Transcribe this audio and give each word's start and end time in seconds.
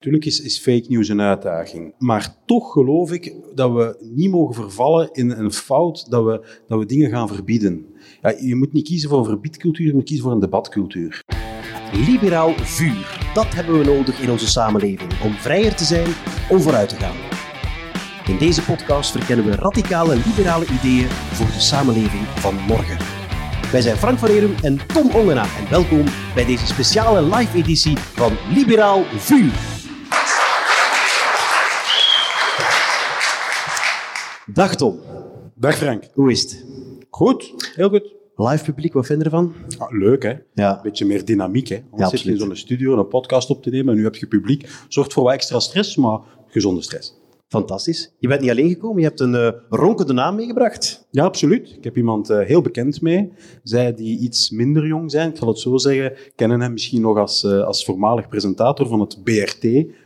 Natuurlijk 0.00 0.32
is, 0.32 0.40
is 0.40 0.58
fake 0.58 0.84
news 0.88 1.08
een 1.08 1.20
uitdaging. 1.20 1.94
Maar 1.98 2.34
toch 2.46 2.72
geloof 2.72 3.12
ik 3.12 3.34
dat 3.54 3.72
we 3.72 3.96
niet 4.14 4.30
mogen 4.30 4.54
vervallen 4.54 5.08
in 5.12 5.30
een 5.30 5.52
fout 5.52 6.10
dat 6.10 6.24
we, 6.24 6.60
dat 6.68 6.78
we 6.78 6.86
dingen 6.86 7.10
gaan 7.10 7.28
verbieden. 7.28 7.86
Ja, 8.22 8.34
je 8.40 8.54
moet 8.54 8.72
niet 8.72 8.86
kiezen 8.86 9.08
voor 9.08 9.18
een 9.18 9.24
verbiedcultuur, 9.24 9.86
je 9.86 9.94
moet 9.94 10.04
kiezen 10.04 10.24
voor 10.24 10.34
een 10.34 10.40
debatcultuur. 10.40 11.22
Liberaal 11.92 12.52
vuur, 12.56 13.30
dat 13.34 13.54
hebben 13.54 13.78
we 13.78 13.84
nodig 13.84 14.20
in 14.20 14.30
onze 14.30 14.48
samenleving 14.48 15.10
om 15.24 15.32
vrijer 15.32 15.74
te 15.74 15.84
zijn, 15.84 16.08
om 16.50 16.60
vooruit 16.60 16.88
te 16.88 16.96
gaan. 16.96 17.16
In 18.26 18.38
deze 18.38 18.62
podcast 18.62 19.10
verkennen 19.10 19.46
we 19.46 19.54
radicale 19.54 20.16
liberale 20.26 20.66
ideeën 20.66 21.08
voor 21.08 21.46
de 21.46 21.60
samenleving 21.60 22.26
van 22.26 22.54
morgen. 22.54 22.96
Wij 23.72 23.80
zijn 23.80 23.96
Frank 23.96 24.18
van 24.18 24.28
Erum 24.28 24.54
en 24.62 24.86
Tom 24.86 25.10
Ongena 25.10 25.42
en 25.42 25.70
welkom 25.70 26.04
bij 26.34 26.44
deze 26.44 26.66
speciale 26.66 27.36
live-editie 27.36 27.98
van 27.98 28.32
Liberaal 28.54 29.02
Vuur. 29.04 29.69
Dag 34.52 34.76
Tom. 34.76 34.98
Dag 35.54 35.74
Frank. 35.74 36.08
Hoe 36.14 36.30
is 36.30 36.42
het? 36.42 36.64
Goed, 37.10 37.72
heel 37.74 37.88
goed. 37.88 38.14
Live 38.36 38.64
publiek, 38.64 38.92
wat 38.92 39.06
vind 39.06 39.18
je 39.18 39.24
ervan? 39.24 39.54
Ah, 39.78 39.90
leuk, 39.90 40.22
hè? 40.22 40.34
Ja. 40.54 40.76
Een 40.76 40.82
beetje 40.82 41.04
meer 41.04 41.24
dynamiek, 41.24 41.68
hè? 41.68 41.76
Anders 41.90 42.10
Ja, 42.10 42.16
zit 42.16 42.26
je 42.26 42.30
in 42.30 42.38
zo'n 42.38 42.56
studio 42.56 42.98
een 42.98 43.08
podcast 43.08 43.50
op 43.50 43.62
te 43.62 43.70
nemen 43.70 43.92
en 43.92 43.98
nu 43.98 44.04
heb 44.04 44.14
je 44.14 44.26
publiek. 44.26 44.68
Zorgt 44.88 45.12
voor 45.12 45.22
wat 45.22 45.32
extra 45.32 45.58
stress, 45.58 45.96
maar 45.96 46.18
gezonde 46.46 46.82
stress. 46.82 47.20
Fantastisch. 47.48 48.12
Je 48.18 48.28
bent 48.28 48.40
niet 48.40 48.50
alleen 48.50 48.68
gekomen, 48.68 49.02
je 49.02 49.06
hebt 49.08 49.20
een 49.20 49.34
eh, 49.34 49.50
ronkende 49.68 50.12
naam 50.12 50.34
meegebracht. 50.34 51.06
Ja, 51.10 51.24
absoluut. 51.24 51.74
Ik 51.76 51.84
heb 51.84 51.96
iemand 51.96 52.30
eh, 52.30 52.40
heel 52.46 52.62
bekend 52.62 53.00
mee. 53.00 53.32
Zij 53.62 53.94
die 53.94 54.18
iets 54.18 54.50
minder 54.50 54.86
jong 54.86 55.10
zijn, 55.10 55.30
ik 55.30 55.36
zal 55.36 55.48
het 55.48 55.58
zo 55.58 55.76
zeggen, 55.76 56.12
kennen 56.34 56.60
hem 56.60 56.72
misschien 56.72 57.00
nog 57.00 57.18
als, 57.18 57.44
eh, 57.44 57.64
als 57.64 57.84
voormalig 57.84 58.28
presentator 58.28 58.86
van 58.86 59.00
het 59.00 59.24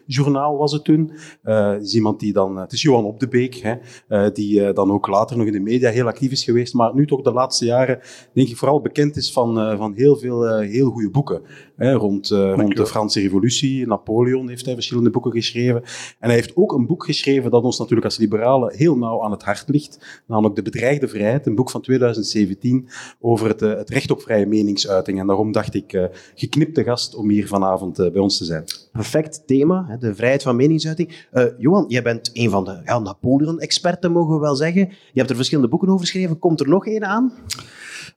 BRT-journaal 0.04 0.56
was 0.56 0.72
het 0.72 0.84
toen. 0.84 1.12
Het 1.42 1.82
is 1.82 1.94
iemand 1.94 2.20
die 2.20 2.32
dan, 2.32 2.56
het 2.56 2.72
is 2.72 2.82
Johan 2.82 3.04
Op 3.04 3.20
de 3.20 3.28
Beek, 3.28 3.54
hè, 3.54 3.74
eh, 4.08 4.32
die 4.32 4.66
eh, 4.66 4.74
dan 4.74 4.90
ook 4.92 5.06
later 5.06 5.36
nog 5.36 5.46
in 5.46 5.52
de 5.52 5.60
media 5.60 5.90
heel 5.90 6.06
actief 6.06 6.30
is 6.30 6.44
geweest, 6.44 6.74
maar 6.74 6.94
nu 6.94 7.06
toch 7.06 7.22
de 7.22 7.32
laatste 7.32 7.64
jaren, 7.64 8.00
denk 8.32 8.48
ik, 8.48 8.56
vooral 8.56 8.80
bekend 8.80 9.16
is 9.16 9.32
van, 9.32 9.76
van 9.76 9.92
heel 9.94 10.16
veel 10.16 10.58
heel 10.58 10.90
goede 10.90 11.10
boeken. 11.10 11.42
Hè, 11.76 11.92
rond, 11.92 12.30
eh, 12.30 12.54
rond 12.56 12.76
de 12.76 12.86
Franse 12.86 13.20
Revolutie, 13.20 13.86
Napoleon 13.86 14.48
heeft 14.48 14.64
hij 14.64 14.74
verschillende 14.74 15.10
boeken 15.10 15.32
geschreven. 15.32 15.82
En 16.18 16.28
hij 16.28 16.34
heeft 16.34 16.56
ook 16.56 16.72
een 16.72 16.86
boek 16.86 17.04
geschreven 17.04 17.50
dat 17.50 17.62
ons 17.62 17.78
natuurlijk 17.78 18.06
als 18.06 18.16
liberalen 18.16 18.74
heel 18.74 18.96
nauw 18.96 19.22
aan 19.22 19.30
het 19.30 19.42
hart 19.42 19.68
ligt, 19.68 20.22
namelijk 20.26 20.54
De 20.54 20.62
Bedreigde 20.62 21.08
Vrijheid, 21.08 21.46
een 21.46 21.54
boek 21.54 21.70
van 21.70 21.80
2017 21.80 22.88
over 23.20 23.48
het, 23.48 23.62
eh, 23.62 23.76
het 23.76 23.90
recht 23.90 24.10
op 24.10 24.22
vrije 24.22 24.46
meningsuiting. 24.46 25.20
En 25.20 25.26
daarom 25.26 25.52
dacht 25.52 25.74
ik, 25.74 25.92
eh, 25.92 26.04
geknipte 26.34 26.84
gast 26.84 27.14
om 27.14 27.30
hier 27.30 27.46
vanavond 27.46 27.96
bij 27.96 28.22
ons 28.22 28.38
te 28.38 28.44
zijn. 28.44 28.64
Perfect 28.92 29.42
thema, 29.46 29.84
hè, 29.88 29.98
de 29.98 30.14
vrijheid 30.14 30.42
van 30.42 30.56
meningsuiting. 30.56 31.26
Johan, 31.58 31.84
jij 31.88 32.02
bent 32.02 32.30
een 32.32 32.50
van 32.50 32.64
de 32.64 32.80
ja, 32.84 32.98
Napoleon-experten, 32.98 34.12
mogen 34.12 34.34
we 34.34 34.40
wel 34.40 34.56
zeggen. 34.56 34.80
Je 34.88 35.18
hebt 35.18 35.30
er 35.30 35.36
verschillende 35.36 35.70
boeken 35.70 35.88
over 35.88 36.00
geschreven. 36.00 36.38
Komt 36.38 36.60
er 36.60 36.68
nog 36.68 36.86
één 36.86 37.04
aan? 37.04 37.32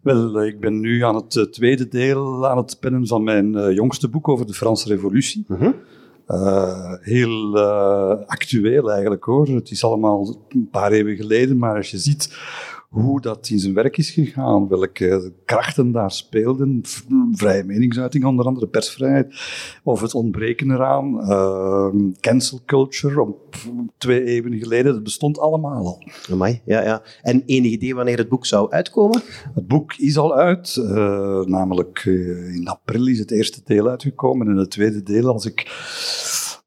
Wel, 0.01 0.39
eh, 0.39 0.47
ik 0.47 0.59
ben 0.59 0.79
nu 0.79 1.03
aan 1.03 1.15
het 1.15 1.35
eh, 1.35 1.43
tweede 1.43 1.87
deel 1.87 2.47
aan 2.47 2.57
het 2.57 2.77
pennen 2.79 3.07
van 3.07 3.23
mijn 3.23 3.55
eh, 3.55 3.75
jongste 3.75 4.07
boek 4.07 4.27
over 4.27 4.45
de 4.45 4.53
Franse 4.53 4.87
Revolutie. 4.87 5.45
Mhm. 5.47 5.71
Heel 7.01 7.59
actueel 8.25 8.91
eigenlijk 8.91 9.23
hoor. 9.23 9.47
Het 9.47 9.71
is 9.71 9.83
allemaal 9.83 10.45
een 10.49 10.69
paar 10.71 10.91
eeuwen 10.91 11.15
geleden, 11.15 11.57
maar 11.57 11.75
als 11.75 11.91
je 11.91 11.97
ziet 11.97 12.37
hoe 12.89 13.21
dat 13.21 13.49
in 13.49 13.59
zijn 13.59 13.73
werk 13.73 13.97
is 13.97 14.09
gegaan, 14.09 14.67
welke 14.67 15.33
krachten 15.45 15.91
daar 15.91 16.11
speelden, 16.11 16.81
vrije 17.31 17.63
meningsuiting 17.63 18.25
onder 18.25 18.45
andere, 18.45 18.67
persvrijheid, 18.67 19.35
of 19.83 20.01
het 20.01 20.13
ontbreken 20.13 20.71
eraan, 20.71 21.21
eh, 21.21 21.89
cancel 22.19 22.59
culture, 22.65 23.21
op 23.21 23.55
twee 23.97 24.23
eeuwen 24.23 24.57
geleden, 24.57 24.93
dat 24.93 25.03
bestond 25.03 25.39
allemaal 25.39 25.85
al. 25.85 26.03
Amai, 26.31 26.61
ja, 26.65 26.83
ja. 26.83 27.01
En 27.21 27.43
enig 27.45 27.71
idee 27.71 27.95
wanneer 27.95 28.17
het 28.17 28.29
boek 28.29 28.45
zou 28.45 28.71
uitkomen? 28.71 29.21
Het 29.53 29.67
boek 29.67 29.93
is 29.93 30.17
al 30.17 30.35
uit, 30.35 30.75
eh, 30.77 31.41
namelijk 31.41 32.03
eh, 32.05 32.55
in 32.55 32.67
april 32.67 33.07
is 33.07 33.19
het 33.19 33.31
eerste 33.31 33.61
deel 33.65 33.87
uitgekomen. 33.87 34.47
En 34.47 34.55
het 34.55 34.71
tweede 34.71 35.03
deel, 35.03 35.27
als 35.27 35.45
ik 35.45 35.65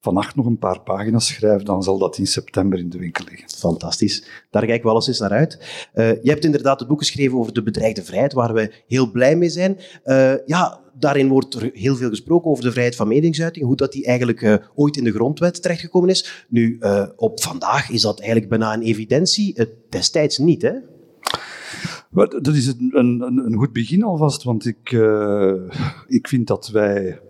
vannacht 0.00 0.34
nog 0.36 0.46
een 0.46 0.58
paar 0.58 0.80
pagina's 0.80 1.26
schrijf, 1.26 1.62
dan 1.62 1.82
zal 1.82 1.98
dat 1.98 2.18
in 2.18 2.26
september 2.26 2.78
in 2.78 2.90
de 2.90 2.98
winkel 2.98 3.24
liggen. 3.28 3.48
Fantastisch. 3.48 4.24
Daar 4.50 4.64
kijk 4.66 4.76
ik 4.76 4.82
wel 4.82 4.94
eens 4.94 5.18
naar 5.18 5.30
uit. 5.30 5.88
Eh, 5.92 6.22
je 6.22 6.30
hebt 6.30 6.44
inderdaad 6.44 6.78
het 6.80 6.88
boek 6.88 6.98
geschreven 6.98 7.38
over 7.38 7.52
de 7.52 7.62
bedreigde 7.62 8.02
vrijheid, 8.02 8.32
waar 8.32 8.54
we 8.54 8.72
heel 8.86 9.10
blij 9.10 9.36
mee 9.36 9.48
zijn. 9.48 9.78
Eh, 10.04 10.32
ja, 10.46 10.80
daarin 10.98 11.28
wordt 11.28 11.54
er 11.54 11.70
heel 11.72 11.96
veel 11.96 12.08
gesproken 12.08 12.50
over 12.50 12.64
de 12.64 12.70
vrijheid 12.70 12.96
van 12.96 13.08
meningsuiting, 13.08 13.64
hoe 13.66 13.76
dat 13.76 13.92
die 13.92 14.06
eigenlijk 14.06 14.42
eh, 14.42 14.54
ooit 14.74 14.96
in 14.96 15.04
de 15.04 15.12
grondwet 15.12 15.62
terechtgekomen 15.62 16.08
is. 16.08 16.46
Nu, 16.48 16.78
op 17.16 17.42
vandaag 17.42 17.90
is 17.90 18.02
dat 18.02 18.18
eigenlijk 18.18 18.48
bijna 18.50 18.74
een 18.74 18.82
evidentie. 18.82 19.54
Eh, 19.54 19.66
destijds 19.88 20.38
niet, 20.38 20.62
hè? 20.62 20.72
Dat 22.40 22.54
is 22.54 22.66
een, 22.66 22.90
een, 22.94 23.20
een- 23.20 23.54
goed 23.56 23.72
begin 23.72 24.02
alvast, 24.02 24.42
want 24.42 24.66
ik, 24.66 24.90
ik 26.06 26.28
vind 26.28 26.46
dat 26.46 26.68
wij, 26.68 27.20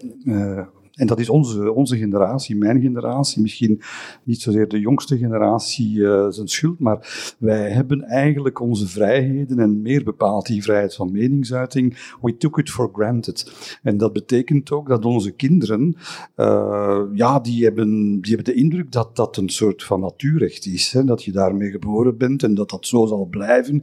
en 1.00 1.06
dat 1.06 1.20
is 1.20 1.28
onze, 1.28 1.72
onze 1.72 1.96
generatie, 1.96 2.56
mijn 2.56 2.80
generatie, 2.80 3.42
misschien 3.42 3.80
niet 4.22 4.40
zozeer 4.40 4.68
de 4.68 4.78
jongste 4.78 5.18
generatie 5.18 6.06
eh, 6.06 6.26
zijn 6.28 6.48
schuld, 6.48 6.78
maar 6.78 7.34
wij 7.38 7.70
hebben 7.70 8.02
eigenlijk 8.02 8.60
onze 8.60 8.88
vrijheden 8.88 9.58
en 9.58 9.82
meer 9.82 10.04
bepaald 10.04 10.46
die 10.46 10.62
vrijheid 10.62 10.94
van 10.94 11.12
meningsuiting, 11.12 12.14
we 12.20 12.36
took 12.36 12.58
it 12.58 12.70
for 12.70 12.90
granted. 12.92 13.52
En 13.82 13.96
dat 13.96 14.12
betekent 14.12 14.72
ook 14.72 14.88
dat 14.88 15.04
onze 15.04 15.30
kinderen, 15.30 15.96
eh, 16.34 17.00
ja, 17.12 17.40
die 17.40 17.64
hebben, 17.64 18.20
die 18.20 18.34
hebben 18.34 18.54
de 18.54 18.60
indruk 18.60 18.92
dat 18.92 19.16
dat 19.16 19.36
een 19.36 19.48
soort 19.48 19.84
van 19.84 20.00
natuurrecht 20.00 20.66
is, 20.66 20.92
hè, 20.92 21.04
dat 21.04 21.24
je 21.24 21.32
daarmee 21.32 21.70
geboren 21.70 22.16
bent 22.16 22.42
en 22.42 22.54
dat 22.54 22.70
dat 22.70 22.86
zo 22.86 23.06
zal 23.06 23.24
blijven 23.24 23.82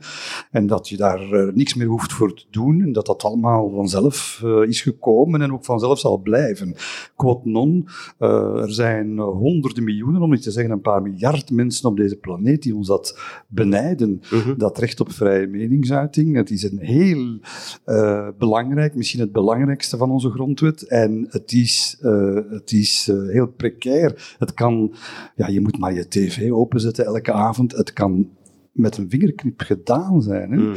en 0.52 0.68
dat 0.68 0.90
je 0.90 0.98
daar 0.98 1.32
eh, 1.32 1.54
niks 1.54 1.74
meer 1.74 1.88
hoeft 1.88 2.14
voor 2.14 2.34
te 2.34 2.46
doen 2.50 2.82
en 2.82 2.92
dat 2.92 3.06
dat 3.06 3.24
allemaal 3.24 3.70
vanzelf 3.70 4.44
is 4.68 4.82
gekomen 4.82 5.42
en 5.42 5.54
ook 5.54 5.66
vanzelf 5.66 6.00
zal 6.00 6.18
blijven. 6.18 6.76
Quote 7.16 7.50
non, 7.50 7.88
eh, 8.18 8.62
er 8.62 8.72
zijn 8.72 9.20
honderden 9.20 9.84
miljoenen, 9.84 10.22
om 10.22 10.32
niet 10.32 10.42
te 10.42 10.52
zeggen 10.52 10.72
een 10.72 10.82
paar 10.82 11.02
miljard 11.02 11.52
mensen 11.52 11.90
op 11.90 11.98
deze 11.98 12.16
planeet 12.16 12.64
die 12.64 12.76
ons 12.76 12.88
dat 12.88 13.20
benijden, 13.48 14.22
dat 14.58 14.78
recht 14.78 15.00
op 15.00 15.12
vrije 15.12 15.48
meningsuiting. 15.48 16.36
Het 16.36 16.50
is 16.50 16.64
een 16.64 16.80
heel 16.80 17.40
eh, 17.84 18.28
belangrijk, 18.38 18.96
misschien 18.96 19.20
het 19.20 19.32
belangrijkste 19.32 19.98
van 19.98 20.12
onze 20.12 20.30
grondwet 20.30 20.82
en 20.82 21.28
het 21.30 21.52
is, 21.52 21.98
eh, 22.02 22.40
het 22.50 22.72
is 22.72 23.12
heel 23.28 23.48
precair. 23.48 24.36
Het 24.40 24.54
kan, 24.54 24.94
ja, 25.36 25.48
je 25.48 25.62
moet 25.62 25.80
maar 25.80 25.94
je 25.94 26.08
tv 26.08 26.52
openzetten 26.52 27.06
elke 27.06 27.32
avond, 27.32 27.72
het 27.72 27.94
kan 27.94 28.30
met 28.78 28.98
een 28.98 29.10
vingerknip 29.10 29.62
gedaan 29.62 30.22
zijn. 30.22 30.52
Hè? 30.52 30.72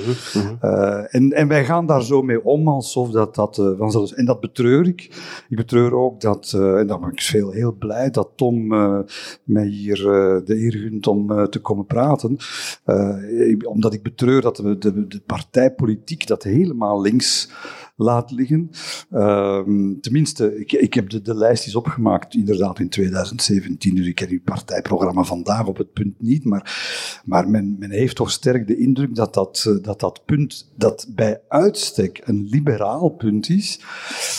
Eh, 0.60 1.14
en, 1.14 1.32
en 1.32 1.48
wij 1.48 1.64
gaan 1.64 1.86
daar 1.86 2.02
zo 2.02 2.22
mee 2.22 2.44
om 2.44 2.68
alsof 2.68 3.10
dat, 3.10 3.34
dat 3.34 3.58
eh, 3.58 3.70
vanzelf... 3.76 4.12
En 4.12 4.24
dat 4.24 4.40
betreur 4.40 4.86
ik. 4.86 5.02
Ik 5.48 5.56
betreur 5.56 5.94
ook 5.94 6.20
dat, 6.20 6.52
eh, 6.56 6.78
en 6.78 6.86
daar 6.86 7.00
ben 7.00 7.12
ik 7.12 7.22
veel 7.22 7.50
heel 7.50 7.72
blij, 7.72 8.10
dat 8.10 8.28
Tom 8.34 8.66
mij 9.44 9.66
hier 9.66 9.96
de 10.44 10.62
eer 10.62 10.72
gunt 10.72 11.06
om 11.06 11.48
te 11.50 11.60
komen 11.60 11.86
praten. 11.86 12.36
Omdat 13.64 13.94
ik 13.94 14.02
betreur 14.02 14.40
dat 14.40 14.56
de, 14.56 14.78
de, 14.78 15.06
de 15.06 15.20
partijpolitiek 15.26 16.26
dat 16.26 16.42
helemaal 16.42 17.00
links 17.00 17.50
laat 18.02 18.30
liggen. 18.30 18.70
Ehm, 19.10 20.00
tenminste, 20.00 20.58
ik, 20.58 20.72
ik 20.72 20.94
heb 20.94 21.10
de, 21.10 21.22
de 21.22 21.34
lijst 21.34 21.64
eens 21.66 21.74
opgemaakt, 21.74 22.34
inderdaad 22.34 22.78
in 22.78 22.88
2017, 22.88 23.94
dus 23.94 24.06
ik 24.06 24.14
ken 24.14 24.28
uw 24.28 24.42
partijprogramma 24.44 25.22
vandaag 25.22 25.66
op 25.66 25.76
het 25.76 25.92
punt 25.92 26.20
niet, 26.20 26.44
maar, 26.44 27.22
maar 27.24 27.48
men, 27.48 27.76
men 27.78 27.90
heeft 27.90 28.16
toch 28.16 28.30
sterk 28.30 28.66
de 28.66 28.76
indruk 28.76 29.14
dat 29.14 29.34
dat, 29.34 29.64
eh, 29.66 29.82
dat 29.82 30.00
dat 30.00 30.22
punt, 30.24 30.70
dat 30.76 31.06
bij 31.14 31.40
uitstek 31.48 32.20
een 32.24 32.46
liberaal 32.50 33.08
punt 33.08 33.48
is, 33.48 33.80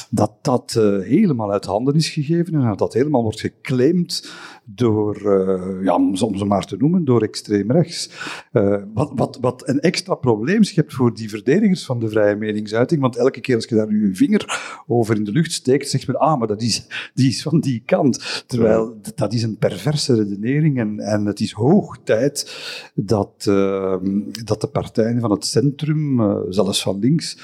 dat 0.09 0.31
dat 0.41 0.75
eh, 0.77 0.99
helemaal 0.99 1.51
uit 1.51 1.65
handen 1.65 1.95
is 1.95 2.09
gegeven 2.09 2.53
en 2.53 2.61
dat 2.61 2.79
dat 2.79 2.93
helemaal 2.93 3.23
wordt 3.23 3.39
geclaimd 3.39 4.29
door, 4.65 5.15
eh, 5.15 5.83
ja, 5.83 5.95
om 5.95 6.15
ze 6.15 6.25
om 6.25 6.37
ze 6.37 6.45
maar 6.45 6.65
te 6.65 6.75
noemen, 6.77 7.05
door 7.05 7.21
extreem 7.21 7.71
rechts. 7.71 8.09
Eh, 8.51 8.81
wat, 8.93 9.11
wat, 9.15 9.37
wat 9.41 9.67
een 9.67 9.79
extra 9.79 10.15
probleem 10.15 10.63
schept 10.63 10.93
voor 10.93 11.13
die 11.13 11.29
verdedigers 11.29 11.85
van 11.85 11.99
de 11.99 12.09
vrije 12.09 12.35
meningsuiting, 12.35 13.01
want 13.01 13.15
elke 13.15 13.41
keer 13.41 13.55
als 13.55 13.65
je 13.65 13.75
daar 13.75 13.87
nu 13.87 14.05
een 14.07 14.15
vinger 14.15 14.83
over 14.87 15.15
in 15.15 15.23
de 15.23 15.31
lucht 15.31 15.51
steekt, 15.51 15.89
zegt 15.89 16.07
men, 16.07 16.19
ah, 16.19 16.39
maar 16.39 16.47
dat 16.47 16.61
is, 16.61 16.87
die 17.13 17.27
is 17.27 17.41
van 17.41 17.59
die 17.59 17.83
kant. 17.85 18.43
Terwijl 18.47 18.99
dat 19.15 19.33
is 19.33 19.43
een 19.43 19.57
perverse 19.57 20.15
redenering 20.15 20.79
en, 20.79 20.99
en 20.99 21.25
het 21.25 21.39
is 21.39 21.51
hoog 21.51 21.97
tijd 22.03 22.55
dat, 22.95 23.45
eh, 23.47 23.95
dat 24.45 24.61
de 24.61 24.67
partijen 24.67 25.19
van 25.19 25.31
het 25.31 25.45
centrum, 25.45 26.19
eh, 26.19 26.39
zelfs 26.49 26.81
van 26.81 26.99
links, 26.99 27.37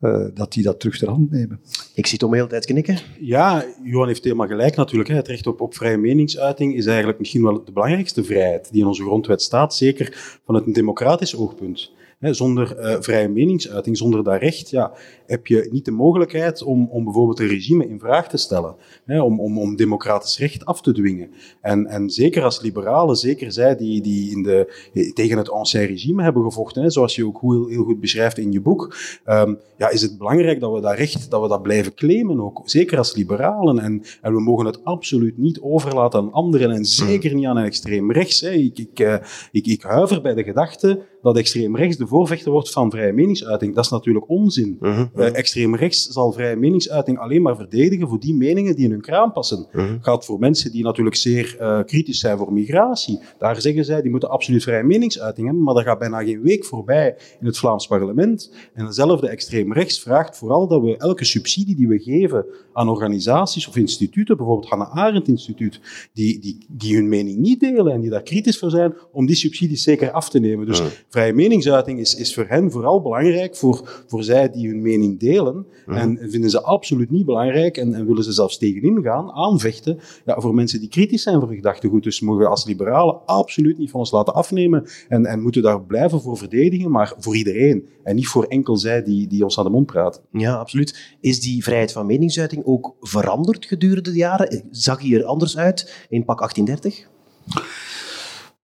eh, 0.00 0.26
dat 0.34 0.52
die 0.52 0.62
dat 0.62 0.80
terug 0.80 0.98
ter 0.98 1.08
hand 1.08 1.30
nemen. 1.30 1.60
Ik 1.94 2.06
zie 2.06 2.18
Tom 2.18 2.30
de 2.30 2.36
hele 2.36 2.48
tijd 2.48 2.66
knikken. 2.66 2.98
Ja, 3.20 3.64
Johan 3.82 4.06
heeft 4.06 4.24
helemaal 4.24 4.46
gelijk 4.46 4.76
natuurlijk. 4.76 5.10
Hè. 5.10 5.16
Het 5.16 5.28
recht 5.28 5.46
op, 5.46 5.60
op 5.60 5.74
vrije 5.74 5.96
meningsuiting 5.96 6.61
is 6.70 6.86
eigenlijk 6.86 7.18
misschien 7.18 7.42
wel 7.42 7.64
de 7.64 7.72
belangrijkste 7.72 8.24
vrijheid 8.24 8.72
die 8.72 8.80
in 8.80 8.86
onze 8.86 9.02
grondwet 9.02 9.42
staat, 9.42 9.74
zeker 9.74 10.38
vanuit 10.44 10.66
een 10.66 10.72
democratisch 10.72 11.36
oogpunt. 11.36 11.92
Zonder 12.30 12.78
uh, 12.78 12.96
vrije 13.00 13.28
meningsuiting, 13.28 13.96
zonder 13.96 14.24
dat 14.24 14.40
recht, 14.40 14.70
ja, 14.70 14.92
heb 15.26 15.46
je 15.46 15.68
niet 15.70 15.84
de 15.84 15.90
mogelijkheid 15.90 16.62
om, 16.62 16.88
om 16.90 17.04
bijvoorbeeld 17.04 17.40
een 17.40 17.46
regime 17.46 17.88
in 17.88 17.98
vraag 17.98 18.28
te 18.28 18.36
stellen, 18.36 18.74
hè, 19.04 19.22
om, 19.22 19.40
om, 19.40 19.58
om 19.58 19.76
democratisch 19.76 20.38
recht 20.38 20.64
af 20.64 20.82
te 20.82 20.92
dwingen. 20.92 21.30
En, 21.60 21.86
en 21.86 22.10
zeker 22.10 22.42
als 22.42 22.62
liberalen, 22.62 23.16
zeker 23.16 23.52
zij 23.52 23.76
die, 23.76 24.02
die 24.02 24.30
in 24.30 24.42
de, 24.42 24.90
tegen 25.14 25.38
het 25.38 25.50
ancien 25.50 25.86
regime 25.86 26.22
hebben 26.22 26.42
gevochten, 26.42 26.82
hè, 26.82 26.90
zoals 26.90 27.16
je 27.16 27.26
ook 27.26 27.40
heel, 27.40 27.66
heel 27.66 27.84
goed 27.84 28.00
beschrijft 28.00 28.38
in 28.38 28.52
je 28.52 28.60
boek, 28.60 28.96
um, 29.26 29.58
ja, 29.82 29.90
is 29.90 30.02
het 30.02 30.18
belangrijk 30.18 30.60
dat 30.60 30.72
we 30.72 30.80
dat 30.80 30.94
recht, 30.94 31.30
dat 31.30 31.42
we 31.42 31.48
dat 31.48 31.62
blijven 31.62 31.94
claimen 31.94 32.40
ook. 32.40 32.60
Zeker 32.64 32.98
als 32.98 33.14
liberalen. 33.14 33.78
En, 33.78 34.02
en 34.20 34.32
we 34.32 34.40
mogen 34.40 34.66
het 34.66 34.84
absoluut 34.84 35.38
niet 35.38 35.60
overlaten 35.60 36.20
aan 36.20 36.32
anderen 36.32 36.70
en 36.70 36.84
zeker 36.84 37.34
niet 37.34 37.46
aan 37.46 37.56
een 37.56 37.64
extreem 37.64 38.12
rechts. 38.12 38.40
Hè. 38.40 38.50
Ik, 38.50 38.78
ik, 38.78 39.00
uh, 39.00 39.16
ik, 39.52 39.66
ik 39.66 39.82
huiver 39.82 40.22
bij 40.22 40.34
de 40.34 40.42
gedachte 40.42 41.00
dat 41.22 41.36
extreem 41.36 41.76
rechts 41.76 41.96
de 41.96 42.06
voorvechter 42.06 42.52
wordt 42.52 42.70
van 42.70 42.90
vrije 42.90 43.12
meningsuiting. 43.12 43.74
Dat 43.74 43.84
is 43.84 43.90
natuurlijk 43.90 44.28
onzin. 44.28 44.76
Uh 44.80 44.96
-huh. 44.96 45.06
uh, 45.16 45.36
extreem 45.36 45.76
rechts 45.76 46.06
zal 46.06 46.32
vrije 46.32 46.56
meningsuiting 46.56 47.18
alleen 47.18 47.42
maar 47.42 47.56
verdedigen 47.56 48.08
voor 48.08 48.20
die 48.20 48.34
meningen 48.34 48.74
die 48.76 48.84
in 48.84 48.90
hun 48.90 49.00
kraam 49.00 49.32
passen. 49.32 49.66
Uh 49.72 49.84
-huh. 49.84 49.92
Gaat 50.00 50.24
voor 50.24 50.38
mensen 50.38 50.72
die 50.72 50.82
natuurlijk 50.82 51.16
zeer 51.16 51.56
uh, 51.60 51.80
kritisch 51.84 52.18
zijn 52.18 52.38
voor 52.38 52.52
migratie. 52.52 53.20
Daar 53.38 53.60
zeggen 53.60 53.84
zij, 53.84 54.02
die 54.02 54.10
moeten 54.10 54.30
absoluut 54.30 54.62
vrije 54.62 54.82
meningsuiting 54.82 55.46
hebben, 55.46 55.64
maar 55.64 55.76
er 55.76 55.82
gaat 55.82 55.98
bijna 55.98 56.22
geen 56.22 56.42
week 56.42 56.64
voorbij 56.64 57.16
in 57.40 57.46
het 57.46 57.58
Vlaams 57.58 57.86
parlement. 57.86 58.52
En 58.74 58.86
dezelfde 58.86 59.28
extreem 59.28 59.72
rechts 59.72 60.00
vraagt 60.00 60.36
vooral 60.36 60.68
dat 60.68 60.82
we 60.82 60.96
elke 60.96 61.24
subsidie 61.24 61.76
die 61.76 61.88
we 61.88 61.98
geven 61.98 62.44
aan 62.72 62.88
organisaties 62.88 63.68
of 63.68 63.76
instituten, 63.76 64.36
bijvoorbeeld 64.36 64.68
Hannah 64.68 64.96
Arendt 64.96 65.28
Instituut, 65.28 65.80
die, 66.12 66.40
die, 66.40 66.66
die 66.68 66.96
hun 66.96 67.08
mening 67.08 67.38
niet 67.38 67.60
delen 67.60 67.92
en 67.92 68.00
die 68.00 68.10
daar 68.10 68.22
kritisch 68.22 68.58
voor 68.58 68.70
zijn, 68.70 68.94
om 69.12 69.26
die 69.26 69.36
subsidies 69.36 69.82
zeker 69.82 70.10
af 70.10 70.30
te 70.30 70.38
nemen. 70.38 70.66
Dus 70.66 70.82
vrije 71.12 71.32
meningsuiting 71.32 71.98
is, 71.98 72.14
is 72.14 72.34
voor 72.34 72.46
hen 72.48 72.70
vooral 72.70 73.02
belangrijk, 73.02 73.56
voor, 73.56 74.04
voor 74.06 74.24
zij 74.24 74.50
die 74.50 74.68
hun 74.68 74.82
mening 74.82 75.20
delen. 75.20 75.66
Mhm. 75.86 75.96
En 75.96 76.18
vinden 76.30 76.50
ze 76.50 76.62
absoluut 76.62 77.10
niet 77.10 77.26
belangrijk 77.26 77.76
en, 77.76 77.94
en 77.94 78.06
willen 78.06 78.24
ze 78.24 78.32
zelfs 78.32 78.58
tegenin 78.58 79.02
gaan, 79.02 79.30
aanvechten, 79.30 79.98
ja, 80.24 80.40
voor 80.40 80.54
mensen 80.54 80.80
die 80.80 80.88
kritisch 80.88 81.22
zijn 81.22 81.40
voor 81.40 81.48
gedachtegoed. 81.48 82.02
Dus 82.02 82.20
mogen 82.20 82.40
we 82.40 82.48
als 82.48 82.64
liberalen 82.64 83.26
absoluut 83.26 83.78
niet 83.78 83.90
van 83.90 84.00
ons 84.00 84.10
laten 84.10 84.34
afnemen 84.34 84.84
en, 85.08 85.26
en 85.26 85.40
moeten 85.42 85.62
daar 85.62 85.82
blijven 85.82 86.20
voor 86.20 86.36
verdedigen, 86.36 86.90
maar 86.90 87.14
voor 87.18 87.36
iedereen. 87.36 87.86
En 88.02 88.14
niet 88.14 88.28
voor 88.28 88.44
enkel 88.44 88.76
zij 88.76 89.02
die, 89.02 89.26
die 89.26 89.44
ons 89.44 89.58
aan 89.58 89.64
de 89.64 89.70
mond 89.70 89.86
praten. 89.86 90.22
Ja, 90.30 90.54
absoluut. 90.54 91.16
Is 91.20 91.40
die 91.40 91.62
vrijheid 91.62 91.92
van 91.92 92.06
meningsuiting 92.06 92.64
ook 92.64 92.94
veranderd 93.00 93.66
gedurende 93.66 94.10
de 94.10 94.16
jaren? 94.16 94.64
Zag 94.70 95.00
hij 95.00 95.12
er 95.12 95.24
anders 95.24 95.56
uit 95.56 96.06
in 96.08 96.24
pak 96.24 96.38
1830? 96.38 97.10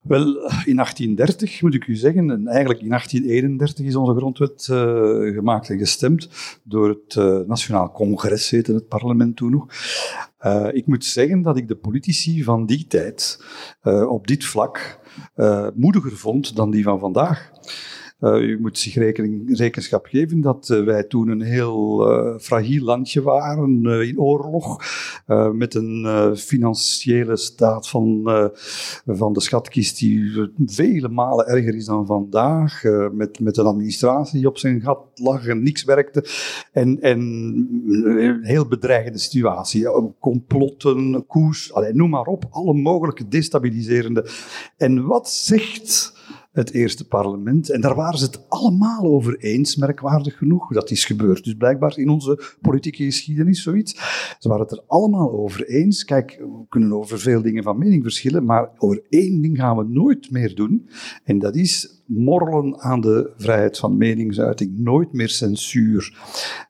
Wel, 0.08 0.26
in 0.64 0.76
1830 0.76 1.62
moet 1.62 1.74
ik 1.74 1.86
u 1.86 1.94
zeggen, 1.96 2.30
en 2.30 2.46
eigenlijk 2.46 2.80
in 2.80 2.88
1831 2.88 3.86
is 3.86 3.96
onze 3.96 4.14
grondwet 4.14 4.68
uh, 4.70 5.34
gemaakt 5.34 5.70
en 5.70 5.78
gestemd 5.78 6.28
door 6.62 6.88
het 6.88 7.14
uh, 7.14 7.38
Nationaal 7.46 7.92
Congres, 7.92 8.50
heette 8.50 8.72
het 8.72 8.88
parlement 8.88 9.36
toen 9.36 9.50
nog. 9.50 9.66
Uh, 10.46 10.68
ik 10.72 10.86
moet 10.86 11.04
zeggen 11.04 11.42
dat 11.42 11.56
ik 11.56 11.68
de 11.68 11.76
politici 11.76 12.42
van 12.42 12.66
die 12.66 12.86
tijd 12.86 13.44
op 14.08 14.26
dit 14.26 14.44
vlak 14.44 14.98
moediger 15.74 16.16
vond 16.16 16.56
dan 16.56 16.70
die 16.70 16.82
van 16.82 16.98
vandaag. 16.98 17.50
Uh, 18.20 18.40
u 18.40 18.60
moet 18.60 18.78
zich 18.78 18.94
rekening, 18.94 19.58
rekenschap 19.58 20.06
geven 20.06 20.40
dat 20.40 20.68
uh, 20.68 20.84
wij 20.84 21.04
toen 21.04 21.28
een 21.28 21.40
heel 21.40 22.10
uh, 22.10 22.38
fragiel 22.38 22.84
landje 22.84 23.22
waren 23.22 23.84
in 24.02 24.20
oorlog, 24.20 24.82
met 25.52 25.74
een 25.74 26.32
financiële 26.36 27.36
staat 27.36 27.88
van, 27.88 28.22
van 29.06 29.32
de 29.32 29.40
schatkist 29.40 29.98
die 29.98 30.50
vele 30.66 31.08
malen 31.08 31.46
erger 31.46 31.74
is 31.74 31.84
dan 31.84 32.06
vandaag, 32.06 32.82
met, 33.12 33.40
met 33.40 33.56
een 33.56 33.66
administratie 33.66 34.38
die 34.38 34.48
op 34.48 34.58
zijn 34.58 34.80
gat 34.80 34.98
lag 35.14 35.46
en 35.46 35.62
niks 35.62 35.84
werkte, 35.84 36.24
en, 36.72 37.00
en 37.00 37.20
een 37.88 38.44
heel 38.44 38.68
bedreigende 38.68 39.18
situatie. 39.18 39.86
Complotten, 40.18 41.26
koers, 41.26 41.72
noem 41.92 42.10
maar 42.10 42.26
op, 42.26 42.44
alle 42.50 42.74
mogelijke 42.74 43.28
destabiliserende. 43.28 44.26
En 44.76 45.06
wat 45.06 45.30
zegt 45.30 46.16
het 46.58 46.72
eerste 46.72 47.06
parlement. 47.06 47.70
En 47.70 47.80
daar 47.80 47.94
waren 47.94 48.18
ze 48.18 48.24
het 48.24 48.48
allemaal 48.48 49.02
over 49.02 49.38
eens, 49.38 49.76
merkwaardig 49.76 50.36
genoeg. 50.36 50.72
Dat 50.72 50.90
is 50.90 51.04
gebeurd. 51.04 51.44
Dus 51.44 51.54
blijkbaar 51.54 51.98
in 51.98 52.08
onze 52.08 52.56
politieke 52.60 53.04
geschiedenis 53.04 53.62
zoiets. 53.62 53.92
Ze 54.38 54.48
waren 54.48 54.62
het 54.62 54.72
er 54.72 54.84
allemaal 54.86 55.32
over 55.32 55.68
eens. 55.68 56.04
Kijk, 56.04 56.36
we 56.38 56.64
kunnen 56.68 56.92
over 56.92 57.18
veel 57.18 57.42
dingen 57.42 57.62
van 57.62 57.78
mening 57.78 58.02
verschillen, 58.02 58.44
maar 58.44 58.70
over 58.78 59.02
één 59.08 59.40
ding 59.40 59.56
gaan 59.56 59.76
we 59.76 59.84
nooit 59.84 60.30
meer 60.30 60.54
doen. 60.54 60.88
En 61.24 61.38
dat 61.38 61.56
is 61.56 61.97
morrelen 62.08 62.80
aan 62.80 63.00
de 63.00 63.30
vrijheid 63.36 63.78
van 63.78 63.96
meningsuiting, 63.96 64.78
nooit 64.78 65.12
meer 65.12 65.28
censuur. 65.28 66.16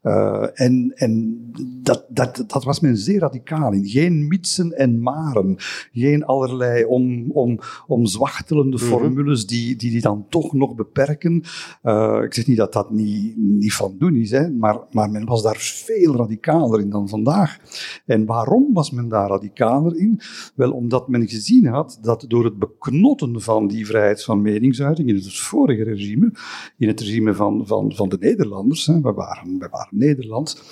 Uh, 0.02 0.46
en 0.54 0.92
en 0.94 1.40
dat, 1.82 2.06
dat, 2.08 2.44
dat 2.46 2.64
was 2.64 2.80
men 2.80 2.96
zeer 2.96 3.20
radicaal 3.20 3.72
in. 3.72 3.86
Geen 3.86 4.28
mitsen 4.28 4.72
en 4.72 5.00
maren, 5.00 5.56
geen 5.92 6.24
allerlei 6.24 6.84
om, 6.84 7.30
om, 7.30 7.58
omzwachtelende 7.86 8.76
mm 8.76 8.82
-hmm. 8.82 8.88
formules 8.88 9.46
die, 9.46 9.76
die 9.76 9.90
die 9.90 10.00
dan 10.00 10.26
toch 10.28 10.52
nog 10.52 10.74
beperken. 10.74 11.42
Uh, 11.82 12.20
ik 12.22 12.34
zeg 12.34 12.46
niet 12.46 12.56
dat 12.56 12.72
dat 12.72 12.90
niet, 12.90 13.36
niet 13.36 13.74
van 13.74 13.94
doen 13.98 14.14
is, 14.14 14.30
hè, 14.30 14.50
maar, 14.50 14.78
maar 14.90 15.10
men 15.10 15.24
was 15.24 15.42
daar 15.42 15.56
veel 15.56 16.16
radicaler 16.16 16.80
in 16.80 16.90
dan 16.90 17.08
vandaag. 17.08 17.58
En 18.06 18.26
waarom 18.26 18.72
was 18.72 18.90
men 18.90 19.08
daar 19.08 19.28
radicaler 19.28 19.96
in? 19.96 20.20
Wel, 20.54 20.72
omdat 20.72 21.08
men 21.08 21.28
gezien 21.28 21.66
had 21.66 21.98
dat 22.02 22.24
door 22.28 22.44
het 22.44 22.58
beknotten 22.58 23.40
van 23.40 23.68
die 23.68 23.86
vrijheid 23.86 24.24
van 24.24 24.42
meningsuiting 24.42 25.08
in 25.08 25.14
het 25.14 25.27
vorige 25.36 25.82
regime, 25.82 26.32
in 26.76 26.88
het 26.88 27.00
regime 27.00 27.34
van, 27.34 27.66
van, 27.66 27.94
van 27.94 28.08
de 28.08 28.16
Nederlanders, 28.20 28.86
hè, 28.86 29.00
we, 29.00 29.12
waren, 29.12 29.58
we 29.58 29.68
waren 29.70 29.98
Nederland, 29.98 30.62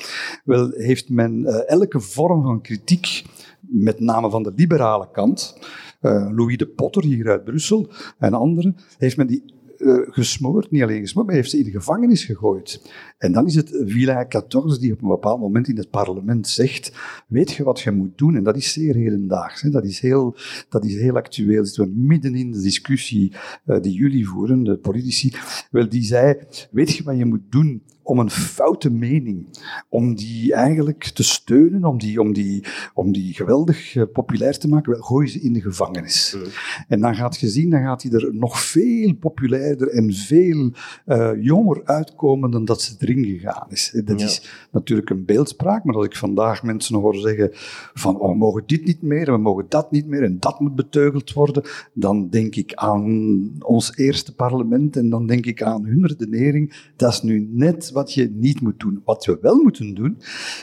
wel 0.44 0.70
heeft 0.70 1.08
men 1.08 1.40
uh, 1.40 1.70
elke 1.70 2.00
vorm 2.00 2.42
van 2.42 2.60
kritiek, 2.60 3.24
met 3.60 4.00
name 4.00 4.30
van 4.30 4.42
de 4.42 4.52
liberale 4.56 5.08
kant, 5.12 5.58
uh, 6.02 6.28
Louis 6.30 6.56
de 6.56 6.66
Potter 6.66 7.02
hier 7.04 7.28
uit 7.28 7.44
Brussel 7.44 7.88
en 8.18 8.34
anderen, 8.34 8.76
heeft 8.98 9.16
men 9.16 9.26
die 9.26 9.55
uh, 9.78 9.98
gesmoord, 10.06 10.70
niet 10.70 10.82
alleen 10.82 11.00
gesmoord, 11.00 11.26
maar 11.26 11.36
heeft 11.36 11.50
ze 11.50 11.58
in 11.58 11.64
de 11.64 11.70
gevangenis 11.70 12.24
gegooid. 12.24 12.90
En 13.18 13.32
dan 13.32 13.46
is 13.46 13.54
het 13.54 13.82
Villa 13.84 14.26
14 14.28 14.76
die 14.80 14.92
op 14.92 15.02
een 15.02 15.08
bepaald 15.08 15.40
moment 15.40 15.68
in 15.68 15.76
het 15.76 15.90
parlement 15.90 16.48
zegt, 16.48 16.92
weet 17.28 17.50
je 17.50 17.64
wat 17.64 17.80
je 17.80 17.90
moet 17.90 18.18
doen? 18.18 18.36
En 18.36 18.44
dat 18.44 18.56
is 18.56 18.72
zeer 18.72 18.94
hedendaags, 18.94 19.62
hè? 19.62 19.70
Dat, 19.70 19.84
is 19.84 20.00
heel, 20.00 20.36
dat 20.68 20.84
is 20.84 20.94
heel 20.94 21.16
actueel. 21.16 21.64
Zitten 21.64 21.84
we 21.84 22.00
midden 22.00 22.34
in 22.34 22.50
de 22.50 22.60
discussie 22.60 23.32
uh, 23.66 23.80
die 23.80 23.92
jullie 23.92 24.28
voeren, 24.28 24.64
de 24.64 24.76
politici. 24.76 25.32
Wel, 25.70 25.88
die 25.88 26.02
zei, 26.02 26.36
weet 26.70 26.92
je 26.92 27.02
wat 27.02 27.16
je 27.16 27.24
moet 27.24 27.50
doen 27.50 27.82
om 28.06 28.18
een 28.18 28.30
foute 28.30 28.90
mening, 28.90 29.46
om 29.88 30.14
die 30.14 30.54
eigenlijk 30.54 31.04
te 31.04 31.22
steunen, 31.22 31.84
om 31.84 31.98
die, 31.98 32.20
om 32.20 32.32
die, 32.32 32.64
om 32.94 33.12
die 33.12 33.34
geweldig 33.34 33.94
uh, 33.94 34.04
populair 34.12 34.58
te 34.58 34.68
maken, 34.68 34.92
wel, 34.92 35.00
gooi 35.00 35.28
ze 35.28 35.40
in 35.40 35.52
de 35.52 35.60
gevangenis. 35.60 36.36
Mm. 36.36 36.42
En 36.88 37.00
dan 37.00 37.14
gaat 37.14 37.40
je 37.40 37.48
zien, 37.48 37.70
dan 37.70 37.82
gaat 37.82 38.02
hij 38.02 38.12
er 38.12 38.34
nog 38.34 38.60
veel 38.60 39.14
populairder 39.14 39.88
en 39.88 40.12
veel 40.12 40.70
uh, 41.06 41.30
jonger 41.40 41.80
uitkomen 41.84 42.50
dan 42.50 42.64
dat 42.64 42.82
ze 42.82 42.94
erin 42.98 43.24
gegaan 43.24 43.66
is. 43.70 44.00
Dat 44.04 44.20
ja. 44.20 44.26
is 44.26 44.66
natuurlijk 44.70 45.10
een 45.10 45.24
beeldspraak, 45.24 45.84
maar 45.84 45.94
als 45.94 46.06
ik 46.06 46.16
vandaag 46.16 46.62
mensen 46.62 46.96
hoor 46.96 47.14
zeggen 47.14 47.50
van 47.94 48.18
oh, 48.18 48.30
we 48.30 48.36
mogen 48.36 48.62
dit 48.66 48.84
niet 48.84 49.02
meer, 49.02 49.32
we 49.32 49.38
mogen 49.38 49.66
dat 49.68 49.90
niet 49.90 50.06
meer 50.06 50.22
en 50.22 50.36
dat 50.40 50.60
moet 50.60 50.74
beteugeld 50.74 51.32
worden, 51.32 51.62
dan 51.92 52.28
denk 52.28 52.54
ik 52.56 52.74
aan 52.74 53.52
ons 53.58 53.96
eerste 53.96 54.34
parlement 54.34 54.96
en 54.96 55.10
dan 55.10 55.26
denk 55.26 55.46
ik 55.46 55.62
aan 55.62 55.84
hun 55.84 56.06
redenering. 56.06 56.90
Dat 56.96 57.12
is 57.12 57.22
nu 57.22 57.48
net 57.52 57.90
wat 57.96 58.12
je 58.12 58.30
niet 58.34 58.60
moet 58.60 58.80
doen. 58.80 59.02
Wat 59.04 59.24
we 59.24 59.38
wel 59.40 59.62
moeten 59.62 59.94
doen, 59.94 60.18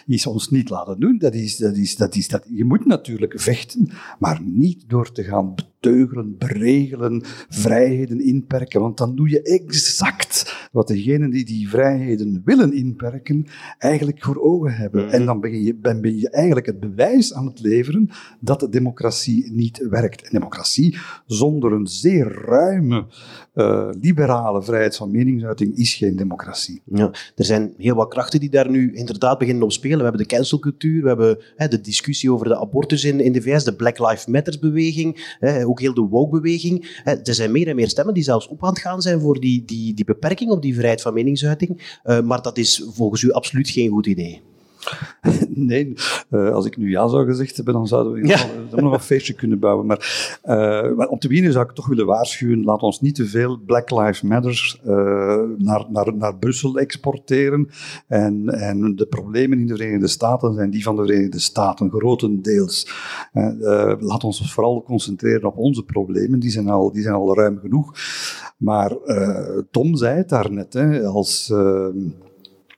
is 0.06 0.28
ons 0.28 0.50
niet 0.50 0.70
laten 0.70 1.00
doen. 1.00 1.18
Dat 1.18 1.34
is, 1.34 1.58
dat 1.58 1.78
is, 1.78 1.96
dat 1.96 2.16
is, 2.16 2.28
dat, 2.28 2.46
je 2.50 2.66
moet 2.66 2.86
natuurlijk 2.86 3.40
vechten, 3.40 3.90
maar 4.20 4.42
niet 4.44 4.84
door 4.88 5.12
te 5.12 5.24
gaan 5.24 5.56
beteugelen, 5.84 6.38
beregelen, 6.38 7.22
vrijheden 7.50 8.20
inperken. 8.20 8.82
Want 8.82 8.98
dan 8.98 9.16
doe 9.16 9.30
je 9.30 9.42
exact 9.42 10.68
wat 10.72 10.88
degenen 10.88 11.30
die 11.30 11.46
die 11.46 11.70
vrijheden 11.70 12.42
willen 12.46 12.74
inperken, 12.74 13.46
eigenlijk 13.78 14.24
voor 14.24 14.42
ogen 14.42 14.74
hebben. 14.74 15.12
En 15.12 15.26
dan 15.26 15.40
ben 15.40 15.64
je, 15.64 15.76
ben, 15.76 16.02
ben 16.02 16.20
je 16.20 16.30
eigenlijk 16.30 16.66
het 16.66 16.80
bewijs 16.80 17.34
aan 17.34 17.46
het 17.46 17.60
leveren 17.60 18.10
dat 18.40 18.60
de 18.60 18.70
democratie 18.70 19.52
niet 19.52 19.88
werkt. 19.90 20.22
En 20.24 20.30
democratie 20.32 20.98
zonder 21.26 21.72
een 21.72 21.88
zeer 21.88 22.44
ruime, 22.46 23.06
uh, 23.56 23.90
liberale 24.02 24.64
vrijheid 24.64 24.96
van 24.96 25.12
meningsuiting 25.12 25.78
is 25.78 25.94
geen 25.94 26.16
democratie. 26.16 26.82
Ja, 26.86 27.12
er 27.36 27.46
zijn 27.46 27.74
heel 27.78 27.96
wat 27.96 28.10
krachten 28.10 28.40
die 28.40 28.50
daar 28.50 28.70
nu 28.70 28.96
inderdaad 28.96 29.38
beginnen 29.38 29.64
op 29.64 29.72
spelen. 29.72 29.98
We 29.98 30.04
hebben 30.04 30.22
de 30.22 30.36
cancelcultuur, 30.36 31.02
we 31.02 31.08
hebben 31.08 31.38
hè, 31.56 31.68
de 31.68 31.82
discussie 31.82 32.32
over 32.32 32.48
de 32.48 32.60
abortus 32.60 33.04
in, 33.04 33.20
in 33.20 33.32
de 33.32 33.42
VS, 33.42 33.64
de 33.64 33.76
Black 33.76 34.00
Lives 34.00 34.26
Matter 34.26 34.58
beweging, 34.60 35.36
hè, 35.40 35.64
ook 35.74 35.82
heel 35.82 35.94
de 35.94 36.02
woke-beweging. 36.02 37.02
Er 37.04 37.34
zijn 37.34 37.52
meer 37.52 37.68
en 37.68 37.76
meer 37.76 37.90
stemmen 37.90 38.14
die 38.14 38.24
zelfs 38.24 38.48
op 38.48 38.64
aan 38.64 38.70
het 38.70 38.80
gaan 38.80 39.02
zijn 39.02 39.20
voor 39.20 39.40
die, 39.40 39.66
die, 39.66 39.94
die 39.94 40.06
beperking 40.06 40.52
op 40.52 40.62
die 40.62 40.74
vrijheid 40.74 41.02
van 41.02 41.14
meningsuiting. 41.14 42.00
Uh, 42.04 42.22
maar 42.22 42.42
dat 42.42 42.58
is 42.58 42.84
volgens 42.88 43.22
u 43.22 43.32
absoluut 43.32 43.70
geen 43.70 43.90
goed 43.90 44.06
idee. 44.06 44.42
Nee, 45.56 45.94
uh, 46.30 46.54
als 46.54 46.66
ik 46.66 46.78
nu 46.78 46.90
ja 46.90 47.08
zou 47.08 47.26
gezegd 47.26 47.56
hebben, 47.56 47.74
dan 47.74 47.88
zouden 47.88 48.14
we 48.14 48.28
ja. 48.28 48.46
dan 48.70 48.84
nog 48.84 48.94
een 48.94 49.00
feestje 49.00 49.34
kunnen 49.34 49.60
bouwen. 49.60 49.86
Maar, 49.86 50.40
uh, 50.46 50.96
maar, 50.96 51.08
om 51.08 51.20
te 51.20 51.28
beginnen 51.28 51.52
zou 51.52 51.66
ik 51.66 51.76
toch 51.76 51.88
willen 51.88 52.06
waarschuwen, 52.06 52.64
laat 52.64 52.82
ons 52.82 53.02
niet 53.02 53.16
te 53.16 53.26
veel 53.26 53.60
Black 53.66 53.92
Lives 53.92 54.22
Matter 54.22 54.80
uh, 54.86 54.94
naar, 55.58 55.86
naar, 55.90 56.16
naar 56.16 56.38
Brussel 56.38 56.78
exporteren. 56.78 57.70
En, 58.08 58.50
en 58.50 58.96
de 58.96 59.06
problemen 59.06 59.60
in 59.60 59.68
de 59.68 59.76
Verenigde 59.76 60.08
Staten 60.08 60.54
zijn 60.54 60.70
die 60.70 60.84
van 60.84 60.96
de 60.96 61.06
Verenigde 61.06 61.40
Staten, 61.40 61.90
grotendeels. 61.90 62.88
laat 64.00 64.24
ons 64.24 64.54
vooral 64.54 64.84
concentreren 64.84 65.48
op 65.48 65.58
onze 65.58 65.84
problemen, 65.84 66.40
die 66.40 66.50
zijn 66.50 66.70
al, 66.70 66.92
die 66.92 67.02
zijn 67.02 67.14
al 67.16 67.36
ruim 67.36 67.60
genoeg. 67.60 67.94
Maar 68.58 68.92
Tom 69.72 69.96
zei 69.96 70.18
het 70.18 70.30
daarnet, 70.30 70.74
hè, 70.74 71.04
als 71.06 71.54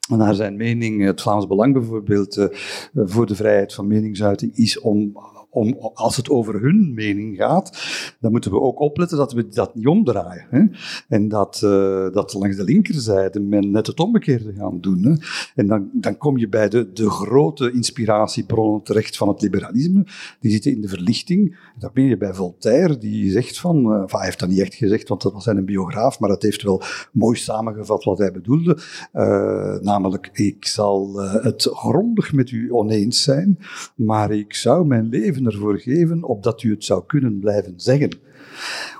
naar 0.08 0.36
zijn 0.36 0.56
mening, 0.56 1.04
het 1.04 1.22
Vlaams 1.22 1.48
Belang 1.48 1.74
bijvoorbeeld, 1.74 2.38
uh, 2.38 2.46
voor 2.94 3.26
de 3.26 3.36
vrijheid 3.36 3.74
van 3.74 3.88
meningsuiting 3.88 4.56
is 4.58 4.80
om 4.80 5.18
om, 5.56 5.78
als 5.94 6.18
het 6.18 6.30
over 6.30 6.62
hun 6.62 6.94
mening 6.94 7.38
gaat, 7.38 7.78
dan 8.20 8.32
moeten 8.32 8.52
we 8.52 8.60
ook 8.60 8.80
opletten 8.80 9.18
dat 9.18 9.34
we 9.34 9.48
dat 9.48 9.76
niet 9.76 9.88
omdraaien. 9.88 10.48
Hè? 10.50 10.64
En 11.08 11.28
dat, 11.28 11.62
uh, 11.64 12.12
dat 12.12 12.34
langs 12.34 12.58
de 12.58 12.64
linkerzijde 12.64 13.40
men 13.40 13.72
net 13.72 13.88
het 13.88 14.00
omgekeerde 14.00 14.54
gaan 14.54 14.78
doen. 14.82 15.04
Hè? 15.04 15.14
En 15.56 15.68
dan, 15.68 15.90
dan 15.94 16.18
kom 16.18 16.38
je 16.38 16.50
bij 16.50 16.70
de, 16.70 16.92
de 16.94 17.10
grote 17.10 17.72
inspiratiebronnen 17.72 18.84
terecht 18.84 19.18
van 19.18 19.28
het 19.28 19.42
liberalisme. 19.42 20.06
Die 20.40 20.52
zitten 20.52 20.72
in 20.72 20.82
de 20.82 20.88
verlichting. 20.88 21.58
Dan 21.80 21.90
ben 21.94 22.04
je 22.04 22.18
bij 22.18 22.34
Voltaire, 22.34 22.98
die 22.98 23.32
zegt 23.32 23.60
van, 23.60 23.78
uh, 23.78 24.04
hij 24.06 24.26
heeft 24.26 24.40
dat 24.40 24.50
niet 24.50 24.60
echt 24.60 24.74
gezegd, 24.74 25.08
want 25.08 25.22
dat 25.22 25.34
was 25.34 25.44
zijn 25.44 25.66
biograaf, 25.66 26.20
maar 26.20 26.30
dat 26.30 26.42
heeft 26.42 26.62
wel 26.62 26.82
mooi 27.12 27.38
samengevat 27.38 28.04
wat 28.04 28.18
hij 28.18 28.32
bedoelde. 28.32 28.78
Uh, 29.14 29.80
namelijk, 29.80 30.30
ik 30.34 30.66
zal 30.66 31.22
het 31.22 31.70
grondig 31.72 32.34
met 32.34 32.52
u 32.52 32.72
oneens 32.72 33.24
zijn, 33.24 33.60
maar 33.96 34.32
ik 34.32 34.54
zou 34.54 34.86
mijn 34.86 35.10
leven 35.10 35.45
ervoor 35.46 35.80
geven 35.80 36.24
opdat 36.24 36.64
u 36.64 36.72
het 36.72 36.84
zou 36.84 37.04
kunnen 37.06 37.40
blijven 37.40 37.74
zeggen. 37.76 38.10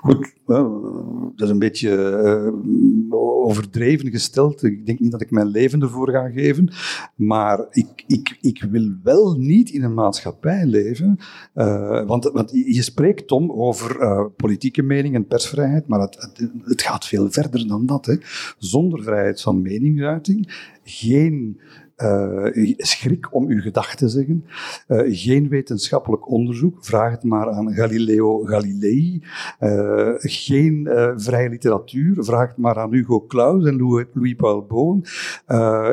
Goed, 0.00 0.34
dat 0.44 1.32
is 1.36 1.48
een 1.48 1.58
beetje 1.58 1.90
uh, 2.24 3.14
overdreven 3.46 4.10
gesteld. 4.10 4.62
Ik 4.62 4.86
denk 4.86 4.98
niet 4.98 5.10
dat 5.10 5.20
ik 5.20 5.30
mijn 5.30 5.46
leven 5.46 5.82
ervoor 5.82 6.10
ga 6.10 6.28
geven. 6.28 6.72
Maar 7.14 7.66
ik, 7.70 8.04
ik, 8.06 8.38
ik 8.40 8.66
wil 8.70 8.94
wel 9.02 9.34
niet 9.38 9.70
in 9.70 9.82
een 9.82 9.94
maatschappij 9.94 10.66
leven. 10.66 11.18
Uh, 11.54 12.06
want, 12.06 12.24
want 12.24 12.50
je 12.50 12.82
spreekt, 12.82 13.26
Tom, 13.26 13.52
over 13.52 14.00
uh, 14.00 14.24
politieke 14.36 14.82
mening 14.82 15.14
en 15.14 15.26
persvrijheid. 15.26 15.86
Maar 15.86 16.00
het, 16.00 16.16
het, 16.18 16.50
het, 16.64 16.82
gaat 16.82 17.06
veel 17.06 17.30
verder 17.30 17.68
dan 17.68 17.86
dat. 17.86 18.06
Hè. 18.06 18.16
Zonder 18.58 19.02
vrijheid 19.02 19.40
van 19.40 19.62
meningsuiting, 19.62 20.70
geen 20.84 21.60
uh, 21.96 22.74
schrik 22.76 23.34
om 23.34 23.46
uw 23.48 23.60
gedachten 23.60 23.96
te 23.96 24.08
zeggen. 24.08 24.44
Uh, 24.88 25.00
geen 25.06 25.48
wetenschappelijk 25.48 26.30
onderzoek, 26.30 26.84
vraag 26.84 27.10
het 27.10 27.22
maar 27.22 27.50
aan 27.50 27.74
Galileo 27.74 28.44
Galilei. 28.44 29.22
Uh, 29.60 30.12
geen 30.18 30.88
vrije 31.16 31.48
literatuur, 31.48 32.24
vraag 32.24 32.48
het 32.48 32.56
maar 32.56 32.78
aan 32.78 32.92
Hugo 32.92 33.26
Claus 33.26 33.64
en 33.64 33.76
Louis 33.76 34.34
Paul 34.36 34.66
Boon. 34.66 35.04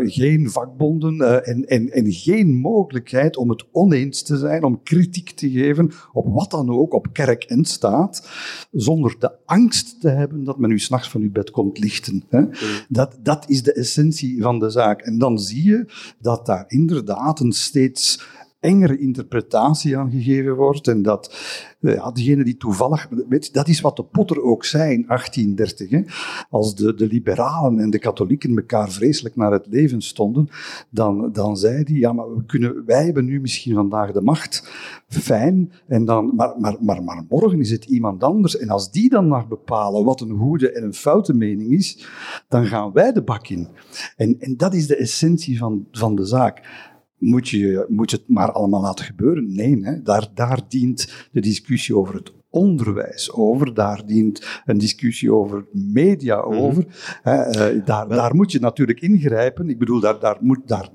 geen 0.10 0.50
vakbonden 0.50 1.46
en, 1.46 1.66
en, 1.66 1.90
en 1.90 2.12
geen 2.12 2.56
mogelijkheid 2.56 3.38
om 3.38 3.50
het 3.50 3.66
oneens 3.72 4.24
te 4.24 4.38
zijn, 4.38 4.64
om 4.64 4.84
kritiek 4.84 5.30
te 5.30 5.50
geven 5.50 5.92
op 6.12 6.28
wat 6.28 6.52
dan 6.52 6.70
ook, 6.70 6.94
op 6.94 7.08
kerk 7.12 7.44
en 7.44 7.66
staat, 7.66 8.30
zonder 8.72 9.16
de 9.20 9.32
angst 9.46 10.02
te 10.02 10.10
hebben 10.10 10.44
dat 10.44 10.60
men 10.60 10.72
u 10.72 10.80
s'nachts 10.80 11.10
van 11.10 11.22
uw 11.22 11.32
bed 11.32 11.52
komt 11.52 11.80
lichten. 11.80 12.24
Hè? 12.30 12.44
Dat, 12.90 13.18
dat 13.22 13.50
is 13.50 13.64
de 13.64 13.74
essentie 13.74 14.42
van 14.42 14.60
de 14.60 14.70
zaak. 14.70 15.02
En 15.02 15.18
dan 15.18 15.40
zie 15.40 15.64
je 15.64 15.86
dat 16.20 16.46
daar 16.46 16.66
inderdaad 16.68 17.40
een 17.40 17.52
steeds 17.52 18.24
engere 18.64 18.98
interpretatie 18.98 19.98
aan 19.98 20.12
gegeven 20.12 20.56
wordt 20.56 20.88
en 20.88 21.02
dat 21.02 21.36
eh, 21.80 21.94
ja, 21.94 22.12
degene 22.12 22.44
die 22.44 22.58
toevallig, 22.58 23.08
weet, 23.30 23.54
dat 23.54 23.68
is 23.68 23.82
wat 23.82 23.96
de 23.96 24.04
Potter 24.04 24.44
ook 24.44 24.66
zei 24.66 24.94
in 24.94 25.06
1830, 25.08 25.90
hè. 25.90 26.02
als 26.50 26.76
de, 26.76 26.96
de 26.96 27.08
liberalen 27.08 27.80
en 27.80 27.90
de 27.90 28.00
katholieken 28.00 28.58
elkaar 28.58 28.92
vreselijk 28.92 29.36
naar 29.36 29.52
het 29.52 29.68
leven 29.70 30.02
stonden, 30.02 30.50
dan, 30.90 31.32
dan 31.32 31.58
zei 31.58 31.84
hij, 31.84 31.96
ja, 31.96 32.14
maar 32.14 32.36
we 32.36 32.46
kunnen, 32.46 32.86
wij 32.86 33.06
hebben 33.06 33.26
nu 33.26 33.42
misschien 33.42 33.74
vandaag 33.74 34.12
de 34.12 34.22
macht, 34.22 34.72
fijn, 35.08 35.72
en 35.88 36.06
dan, 36.06 36.32
maar, 36.36 36.54
maar, 36.60 36.76
maar, 36.80 37.04
maar 37.04 37.26
morgen 37.30 37.60
is 37.60 37.72
het 37.72 37.86
iemand 37.86 38.24
anders, 38.24 38.58
en 38.58 38.70
als 38.70 38.92
die 38.92 39.10
dan 39.10 39.28
mag 39.28 39.48
bepalen 39.48 40.04
wat 40.04 40.22
een 40.22 40.38
goede 40.38 40.72
en 40.72 40.84
een 40.84 40.94
foute 40.94 41.34
mening 41.34 41.72
is, 41.72 42.08
dan 42.48 42.66
gaan 42.66 42.92
wij 42.92 43.12
de 43.12 43.24
bak 43.24 43.48
in. 43.48 43.68
En, 44.16 44.36
en 44.40 44.58
dat 44.58 44.74
is 44.74 44.88
de 44.88 44.96
essentie 44.96 45.58
van, 45.58 45.88
van 45.92 46.16
de 46.16 46.26
zaak 46.26 46.92
moet 47.24 47.50
je, 47.50 47.86
moet 47.90 48.12
je 48.12 48.18
het 48.18 48.28
maar 48.28 48.52
allemaal 48.52 48.82
laten 48.82 49.06
gebeuren? 49.06 49.56
Nee, 49.56 49.80
hè. 49.82 50.02
Daar, 50.02 50.28
daar 50.34 50.62
dient 50.68 51.28
de 51.32 51.42
discussie 51.42 51.98
over 51.98 52.16
het 52.16 52.32
onderwijs 52.54 53.32
over, 53.32 53.74
daar 53.74 54.06
dient 54.06 54.62
een 54.66 54.78
discussie 54.78 55.34
over 55.34 55.66
media 55.72 56.38
mhm. 56.38 56.58
over. 56.58 56.86
uh, 57.26 57.86
daar, 57.86 58.08
daar 58.08 58.36
moet 58.36 58.52
je 58.52 58.60
natuurlijk 58.60 59.02
ingrijpen. 59.02 59.70
Ik 59.70 59.80
bedoel, 59.80 60.00
daar, 60.00 60.20
daar 60.20 60.38
moet, 60.42 60.68
daar, 60.68 60.90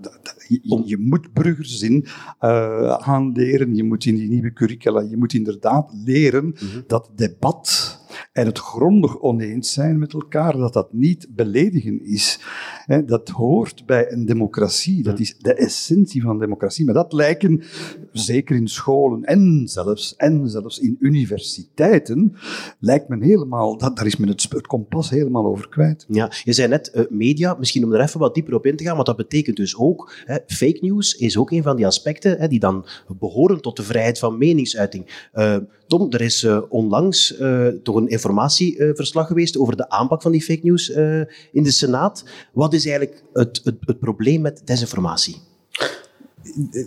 je, 0.48 0.82
je, 0.84 0.98
moet 0.98 1.32
burgers 1.32 1.82
in 1.82 2.06
uh, 2.40 2.92
aanleren, 2.92 3.74
je 3.74 3.84
moet 3.84 4.04
in 4.04 4.14
die 4.14 4.28
nieuwe 4.28 4.52
curricula, 4.52 5.00
je 5.00 5.16
moet 5.16 5.34
inderdaad 5.34 5.92
leren 6.04 6.44
mhm. 6.44 6.80
dat 6.86 7.10
debat 7.14 7.97
en 8.32 8.46
het 8.46 8.58
grondig 8.58 9.20
oneens 9.20 9.72
zijn 9.72 9.98
met 9.98 10.12
elkaar, 10.12 10.56
dat 10.56 10.72
dat 10.72 10.92
niet 10.92 11.26
beledigen 11.30 12.04
is. 12.04 12.40
Dat 13.06 13.28
hoort 13.28 13.86
bij 13.86 14.12
een 14.12 14.26
democratie. 14.26 15.02
Dat 15.02 15.18
is 15.18 15.38
de 15.38 15.54
essentie 15.54 16.22
van 16.22 16.38
democratie. 16.38 16.84
Maar 16.84 16.94
dat 16.94 17.12
lijken, 17.12 17.62
zeker 18.12 18.56
in 18.56 18.68
scholen 18.68 19.24
en 19.24 19.62
zelfs, 19.64 20.16
en 20.16 20.48
zelfs 20.48 20.78
in 20.78 20.96
universiteiten, 21.00 22.36
lijkt 22.78 23.08
men 23.08 23.22
helemaal, 23.22 23.78
dat, 23.78 23.96
daar 23.96 24.06
is 24.06 24.16
men 24.16 24.28
het, 24.28 24.46
het 24.50 24.66
kompas 24.66 25.10
helemaal 25.10 25.46
over 25.46 25.68
kwijt. 25.68 26.06
Ja, 26.08 26.32
je 26.44 26.52
zei 26.52 26.68
net 26.68 26.92
uh, 26.94 27.04
media, 27.08 27.56
misschien 27.58 27.84
om 27.84 27.92
er 27.92 28.00
even 28.00 28.20
wat 28.20 28.34
dieper 28.34 28.54
op 28.54 28.66
in 28.66 28.76
te 28.76 28.84
gaan, 28.84 28.94
want 28.94 29.06
dat 29.06 29.16
betekent 29.16 29.56
dus 29.56 29.76
ook, 29.76 30.12
hè, 30.24 30.36
fake 30.46 30.78
news 30.80 31.14
is 31.14 31.36
ook 31.36 31.50
een 31.50 31.62
van 31.62 31.76
die 31.76 31.86
aspecten 31.86 32.38
hè, 32.38 32.48
die 32.48 32.60
dan 32.60 32.86
behoren 33.18 33.60
tot 33.60 33.76
de 33.76 33.82
vrijheid 33.82 34.18
van 34.18 34.38
meningsuiting. 34.38 35.28
Uh, 35.34 35.56
Tom, 35.86 36.12
er 36.12 36.20
is 36.20 36.44
uh, 36.44 36.62
onlangs 36.68 37.34
toch 37.82 37.96
een 37.96 38.07
informatieverslag 38.08 39.26
geweest 39.26 39.58
over 39.58 39.76
de 39.76 39.90
aanpak 39.90 40.22
van 40.22 40.32
die 40.32 40.42
fake 40.42 40.60
news 40.62 40.88
in 41.52 41.62
de 41.62 41.70
Senaat. 41.70 42.24
Wat 42.52 42.72
is 42.72 42.86
eigenlijk 42.86 43.22
het, 43.32 43.60
het, 43.64 43.76
het 43.80 43.98
probleem 43.98 44.40
met 44.40 44.62
desinformatie? 44.64 45.36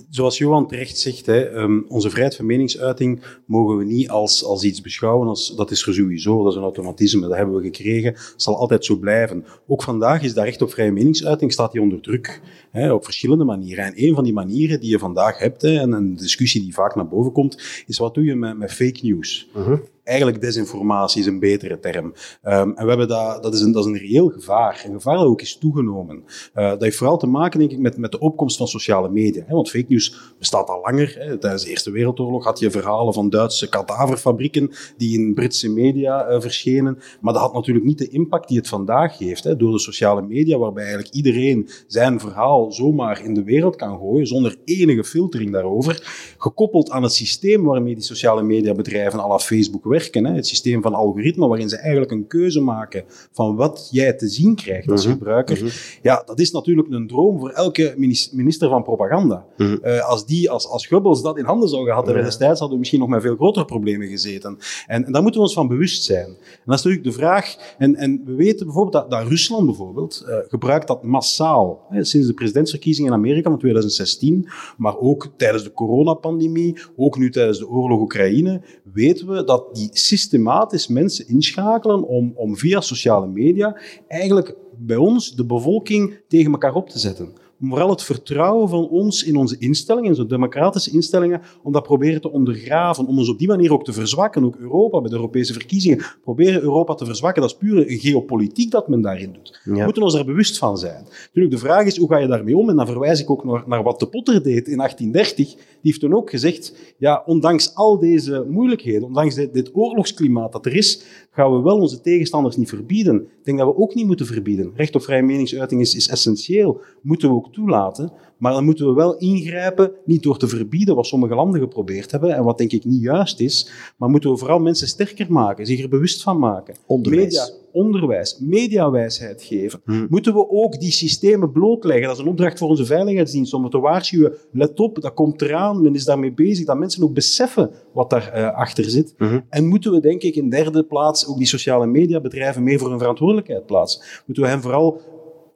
zoals 0.10 0.38
Johan 0.38 0.68
terecht 0.68 0.98
zegt, 0.98 1.25
hè, 1.25 1.42
ehm, 1.42 1.80
onze 1.88 2.10
vrijheid 2.10 2.36
van 2.36 2.46
meningsuiting 2.46 3.22
mogen 3.46 3.78
we 3.78 3.84
niet 3.84 4.10
als, 4.10 4.44
als 4.44 4.63
iets 4.63 4.82
beschouwen 4.82 5.28
als 5.28 5.56
dat 5.56 5.72
is 5.72 5.88
er 5.88 5.94
sowieso, 5.94 6.44
dat 6.44 6.51
is 6.51 6.58
een 6.58 6.63
automatisme, 6.63 7.28
dat 7.28 7.38
hebben 7.38 7.56
we 7.56 7.62
gekregen, 7.62 8.13
dat 8.13 8.34
zal 8.36 8.58
altijd 8.58 8.86
zo 8.86 8.96
blijven. 8.96 9.46
Ook 9.68 9.84
vandaag 9.84 10.24
is 10.24 10.34
dat 10.34 10.44
recht 10.44 10.62
op 10.62 10.72
vrije 10.72 10.92
meningsuiting, 10.92 11.51
staat 11.51 11.72
die 11.72 11.82
onder 11.82 12.01
druk, 12.01 12.42
hè, 12.72 12.94
op 12.94 13.04
verschillende 13.04 13.44
manieren. 13.44 13.86
En 13.86 13.94
een 13.96 14.16
van 14.16 14.24
die 14.24 14.34
manieren 14.34 14.80
die 14.80 14.90
je 14.90 15.00
vandaag 15.00 15.38
hebt, 15.38 15.62
hè, 15.62 15.80
en 15.80 15.92
een 15.92 16.16
discussie 16.16 16.62
die 16.62 16.74
vaak 16.74 16.96
naar 16.96 17.08
boven 17.08 17.32
komt, 17.32 17.84
is 17.88 17.98
wat 17.98 18.13
doe 18.13 18.24
je 18.24 18.36
met, 18.36 18.58
met 18.58 18.74
fake 18.74 19.00
news? 19.01 19.50
Uh 19.56 19.74
eigenlijk 20.03 20.41
desinformatie 20.41 21.22
is 21.22 21.27
een 21.27 21.39
betere 21.39 21.79
term. 21.79 22.05
Um, 22.05 22.13
en 22.43 22.84
we 22.84 22.89
hebben 22.89 23.08
dat, 23.08 23.43
dat, 23.43 23.53
is 23.53 23.62
een, 23.62 23.72
dat 23.72 23.86
is 23.86 23.91
een 23.91 23.98
reëel 23.98 24.27
gevaar. 24.27 24.84
Een 24.86 24.93
gevaar 24.93 25.17
dat 25.17 25.25
ook 25.25 25.41
is 25.41 25.58
toegenomen. 25.58 26.24
Uh, 26.55 26.70
dat 26.70 26.81
heeft 26.81 26.98
vooral 26.98 27.17
te 27.17 27.27
maken, 27.27 27.60
denk 27.60 27.72
ik, 27.72 27.79
met, 27.79 27.98
met 27.98 28.12
de 28.12 28.20
opkomst 28.20 28.58
van 28.58 28.67
sociale 28.67 29.10
media. 29.10 29.43
Hè? 29.48 29.53
Want 29.53 29.70
fake 29.70 29.86
news 29.88 30.34
bestaat 30.39 30.70
al 30.70 30.81
langer. 30.81 31.15
Hè? 31.20 31.38
Tijdens 31.38 31.63
de 31.63 31.70
Eerste 31.70 31.91
Wereldoorlog 31.91 32.43
had 32.43 32.60
je 32.60 32.72
verhalen 32.72 33.13
van 33.13 33.29
Duitse 33.29 33.70
kadaverfabrieken 33.70 34.72
die 34.98 35.20
in 35.20 35.34
Britse 35.34 35.70
media 35.70 36.29
uh, 36.29 36.41
verschenen. 36.41 36.98
Maar 37.22 37.34
dat 37.34 37.41
had 37.41 37.53
natuurlijk 37.53 37.86
niet 37.86 37.98
de 37.98 38.10
impact 38.10 38.48
die 38.48 38.58
het 38.58 38.67
vandaag 38.67 39.17
heeft. 39.17 39.43
Hè? 39.43 39.55
Door 39.55 39.72
de 39.72 39.79
sociale 39.79 40.22
media, 40.22 40.58
waarbij 40.58 40.84
eigenlijk 40.84 41.13
iedereen 41.13 41.70
zijn 41.88 42.20
verhaal 42.20 42.72
zomaar 42.72 43.24
in 43.24 43.34
de 43.34 43.43
wereld 43.43 43.75
kan 43.75 43.98
gooien, 43.98 44.27
zonder 44.27 44.55
enige 44.65 45.03
filtering 45.03 45.51
daarover. 45.51 46.36
Gekoppeld 46.38 46.89
aan 46.91 47.03
het 47.03 47.13
systeem 47.13 47.63
waarmee 47.63 47.93
die 47.93 48.03
sociale 48.03 48.43
mediabedrijven 48.43 49.20
à 49.20 49.27
la 49.27 49.39
Facebook 49.39 49.86
werken. 49.92 50.26
Hè? 50.26 50.34
Het 50.34 50.48
systeem 50.48 50.82
van 50.82 50.94
algoritmen, 50.94 51.48
waarin 51.48 51.70
ze 51.70 51.78
eigenlijk 51.78 52.12
een 52.12 52.28
keuze 52.28 52.62
maken 52.62 53.04
van 53.32 53.56
wat 53.56 53.88
jij 53.92 54.14
te 54.14 54.28
zien 54.28 54.56
krijgt 54.56 54.92
als 54.92 55.06
mhm. 55.06 55.14
gebruiker. 55.14 55.58
Mhm. 55.58 55.70
Ja, 56.02 56.24
dat 56.26 56.40
is 56.40 56.52
natuurlijk 56.52 56.88
een 56.92 57.08
droom 57.08 57.40
voor 57.40 57.50
elke 57.50 57.94
minister 58.32 58.70
van 58.70 58.84
propaganda. 58.84 59.46
Mhm. 59.58 59.78
uh, 59.84 60.10
als 60.10 60.26
die, 60.26 60.50
als, 60.50 60.68
als 60.68 60.88
Goebbels 60.88 61.22
dat 61.22 61.38
in 61.38 61.46
handen 61.46 61.70
zou 61.70 61.86
gehad 61.86 62.06
hebben 62.06 62.24
destijds, 62.24 62.60
hadden 62.60 62.70
we 62.70 62.80
misschien 62.80 63.00
nog 63.00 63.10
met 63.10 63.22
veel 63.22 63.36
grotere 63.36 63.66
problemen 63.66 64.08
gezeten. 64.08 64.58
En, 64.88 65.06
en 65.06 65.12
daar 65.12 65.22
moeten 65.22 65.40
we 65.40 65.46
ons 65.46 65.56
van 65.56 65.68
bewust 65.68 66.04
zijn. 66.04 66.26
En 66.26 66.66
dat 66.66 66.78
is 66.78 66.84
natuurlijk 66.84 67.04
de 67.04 67.22
vraag, 67.22 67.56
en, 67.78 67.96
en 67.96 68.22
we 68.26 68.36
weten 68.36 68.66
bijvoorbeeld 68.66 68.94
dat, 68.94 69.20
dat 69.20 69.28
Rusland 69.28 69.66
bijvoorbeeld 69.66 70.26
uh, 70.28 70.36
gebruikt 70.48 70.88
dat 70.88 71.04
massaal. 71.04 71.86
Hè, 71.90 72.04
sinds 72.04 72.28
de 72.28 72.34
presidentsverkiezingen 72.34 73.12
in 73.12 73.18
Amerika 73.18 73.50
van 73.50 73.60
2016, 73.60 74.50
maar 74.78 74.98
ook 74.98 75.30
tijdens 75.38 75.64
de 75.64 75.74
coronapandemie, 75.74 76.78
ook 76.96 77.18
nu 77.18 77.32
tijdens 77.32 77.60
de 77.60 77.70
oorlog 77.70 78.00
Oekraïne, 78.00 78.62
weten 78.94 79.28
we 79.28 79.44
dat 79.44 79.76
die 79.76 79.81
systematisch 79.92 80.88
mensen 80.88 81.28
inschakelen 81.28 82.08
om, 82.08 82.34
om 82.36 82.58
via 82.58 82.82
sociale 82.82 83.28
media 83.28 83.78
eigenlijk 84.08 84.56
bij 84.78 84.98
ons 84.98 85.36
de 85.36 85.46
bevolking 85.46 86.20
tegen 86.28 86.52
elkaar 86.52 86.74
op 86.74 86.90
te 86.90 87.00
zetten. 87.00 87.34
Vooral 87.62 87.89
het 87.89 88.03
vertrouwen 88.03 88.70
van 88.70 88.89
ons 88.89 89.24
in 89.24 89.36
onze 89.36 89.56
instellingen, 89.58 90.12
in 90.12 90.15
onze 90.15 90.27
democratische 90.30 90.91
instellingen, 90.91 91.41
om 91.63 91.72
dat 91.72 91.84
proberen 91.84 92.22
te 92.22 92.32
ondergraven, 92.32 93.06
om 93.06 93.18
ons 93.18 93.30
op 93.30 93.39
die 93.39 93.48
manier 93.48 93.74
ook 93.74 93.84
te 93.84 93.94
verzwakken, 93.94 94.46
ook 94.46 94.56
Europa, 94.56 95.01
bij 95.01 95.10
de 95.10 95.15
Europese 95.15 95.53
verkiezingen, 95.53 96.03
proberen 96.22 96.62
Europa 96.62 96.94
te 96.94 97.06
verzwakken. 97.06 97.41
Dat 97.41 97.51
is 97.51 97.58
puur 97.58 97.86
geopolitiek 97.88 98.72
dat 98.72 98.88
men 98.88 99.01
daarin 99.01 99.34
doet. 99.34 99.62
We 99.63 99.84
moeten 99.84 100.03
ons 100.03 100.13
daar 100.13 100.25
bewust 100.25 100.58
van 100.58 100.77
zijn. 100.77 101.03
Natuurlijk, 101.25 101.53
de 101.53 101.60
vraag 101.60 101.86
is, 101.86 101.98
hoe 101.98 102.10
ga 102.10 102.18
je 102.18 102.27
daarmee 102.27 102.58
om? 102.58 102.70
En 102.70 102.75
dan 102.75 102.88
verwijs 102.88 103.20
ik 103.20 103.30
ook 103.30 103.44
naar, 103.44 103.63
naar 103.68 103.84
wat 103.84 104.00
de 104.00 104.08
Potter 104.08 104.44
deed 104.44 104.68
in 104.68 104.77
1830. 104.77 105.56
Die 105.56 105.58
heeft 105.82 106.00
toen 106.00 106.15
ook 106.15 106.30
gezegd, 106.30 106.94
ja, 106.98 107.24
ondanks 107.25 107.75
al 107.75 108.00
deze 108.00 108.46
moeilijkheden, 108.50 109.03
ondanks 109.03 109.36
dit, 109.36 109.53
dit 109.53 109.70
oorlogsklimaat 109.74 110.51
dat 110.51 110.65
er 110.65 110.75
is, 110.75 111.03
gaan 111.32 111.56
we 111.56 111.62
wel 111.62 111.80
onze 111.80 112.01
tegenstanders 112.01 112.56
niet 112.56 112.70
verbieden. 112.70 113.27
Ik 113.42 113.48
denk 113.48 113.58
dat 113.58 113.68
we 113.68 113.82
ook 113.82 113.96
niet 113.96 114.06
moeten 114.08 114.26
verbieden. 114.26 114.72
Recht 114.76 114.96
op 114.96 115.02
vrije 115.02 115.22
meningsuiting 115.22 115.82
is, 115.82 115.96
is 115.96 116.08
essentieel, 116.08 116.82
moeten 117.02 117.30
we 117.30 117.36
ook 117.36 117.54
toelaten. 117.54 118.12
Maar 118.38 118.54
dan 118.54 118.66
moeten 118.66 118.88
we 118.88 118.94
wel 118.94 119.18
ingrijpen, 119.18 119.92
niet 120.06 120.24
door 120.24 120.38
te 120.38 120.48
verbieden 120.48 120.96
wat 120.96 121.06
sommige 121.06 121.36
landen 121.36 121.60
geprobeerd 121.60 122.12
hebben, 122.12 122.36
en 122.36 122.44
wat 122.44 122.58
denk 122.58 122.72
ik 122.72 122.86
niet 122.86 123.02
juist 123.02 123.40
is, 123.40 123.72
maar 123.98 124.10
moeten 124.10 124.32
we 124.32 124.38
vooral 124.38 124.60
mensen 124.60 124.88
sterker 124.88 125.32
maken, 125.32 125.66
zich 125.66 125.82
er 125.82 125.90
bewust 125.90 126.24
van 126.24 126.40
maken. 126.40 126.76
Onderwijs. 126.86 127.24
Media, 127.24 127.50
onderwijs, 127.72 128.40
mediawijsheid 128.40 129.44
geven. 129.44 129.82
Moeten 130.10 130.34
we 130.34 130.50
ook 130.50 130.80
die 130.80 130.92
systemen 130.92 131.51
blootleggen? 131.51 132.08
Dat 132.08 132.16
is 132.16 132.22
een 132.22 132.30
opdracht 132.30 132.58
voor 132.58 132.70
onze 132.70 132.86
veiligheidsdienst 132.86 133.54
om 133.54 133.70
te 133.70 133.80
waarschuwen. 133.80 134.34
Let 134.51 134.80
op, 134.80 135.01
dat 135.01 135.13
komt 135.13 135.42
eraan, 135.42 135.82
men 135.82 135.96
is 135.96 136.06
daarmee 136.06 136.34
bezig, 136.34 136.66
dat 136.66 136.78
mensen 136.78 137.04
ook 137.04 137.13
beseffen 137.13 137.72
wat 137.94 138.10
daarachter 138.10 138.51
achter 138.51 138.84
zit. 138.84 139.16
En 139.50 139.68
moeten 139.68 139.92
we, 139.92 140.00
denk 140.00 140.22
ik, 140.22 140.36
in 140.36 140.50
derde 140.50 140.84
plaats 140.84 141.28
ook 141.28 141.38
die 141.38 141.48
sociale 141.48 141.86
mediabedrijven 141.86 142.63
meer 142.63 142.80
voor 142.80 142.90
hun 142.90 143.00
verantwoordelijkheid 143.00 143.66
plaatsen. 143.66 144.01
Moeten 144.25 144.44
we 144.44 144.50
hen 144.50 144.62
vooral 144.62 145.01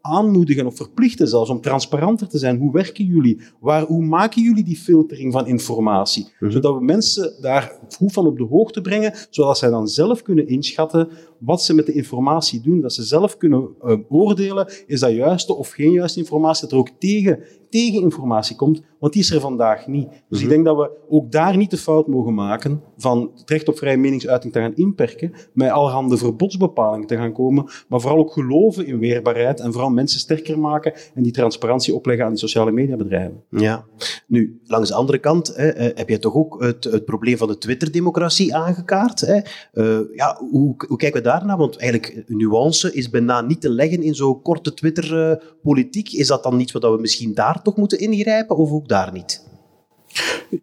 aanmoedigen 0.01 0.65
of 0.65 0.75
verplichten 0.75 1.27
zelfs 1.27 1.49
om 1.49 1.61
transparanter 1.61 2.27
te 2.27 2.37
zijn. 2.37 2.57
Hoe 2.57 2.71
werken 2.71 3.05
jullie? 3.05 3.41
Waar, 3.59 3.83
hoe 3.83 4.05
maken 4.05 4.41
jullie 4.41 4.63
die 4.63 4.77
filtering 4.77 5.33
van 5.33 5.47
informatie? 5.47 6.27
Zodat 6.39 6.73
we 6.73 6.83
mensen 6.83 7.33
daar 7.41 7.79
goed 7.95 8.13
van 8.13 8.25
op 8.25 8.37
de 8.37 8.43
hoogte 8.43 8.81
brengen, 8.81 9.13
zodat 9.29 9.57
zij 9.57 9.69
dan 9.69 9.87
zelf 9.87 10.21
kunnen 10.21 10.47
inschatten 10.47 11.09
wat 11.45 11.63
ze 11.63 11.73
met 11.73 11.85
de 11.85 11.93
informatie 11.93 12.61
doen. 12.61 12.81
Dat 12.81 12.93
ze 12.93 13.03
zelf 13.03 13.37
kunnen 13.37 13.67
uh, 13.85 13.97
oordelen, 14.09 14.67
is 14.87 14.99
dat 14.99 15.11
juiste 15.11 15.55
of 15.55 15.69
geen 15.69 15.91
juiste 15.91 16.19
informatie, 16.19 16.61
dat 16.61 16.71
er 16.71 16.77
ook 16.77 16.89
tegen, 16.99 17.39
tegeninformatie 17.69 18.55
komt, 18.55 18.81
want 18.99 19.13
die 19.13 19.21
is 19.21 19.31
er 19.31 19.39
vandaag 19.39 19.87
niet. 19.87 20.07
Dus 20.29 20.41
ik 20.41 20.49
denk 20.49 20.65
dat 20.65 20.77
we 20.77 20.91
ook 21.09 21.31
daar 21.31 21.57
niet 21.57 21.71
de 21.71 21.77
fout 21.77 22.07
mogen 22.07 22.33
maken 22.33 22.81
van 22.97 23.31
het 23.35 23.49
recht 23.49 23.67
op 23.67 23.77
vrije 23.77 23.97
meningsuiting 23.97 24.53
te 24.53 24.59
gaan 24.59 24.75
inperken, 24.75 25.33
met 25.53 25.69
allerhande 25.69 26.17
verbodsbepalingen 26.17 27.07
te 27.07 27.15
gaan 27.15 27.33
komen, 27.33 27.65
maar 27.87 28.01
vooral 28.01 28.19
ook 28.19 28.31
geloven 28.31 28.85
in 28.85 28.99
weerbaarheid 28.99 29.59
en 29.59 29.71
vooral 29.71 29.89
mensen 29.89 30.19
sterker 30.19 30.59
maken 30.59 30.93
en 31.13 31.23
die 31.23 31.31
transparantie 31.31 31.95
opleggen 31.95 32.25
aan 32.25 32.31
die 32.31 32.39
sociale 32.39 32.71
mediabedrijven. 32.71 33.43
Ja. 33.49 33.85
Nu, 34.27 34.59
langs 34.63 34.89
de 34.89 34.95
andere 34.95 35.17
kant 35.17 35.55
hè, 35.55 35.67
heb 35.95 36.09
je 36.09 36.19
toch 36.19 36.35
ook 36.35 36.63
het, 36.63 36.83
het 36.83 37.05
probleem 37.05 37.37
van 37.37 37.47
de 37.47 37.57
Twitter-democratie 37.57 38.55
aangekaart. 38.55 39.19
Hè? 39.21 39.39
Uh, 39.73 39.99
ja, 40.15 40.37
hoe, 40.51 40.75
hoe 40.87 40.97
kijken 40.97 41.21
we 41.21 41.27
Want 41.43 41.77
eigenlijk, 41.77 42.23
nuance 42.27 42.93
is 42.93 43.09
bijna 43.09 43.41
niet 43.41 43.61
te 43.61 43.69
leggen 43.69 44.03
in 44.03 44.15
zo'n 44.15 44.41
korte 44.41 44.73
Twitter-politiek. 44.73 46.11
Is 46.11 46.27
dat 46.27 46.43
dan 46.43 46.59
iets 46.59 46.71
wat 46.71 46.83
we 46.83 46.97
misschien 46.99 47.33
daar 47.33 47.61
toch 47.61 47.75
moeten 47.75 47.99
ingrijpen, 47.99 48.57
of 48.57 48.71
ook 48.71 48.87
daar 48.87 49.11
niet? 49.11 49.43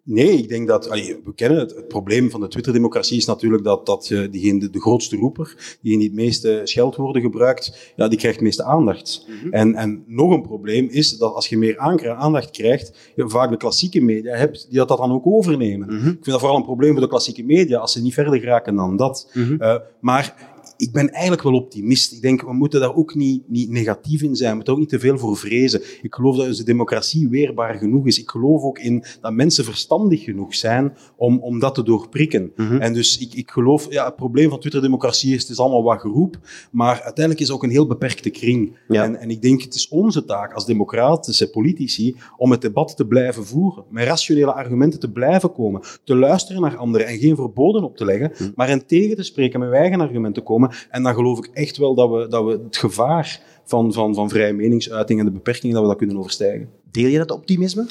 Nee, 0.03 0.37
ik 0.37 0.49
denk 0.49 0.67
dat, 0.67 0.89
allee, 0.89 1.19
we 1.23 1.33
kennen 1.33 1.59
het, 1.59 1.75
het 1.75 1.87
probleem 1.87 2.29
van 2.31 2.41
de 2.41 2.47
Twitter-democratie 2.47 3.17
is 3.17 3.25
natuurlijk 3.25 3.63
dat, 3.63 3.85
dat 3.85 4.09
uh, 4.09 4.31
diegene, 4.31 4.59
de, 4.59 4.69
de, 4.69 4.81
grootste 4.81 5.15
roeper, 5.15 5.77
die 5.81 6.03
het 6.03 6.13
meeste 6.13 6.61
scheldwoorden 6.63 7.21
gebruikt, 7.21 7.93
ja, 7.95 8.07
die 8.07 8.17
krijgt 8.17 8.37
het 8.37 8.45
meeste 8.45 8.63
aandacht. 8.63 9.25
Mm 9.27 9.35
-hmm. 9.41 9.51
en, 9.51 9.75
en 9.75 10.03
nog 10.07 10.31
een 10.31 10.41
probleem 10.41 10.87
is 10.89 11.17
dat 11.17 11.33
als 11.33 11.47
je 11.47 11.57
meer 11.57 11.77
aandacht 12.17 12.51
krijgt, 12.51 13.11
je 13.15 13.29
vaak 13.29 13.49
de 13.49 13.57
klassieke 13.57 14.01
media 14.01 14.35
hebt, 14.35 14.65
die 14.69 14.77
dat, 14.77 14.87
dat 14.87 14.97
dan 14.97 15.11
ook 15.11 15.25
overnemen. 15.25 15.87
Mm 15.87 15.99
-hmm. 15.99 16.07
Ik 16.07 16.13
vind 16.13 16.25
dat 16.25 16.39
vooral 16.39 16.57
een 16.57 16.63
probleem 16.63 16.91
voor 16.91 17.01
de 17.01 17.07
klassieke 17.07 17.43
media, 17.43 17.79
als 17.79 17.91
ze 17.91 18.01
niet 18.01 18.13
verder 18.13 18.39
geraken 18.39 18.75
dan 18.75 18.97
dat. 18.97 19.29
Mm 19.33 19.43
-hmm. 19.43 19.61
uh, 19.61 19.75
maar 19.99 20.52
ik 20.83 20.91
ben 20.91 21.09
eigenlijk 21.09 21.43
wel 21.43 21.53
optimist. 21.53 22.11
Ik 22.13 22.21
denk, 22.21 22.41
we 22.41 22.53
moeten 22.53 22.79
daar 22.79 22.95
ook 22.95 23.15
niet, 23.15 23.43
niet 23.47 23.69
negatief 23.69 24.21
in 24.21 24.35
zijn. 24.35 24.49
We 24.49 24.55
moeten 24.55 24.73
ook 24.73 24.79
niet 24.79 24.89
te 24.89 24.99
veel 24.99 25.17
voor 25.17 25.37
vrezen. 25.37 25.81
Ik 26.01 26.13
geloof 26.13 26.37
dat 26.37 26.47
onze 26.47 26.63
democratie 26.63 27.29
weerbaar 27.29 27.75
genoeg 27.75 28.07
is. 28.07 28.19
Ik 28.19 28.29
geloof 28.29 28.63
ook 28.63 28.79
in 28.79 29.03
dat 29.21 29.33
mensen 29.33 29.63
verstandig 29.63 30.23
genoeg 30.23 30.55
zijn 30.55 30.93
om, 31.15 31.39
om 31.39 31.59
dat 31.59 31.75
te 31.75 31.83
doorprikken. 31.83 32.51
Mm 32.55 32.67
-hmm. 32.67 32.79
En 32.79 32.93
dus 32.93 33.17
ik, 33.17 33.33
ik 33.33 33.51
geloof, 33.51 33.87
ja, 33.89 34.05
het 34.05 34.15
probleem 34.15 34.49
van 34.49 34.59
Twitter-democratie 34.59 35.33
is, 35.33 35.41
het 35.41 35.51
is 35.51 35.59
allemaal 35.59 35.83
wat 35.83 36.01
geroep, 36.01 36.39
maar 36.71 37.01
uiteindelijk 37.01 37.39
is 37.39 37.47
het 37.47 37.55
ook 37.55 37.63
een 37.63 37.69
heel 37.69 37.87
beperkte 37.87 38.29
kring. 38.29 38.77
Ja. 38.87 39.03
En, 39.03 39.15
en 39.15 39.29
ik 39.29 39.41
denk, 39.41 39.61
het 39.61 39.75
is 39.75 39.87
onze 39.87 40.25
taak 40.25 40.53
als 40.53 40.65
democratische 40.65 41.49
politici 41.49 42.15
om 42.37 42.51
het 42.51 42.61
debat 42.61 42.95
te 42.95 43.05
blijven 43.05 43.45
voeren, 43.45 43.83
met 43.89 44.05
rationele 44.05 44.53
argumenten 44.53 44.99
te 44.99 45.11
blijven 45.11 45.51
komen, 45.51 45.81
te 46.03 46.15
luisteren 46.15 46.61
naar 46.61 46.77
anderen 46.77 47.07
en 47.07 47.17
geen 47.17 47.35
verboden 47.35 47.83
op 47.83 47.97
te 47.97 48.05
leggen, 48.05 48.29
mm 48.29 48.35
-hmm. 48.37 48.53
maar 48.55 48.67
hen 48.67 48.85
tegen 48.85 49.15
te 49.15 49.23
spreken, 49.23 49.59
met 49.59 49.71
eigen 49.71 50.01
argumenten 50.01 50.33
te 50.33 50.41
komen. 50.41 50.71
En 50.89 51.03
dan 51.03 51.13
geloof 51.13 51.37
ik 51.37 51.49
echt 51.53 51.77
wel 51.77 51.95
dat 51.95 52.09
we, 52.09 52.27
dat 52.27 52.45
we 52.45 52.51
het 52.51 52.77
gevaar 52.77 53.41
van, 53.63 53.93
van, 53.93 54.13
van 54.15 54.29
vrije 54.29 54.53
meningsuiting 54.53 55.19
en 55.19 55.25
de 55.25 55.31
beperkingen, 55.31 55.73
dat 55.73 55.83
we 55.83 55.89
dat 55.89 55.97
kunnen 55.97 56.17
overstijgen. 56.17 56.69
Deel 56.91 57.07
je 57.07 57.17
dat 57.17 57.31
optimisme? 57.31 57.87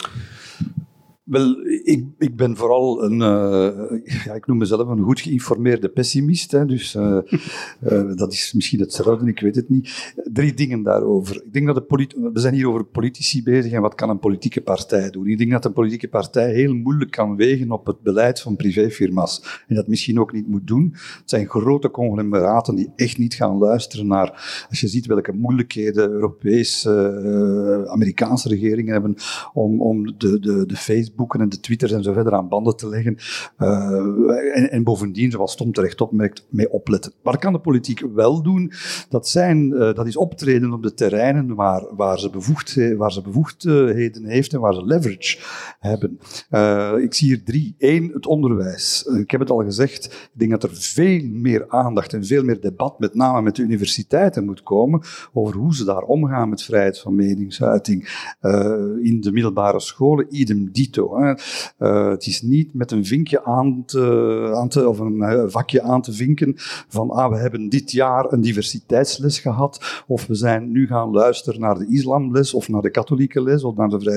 Wel, 1.32 1.66
ik, 1.84 2.04
ik 2.18 2.36
ben 2.36 2.56
vooral 2.56 3.04
een, 3.04 3.12
uh, 3.12 4.24
ja, 4.24 4.34
ik 4.34 4.46
noem 4.46 4.58
mezelf 4.58 4.88
een 4.88 5.02
goed 5.02 5.20
geïnformeerde 5.20 5.88
pessimist. 5.88 6.50
Hè, 6.50 6.66
dus 6.66 6.94
uh, 6.94 7.18
uh, 7.90 8.16
dat 8.22 8.32
is 8.32 8.52
misschien 8.52 8.80
hetzelfde, 8.80 9.26
ik 9.26 9.40
weet 9.40 9.54
het 9.54 9.68
niet. 9.68 10.14
Drie 10.32 10.54
dingen 10.54 10.82
daarover. 10.82 11.36
Ik 11.36 11.52
denk 11.52 11.66
dat 11.66 11.74
de 11.74 12.06
we 12.32 12.40
zijn 12.40 12.54
hier 12.54 12.68
over 12.68 12.84
politici 12.84 13.42
bezig 13.42 13.72
en 13.72 13.80
wat 13.80 13.94
kan 13.94 14.10
een 14.10 14.18
politieke 14.18 14.60
partij 14.60 15.10
doen. 15.10 15.26
Ik 15.26 15.38
denk 15.38 15.50
dat 15.50 15.64
een 15.64 15.72
politieke 15.72 16.08
partij 16.08 16.52
heel 16.52 16.74
moeilijk 16.74 17.10
kan 17.10 17.36
wegen 17.36 17.70
op 17.70 17.86
het 17.86 18.00
beleid 18.00 18.40
van 18.40 18.56
privéfirma's. 18.56 19.62
En 19.68 19.74
dat 19.74 19.88
misschien 19.88 20.20
ook 20.20 20.32
niet 20.32 20.48
moet 20.48 20.66
doen. 20.66 20.90
Het 20.92 21.30
zijn 21.30 21.48
grote 21.48 21.90
conglomeraten 21.90 22.74
die 22.74 22.92
echt 22.96 23.18
niet 23.18 23.34
gaan 23.34 23.58
luisteren 23.58 24.06
naar, 24.06 24.66
als 24.68 24.80
je 24.80 24.88
ziet 24.88 25.06
welke 25.06 25.32
moeilijkheden 25.32 26.10
Europese, 26.10 27.86
Amerikaanse 27.88 28.48
regeringen 28.48 28.92
hebben 28.92 29.14
om, 29.52 29.80
om 29.80 30.18
de, 30.18 30.38
de, 30.38 30.66
de 30.66 30.76
Facebook 30.76 31.20
En 31.30 31.48
de 31.48 31.60
Twitters 31.60 31.92
en 31.92 32.02
zo 32.02 32.12
verder 32.12 32.34
aan 32.34 32.48
banden 32.48 32.76
te 32.76 32.88
leggen. 32.88 33.16
Uh, 33.58 34.56
en, 34.56 34.70
en, 34.70 34.82
bovendien, 34.82 35.30
zoals 35.30 35.56
Tom 35.56 35.72
terecht 35.72 36.00
opmerkt, 36.00 36.46
mee 36.48 36.72
opletten. 36.72 37.12
Wat 37.22 37.38
kan 37.38 37.52
de 37.52 37.58
politiek 37.58 38.02
wel 38.14 38.42
doen? 38.42 38.72
Dat, 39.08 39.28
zijn, 39.28 39.66
uh, 39.66 39.78
dat 39.94 40.06
is 40.06 40.16
optreden 40.16 40.72
op 40.72 40.82
de 40.82 40.94
terreinen 40.94 41.54
waar, 41.54 41.94
waar, 41.96 42.18
ze, 42.18 42.30
bevoegd, 42.30 42.96
waar 42.96 43.12
ze 43.12 43.22
bevoegdheden 43.22 44.24
heeft 44.24 44.52
en 44.52 44.60
waar 44.60 44.74
ze 44.74 44.84
leverage 44.84 45.38
hebben. 45.78 46.18
Ik 47.02 47.14
zie 47.14 47.28
hier 47.28 47.44
drie. 47.44 47.74
Eén, 47.78 48.10
het 48.12 48.26
onderwijs. 48.26 49.02
ik 49.02 49.30
heb 49.30 49.40
het 49.40 49.50
al 49.50 49.64
gezegd, 49.64 50.04
ik 50.04 50.38
denk 50.38 50.50
dat 50.50 50.62
er 50.62 50.70
veel 50.72 51.24
meer 51.24 51.64
aandacht 51.68 52.12
en 52.12 52.24
veel 52.24 52.44
meer 52.44 52.60
debat, 52.60 52.98
met 52.98 53.14
name 53.14 53.42
met 53.42 53.56
de 53.56 53.62
universiteiten, 53.62 54.44
moet 54.44 54.62
komen 54.62 55.00
over 55.32 55.56
hoe 55.56 55.74
ze 55.74 55.84
daar 55.84 56.02
omgaan 56.02 56.48
met 56.48 56.62
vrijheid 56.62 56.98
van 56.98 57.14
meningsuiting. 57.14 58.08
in 59.02 59.20
de 59.20 59.32
middelbare 59.32 59.80
scholen, 59.80 60.26
idem 60.30 60.72
dito. 60.72 61.01
Uh, 61.10 62.10
het 62.10 62.26
is 62.26 62.42
niet 62.42 62.74
met 62.74 62.90
een 62.90 63.04
vinkje 63.04 63.44
aan 63.44 63.82
te, 63.86 64.52
aan 64.54 64.68
te 64.68 64.88
of 64.88 64.98
een 64.98 65.16
uh, 65.16 65.42
vakje 65.46 65.82
aan 65.82 66.02
te 66.02 66.12
vinken 66.12 66.54
van 66.88 67.10
ah, 67.10 67.30
we 67.30 67.38
hebben 67.38 67.68
dit 67.68 67.92
jaar 67.92 68.32
een 68.32 68.40
diversiteitsles 68.40 69.38
gehad 69.38 70.04
of 70.06 70.26
we 70.26 70.34
zijn 70.34 70.70
nu 70.70 70.86
gaan 70.86 71.10
luisteren 71.10 71.60
naar 71.60 71.78
de 71.78 71.86
islamles 71.88 72.54
of 72.54 72.68
naar 72.68 72.82
de 72.82 72.90
katholieke 72.90 73.42
les 73.42 73.64
of 73.64 73.76
naar 73.76 73.88
de 73.88 74.00
vrije 74.00 74.10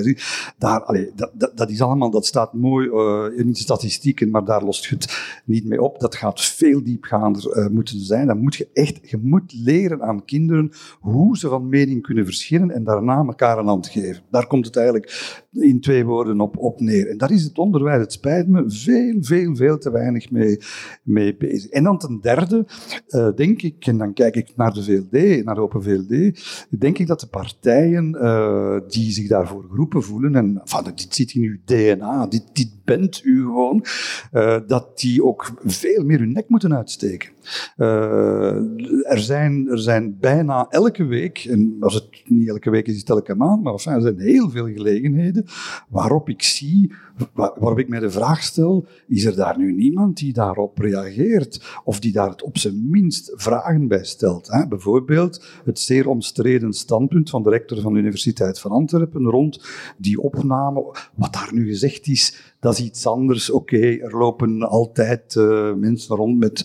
daar, 0.58 0.84
dat, 1.16 1.58
dat, 1.58 1.70
is 1.70 1.82
allemaal, 1.82 2.10
dat 2.10 2.26
staat 2.26 2.54
mooi 2.54 2.88
uh, 2.88 3.40
in 3.40 3.48
de 3.48 3.58
statistieken, 3.58 4.30
maar 4.30 4.46
daar 4.46 4.64
lost 4.64 4.86
je 4.86 4.96
het 4.96 5.42
niet 5.46 5.66
mee 5.66 5.82
op. 5.82 6.00
Dat 6.00 6.16
gaat 6.16 6.42
veel 6.42 6.84
diepgaander 6.84 7.70
moeten 7.72 8.00
zijn. 8.00 8.28
Dan 8.28 8.42
moet 8.42 8.56
je 8.56 8.68
echt, 8.74 9.10
je 9.10 9.18
moet 9.22 9.54
leren 9.54 10.02
aan 10.02 10.26
kinderen 10.26 10.72
hoe 11.00 11.38
ze 11.38 11.50
van 11.50 11.70
mening 11.70 12.02
kunnen 12.02 12.26
verschillen 12.26 12.72
en 12.72 12.84
daarna 12.84 13.18
elkaar 13.18 13.58
een 13.58 13.68
hand 13.68 13.88
geven. 13.88 14.24
Daar 14.30 14.48
komt 14.48 14.66
het 14.66 14.76
eigenlijk 14.76 15.40
in 15.52 15.82
twee 15.82 16.06
woorden 16.06 16.42
op, 16.42 16.58
op 16.58 16.75
neer. 16.80 17.10
En 17.10 17.18
daar 17.18 17.32
is 17.32 17.44
het 17.44 17.58
onderwijs, 17.58 18.02
het 18.02 18.12
spijt 18.12 18.48
me, 18.48 18.64
veel, 18.68 19.18
veel, 19.22 19.56
veel 19.56 19.78
te 19.78 19.92
weinig 19.92 20.32
mee, 20.32 20.60
mee 21.04 21.36
bezig. 21.36 21.70
En 21.70 21.84
dan 21.84 21.98
ten 21.98 22.20
derde, 22.22 22.66
uh, 23.10 23.30
denk 23.36 23.62
ik, 23.62 23.86
en 23.86 23.98
dan 23.98 24.14
kijk 24.14 24.36
ik 24.36 24.52
naar 24.56 24.74
de 24.74 24.84
VLD, 24.84 25.46
naar 25.46 25.56
de 25.56 25.62
Open 25.62 25.84
VLD, 25.84 26.40
denk 26.70 26.98
ik 26.98 27.08
dat 27.08 27.20
de 27.20 27.28
partijen 27.28 28.18
uh, 28.22 28.80
die 28.88 29.12
zich 29.12 29.28
daarvoor 29.28 29.64
geroepen 29.70 30.04
voelen, 30.04 30.36
en 30.36 30.62
enfin, 30.62 30.84
dit 30.96 31.16
zit 31.16 31.34
in 31.34 31.42
uw 31.42 31.58
DNA, 31.66 32.28
dit 32.28 32.75
bent 32.86 33.22
u 33.24 33.42
gewoon, 33.42 33.86
uh, 34.34 34.58
dat 34.68 35.00
die 35.00 35.24
ook 35.24 35.54
veel 35.64 36.04
meer 36.04 36.20
hun 36.20 36.32
nek 36.32 36.50
moeten 36.50 36.76
uitsteken. 36.76 37.30
Uh, 37.78 39.08
er, 39.12 39.20
zijn, 39.20 39.68
er 39.70 39.80
zijn 39.80 40.18
bijna 40.20 40.68
elke 40.70 41.06
week, 41.06 41.46
en 41.50 41.78
als 41.80 41.94
het 41.94 42.24
niet 42.26 42.48
elke 42.48 42.70
week 42.70 42.88
is, 42.88 42.94
is 42.94 43.00
het 43.00 43.10
elke 43.10 43.36
maand, 43.36 43.64
maar 43.64 43.74
er 43.74 43.80
zijn 43.80 44.20
heel 44.20 44.50
veel 44.50 44.68
gelegenheden 44.68 45.46
waarop 45.90 46.30
ik 46.30 46.44
zie, 46.44 46.94
waarop 47.34 47.80
ik 47.80 47.88
mij 47.88 48.00
de 48.00 48.10
vraag 48.10 48.44
stel, 48.44 48.86
is 49.08 49.26
er 49.26 49.36
daar 49.36 49.58
nu 49.58 49.74
niemand 49.74 50.18
die 50.18 50.34
daarop 50.34 50.78
reageert? 50.78 51.82
Of 51.84 52.00
die 52.00 52.12
daar 52.12 52.30
het 52.30 52.44
op 52.44 52.58
zijn 52.58 52.90
minst 52.90 53.32
vragen 53.36 53.88
bij 53.88 54.04
stelt? 54.04 54.48
Hè? 54.48 54.68
Bijvoorbeeld 54.68 55.46
het 55.66 55.80
zeer 55.80 56.08
omstreden 56.08 56.74
standpunt 56.74 57.30
van 57.30 57.44
de 57.44 57.50
rector 57.50 57.82
van 57.82 57.94
de 57.94 58.00
Universiteit 58.00 58.60
van 58.60 58.72
Antwerpen 58.72 59.24
rond 59.24 59.66
die 59.98 60.22
opname. 60.22 60.96
Wat 61.16 61.34
daar 61.34 61.50
nu 61.54 61.68
gezegd 61.68 62.08
is, 62.08 62.54
dat 62.60 62.75
iets 62.80 63.08
anders. 63.08 63.50
Oké, 63.50 63.78
er 63.78 64.18
lopen 64.18 64.62
altijd 64.62 65.36
uh, 65.36 65.74
mensen 65.74 66.16
rond 66.16 66.38
met, 66.38 66.64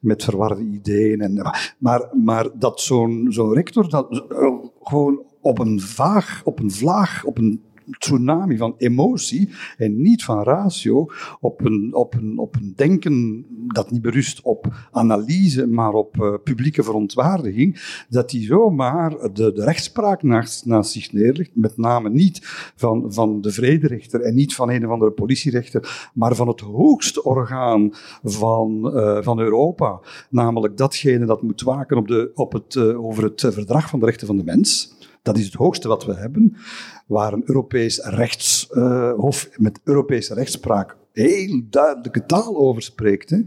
met 0.00 0.24
verwarde 0.24 0.62
ideeën. 0.62 1.20
En, 1.20 1.52
maar, 1.78 2.10
maar 2.24 2.48
dat 2.58 2.80
zo'n 2.80 3.26
zo'n 3.28 3.54
rector 3.54 3.88
dat, 3.88 4.24
uh, 4.32 4.54
gewoon 4.80 5.22
op 5.40 5.58
een 5.58 5.80
vaag, 5.80 6.40
op 6.44 6.58
een 6.58 6.70
vlaag, 6.70 7.24
op 7.24 7.38
een 7.38 7.64
tsunami 7.98 8.56
van 8.56 8.74
emotie 8.78 9.50
en 9.76 10.02
niet 10.02 10.24
van 10.24 10.42
ratio, 10.42 11.06
op 11.40 11.64
een, 11.64 11.94
op 11.94 12.14
een, 12.14 12.38
op 12.38 12.56
een 12.56 12.72
denken 12.76 13.44
dat 13.66 13.90
niet 13.90 14.02
berust 14.02 14.40
op 14.42 14.88
analyse, 14.90 15.66
maar 15.66 15.92
op 15.92 16.16
uh, 16.16 16.34
publieke 16.44 16.82
verontwaardiging, 16.82 18.04
dat 18.08 18.30
hij 18.30 18.42
zomaar 18.42 19.10
de, 19.10 19.52
de 19.52 19.64
rechtspraak 19.64 20.22
naast, 20.22 20.64
zich 20.80 21.12
neerlegt, 21.12 21.50
met 21.54 21.76
name 21.76 22.10
niet 22.10 22.40
van, 22.76 23.12
van 23.12 23.40
de 23.40 23.50
vrederechter 23.50 24.20
en 24.20 24.34
niet 24.34 24.54
van 24.54 24.70
een 24.70 24.86
of 24.86 24.90
andere 24.90 25.10
politierechter, 25.10 26.10
maar 26.14 26.34
van 26.34 26.48
het 26.48 26.60
hoogste 26.60 27.24
orgaan 27.24 27.90
van, 28.22 28.90
uh, 28.96 29.22
van 29.22 29.38
Europa, 29.38 30.00
namelijk 30.30 30.76
datgene 30.76 31.26
dat 31.26 31.42
moet 31.42 31.62
waken 31.62 31.96
op 31.96 32.08
de, 32.08 32.30
op 32.34 32.52
het, 32.52 32.74
uh, 32.74 33.04
over 33.04 33.24
het 33.24 33.40
verdrag 33.40 33.88
van 33.88 34.00
de 34.00 34.06
rechten 34.06 34.26
van 34.26 34.36
de 34.36 34.44
mens. 34.44 34.94
Dat 35.22 35.38
is 35.38 35.44
het 35.44 35.54
hoogste 35.54 35.88
wat 35.88 36.04
we 36.04 36.14
hebben, 36.14 36.56
waar 37.06 37.32
een 37.32 37.42
Europees 37.46 37.98
rechtshof 38.04 39.46
uh, 39.46 39.56
met 39.56 39.80
Europese 39.84 40.34
rechtspraak 40.34 40.96
heel 41.22 41.62
duidelijke 41.70 42.26
taal 42.26 42.56
over 42.56 42.82
spreekt. 42.82 43.30
Hè. 43.30 43.40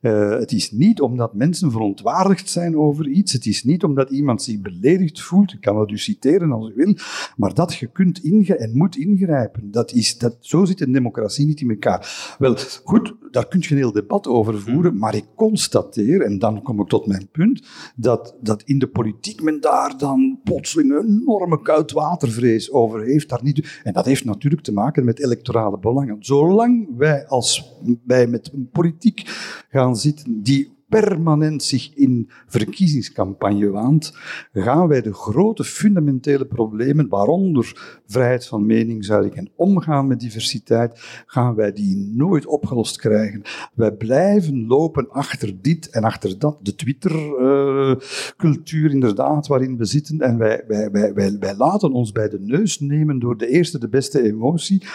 Uh, 0.00 0.38
het 0.38 0.52
is 0.52 0.70
niet 0.70 1.00
omdat 1.00 1.34
mensen 1.34 1.70
verontwaardigd 1.70 2.50
zijn 2.50 2.76
over 2.76 3.08
iets, 3.08 3.32
het 3.32 3.46
is 3.46 3.64
niet 3.64 3.84
omdat 3.84 4.10
iemand 4.10 4.42
zich 4.42 4.60
beledigd 4.60 5.20
voelt, 5.20 5.52
ik 5.52 5.60
kan 5.60 5.80
het 5.80 5.90
u 5.90 5.98
citeren 5.98 6.52
als 6.52 6.70
u 6.70 6.72
wil, 6.74 6.94
maar 7.36 7.54
dat 7.54 7.74
je 7.74 7.86
kunt 7.86 8.20
en 8.44 8.70
moet 8.76 8.96
ingrijpen. 8.96 9.70
Dat 9.70 9.92
is, 9.92 10.18
dat, 10.18 10.36
zo 10.40 10.64
zit 10.64 10.80
een 10.80 10.92
democratie 10.92 11.46
niet 11.46 11.60
in 11.60 11.70
elkaar. 11.70 12.34
Wel, 12.38 12.56
goed, 12.84 13.14
daar 13.30 13.48
kun 13.48 13.60
je 13.60 13.70
een 13.70 13.76
heel 13.76 13.92
debat 13.92 14.26
over 14.26 14.60
voeren, 14.60 14.92
mm. 14.92 14.98
maar 14.98 15.14
ik 15.14 15.24
constateer, 15.34 16.20
en 16.20 16.38
dan 16.38 16.62
kom 16.62 16.80
ik 16.80 16.88
tot 16.88 17.06
mijn 17.06 17.28
punt, 17.32 17.66
dat, 17.96 18.36
dat 18.40 18.62
in 18.62 18.78
de 18.78 18.86
politiek 18.86 19.42
men 19.42 19.60
daar 19.60 19.98
dan 19.98 20.40
plotseling 20.44 20.90
een 20.90 21.20
enorme 21.20 21.62
koudwatervrees 21.62 22.72
over 22.72 23.02
heeft. 23.02 23.28
Daar 23.28 23.42
niet, 23.42 23.80
en 23.82 23.92
dat 23.92 24.04
heeft 24.04 24.24
natuurlijk 24.24 24.62
te 24.62 24.72
maken 24.72 25.04
met 25.04 25.22
electorale 25.22 25.78
belangen. 25.78 26.16
Zolang 26.20 26.96
wij 26.96 27.15
als 27.24 27.72
wij 28.04 28.26
met 28.26 28.52
een 28.52 28.68
politiek 28.72 29.22
gaan 29.68 29.96
zitten 29.96 30.42
die 30.42 30.75
permanent 30.88 31.62
zich 31.62 31.94
in 31.94 32.30
verkiezingscampagne 32.46 33.70
waant, 33.70 34.12
gaan 34.52 34.88
wij 34.88 35.02
de 35.02 35.14
grote 35.14 35.64
fundamentele 35.64 36.46
problemen, 36.46 37.08
waaronder 37.08 37.98
vrijheid 38.06 38.46
van 38.46 38.66
meningsuiting 38.66 39.34
en 39.34 39.50
omgaan 39.56 40.06
met 40.06 40.20
diversiteit, 40.20 41.24
gaan 41.26 41.54
wij 41.54 41.72
die 41.72 42.12
nooit 42.14 42.46
opgelost 42.46 42.98
krijgen. 42.98 43.42
Wij 43.74 43.92
blijven 43.92 44.66
lopen 44.66 45.10
achter 45.10 45.62
dit 45.62 45.90
en 45.90 46.04
achter 46.04 46.38
dat, 46.38 46.58
de 46.62 46.74
Twitter-cultuur 46.74 48.90
inderdaad, 48.90 49.46
waarin 49.46 49.76
we 49.76 49.84
zitten, 49.84 50.20
en 50.20 50.38
wij, 50.38 50.64
wij, 50.66 50.90
wij, 50.90 51.14
wij, 51.14 51.38
wij 51.38 51.56
laten 51.56 51.92
ons 51.92 52.12
bij 52.12 52.28
de 52.28 52.40
neus 52.40 52.80
nemen 52.80 53.18
door 53.18 53.36
de 53.36 53.48
eerste, 53.48 53.78
de 53.78 53.88
beste 53.88 54.22
emotie. 54.22 54.86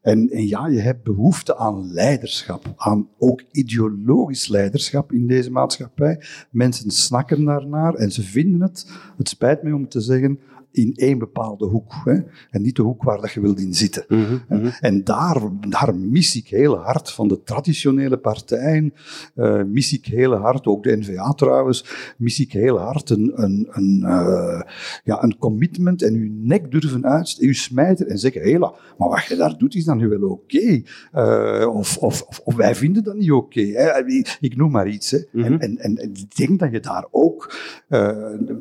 En, 0.00 0.30
en 0.30 0.46
ja, 0.46 0.66
je 0.66 0.80
hebt 0.80 1.02
behoefte 1.02 1.56
aan 1.56 1.92
leiderschap, 1.92 2.74
aan 2.76 3.08
ook 3.18 3.42
ideologisch 3.50 4.48
leiderschap 4.48 5.12
in 5.12 5.26
deze 5.26 5.39
deze 5.40 5.52
maatschappij. 5.52 6.20
Mensen 6.50 6.90
snakken 6.90 7.44
daarnaar 7.44 7.94
en 7.94 8.12
ze 8.12 8.22
vinden 8.22 8.60
het, 8.60 8.86
het 9.16 9.28
spijt 9.28 9.62
me 9.62 9.74
om 9.74 9.88
te 9.88 10.00
zeggen, 10.00 10.38
in 10.72 10.92
één 10.94 11.18
bepaalde 11.18 11.66
hoek. 11.66 11.92
Hè? 12.04 12.18
En 12.50 12.62
niet 12.62 12.76
de 12.76 12.82
hoek 12.82 13.02
waar 13.02 13.20
dat 13.20 13.32
je 13.32 13.40
wilt 13.40 13.60
in 13.60 13.74
zitten. 13.74 14.04
Mhm, 14.08 14.38
mhm. 14.48 14.70
En 14.80 15.04
daar, 15.04 15.40
daar 15.68 15.94
mis 15.94 16.36
ik 16.36 16.48
heel 16.48 16.76
hard 16.76 17.10
van 17.10 17.28
de 17.28 17.42
traditionele 17.42 18.16
partijen, 18.16 18.92
uh, 19.36 19.62
mis 19.62 19.92
ik 19.92 20.06
heel 20.06 20.34
hard, 20.34 20.66
ook 20.66 20.82
de 20.82 20.96
NVA 20.96 21.32
trouwens, 21.32 21.84
mis 22.16 22.40
ik 22.40 22.52
heel 22.52 22.78
hard 22.78 23.10
een, 23.10 23.32
een, 23.34 23.68
een, 23.70 24.02
uh, 24.06 24.60
ja, 25.04 25.22
een 25.22 25.38
commitment 25.38 26.02
en 26.02 26.14
uw 26.14 26.30
nek 26.32 26.70
durven 26.70 27.06
uitsteken, 27.06 27.46
uw 27.46 27.54
smijter 27.54 28.06
en 28.06 28.18
zeggen, 28.18 28.42
hela, 28.42 28.74
maar 28.98 29.08
wat 29.08 29.24
je 29.24 29.36
daar 29.36 29.58
doet 29.58 29.74
is 29.74 29.84
dan 29.84 29.98
nu 29.98 30.08
wel 30.08 30.28
oké. 30.28 30.56
Okay. 30.56 30.84
Uh, 31.14 31.62
eh, 31.62 31.74
of, 31.74 31.96
of, 31.98 32.22
of, 32.22 32.40
of, 32.44 32.54
wij 32.54 32.74
vinden 32.74 33.04
dat 33.04 33.14
niet 33.14 33.30
oké. 33.30 33.60
Okay, 33.60 34.34
ik 34.40 34.56
noem 34.56 34.70
maar 34.70 34.88
iets. 34.88 35.10
Hè. 35.10 35.18
Mm 35.32 35.42
-hmm. 35.42 35.58
en, 35.58 35.78
en, 35.78 35.96
en, 35.96 36.10
ik 36.12 36.36
denk 36.36 36.58
dat 36.58 36.72
je 36.72 36.80
daar 36.80 37.06
ook, 37.10 37.54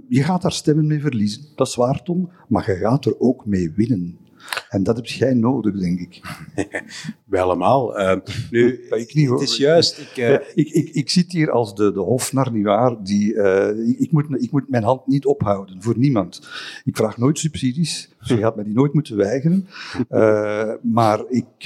je 0.08 0.24
gaat 0.24 0.42
daar 0.42 0.52
stemmen 0.52 0.88
mee 0.88 1.02
verliezen. 1.02 1.42
Dat 1.56 1.68
is 1.68 1.76
waar 1.76 1.99
maar 2.48 2.72
je 2.72 2.78
gaat 2.78 3.06
er 3.06 3.20
ook 3.20 3.46
mee 3.46 3.72
winnen. 3.72 4.18
En 4.70 4.84
dat 4.84 4.96
heb 4.96 5.06
jij 5.06 5.34
nodig, 5.34 5.80
denk 5.80 6.00
ik. 6.00 6.22
Wij 7.30 7.42
allemaal. 7.42 8.00
Uh, 8.00 8.16
nu, 8.52 8.88
ik 8.90 9.14
niet, 9.14 9.30
het 9.30 9.42
is 9.42 9.58
juist... 9.58 10.00
Ik, 10.00 10.18
uh... 10.18 10.34
ik, 10.34 10.70
ik, 10.70 10.90
ik, 10.90 11.10
zit 11.10 11.32
hier 11.32 11.52
als 11.52 11.76
de, 11.76 11.92
de 11.92 12.00
hofnar, 12.00 12.52
nietwaar. 12.52 13.04
Die, 13.04 13.34
uh, 13.34 14.00
ik, 14.00 14.12
moet, 14.12 14.26
ik 14.44 14.52
moet 14.52 14.70
mijn 14.70 14.84
hand 14.84 15.08
niet 15.08 15.26
ophouden, 15.26 15.82
voor 15.82 15.98
niemand. 15.98 16.50
Ik 16.86 16.96
vraag 16.96 17.18
nooit 17.18 17.40
subsidies. 17.40 18.10
Dus 18.20 18.28
je 18.28 18.38
gaat 18.38 18.56
mij 18.56 18.64
die 18.64 18.74
nooit 18.74 18.94
moeten 18.94 19.18
weigeren. 19.18 19.68
Maar 20.82 21.24
ik, 21.30 21.66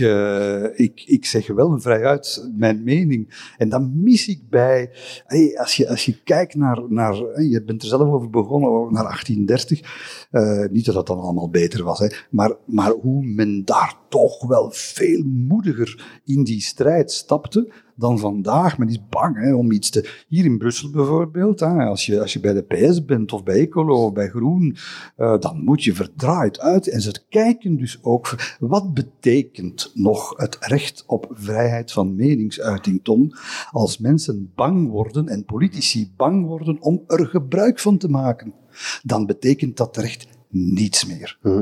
ik, 0.75 1.03
ik 1.05 1.25
zeg 1.25 1.47
wel 1.47 1.79
vrijuit 1.79 2.49
mijn 2.55 2.83
mening. 2.83 3.51
En 3.57 3.69
dan 3.69 3.91
mis 3.95 4.27
ik 4.27 4.49
bij, 4.49 4.89
hey, 5.25 5.59
als, 5.59 5.75
je, 5.75 5.89
als 5.89 6.05
je 6.05 6.23
kijkt 6.23 6.55
naar, 6.55 6.81
naar, 6.89 7.41
je 7.41 7.63
bent 7.65 7.81
er 7.81 7.87
zelf 7.87 8.09
over 8.09 8.29
begonnen, 8.29 8.93
naar 8.93 9.03
1830. 9.03 10.27
Uh, 10.31 10.65
niet 10.71 10.85
dat 10.85 10.95
dat 10.95 11.07
dan 11.07 11.19
allemaal 11.19 11.49
beter 11.49 11.83
was, 11.83 11.99
hè, 11.99 12.07
maar, 12.29 12.55
maar 12.65 12.91
hoe 12.91 13.25
men 13.25 13.65
daar 13.65 13.95
toch 14.13 14.47
wel 14.47 14.71
veel 14.71 15.23
moediger 15.23 16.21
in 16.25 16.43
die 16.43 16.61
strijd 16.61 17.11
stapte 17.11 17.73
dan 17.95 18.19
vandaag. 18.19 18.77
Men 18.77 18.89
is 18.89 19.07
bang 19.09 19.37
hè, 19.37 19.53
om 19.53 19.71
iets 19.71 19.89
te... 19.89 20.23
Hier 20.27 20.45
in 20.45 20.57
Brussel 20.57 20.89
bijvoorbeeld, 20.89 21.59
hè, 21.59 21.83
als, 21.85 22.05
je, 22.05 22.21
als 22.21 22.33
je 22.33 22.39
bij 22.39 22.53
de 22.53 22.61
PS 22.61 23.05
bent 23.05 23.33
of 23.33 23.43
bij 23.43 23.59
Ecolo 23.59 24.05
of 24.05 24.13
bij 24.13 24.29
Groen, 24.29 24.75
uh, 25.17 25.39
dan 25.39 25.63
moet 25.63 25.83
je 25.83 25.93
verdraaid 25.93 26.59
uit. 26.59 26.87
En 26.87 27.01
ze 27.01 27.23
kijken 27.29 27.77
dus 27.77 27.99
ook... 28.01 28.55
Wat 28.59 28.93
betekent 28.93 29.91
nog 29.93 30.33
het 30.37 30.57
recht 30.59 31.03
op 31.07 31.27
vrijheid 31.31 31.91
van 31.91 32.15
meningsuiting, 32.15 33.03
Tom, 33.03 33.31
als 33.71 33.97
mensen 33.97 34.51
bang 34.55 34.89
worden 34.89 35.27
en 35.27 35.45
politici 35.45 36.13
bang 36.17 36.45
worden 36.45 36.81
om 36.81 37.03
er 37.07 37.25
gebruik 37.27 37.79
van 37.79 37.97
te 37.97 38.09
maken? 38.09 38.53
Dan 39.03 39.25
betekent 39.25 39.77
dat 39.77 39.97
recht 39.97 40.27
niets 40.49 41.05
meer. 41.05 41.37
Hm. 41.41 41.61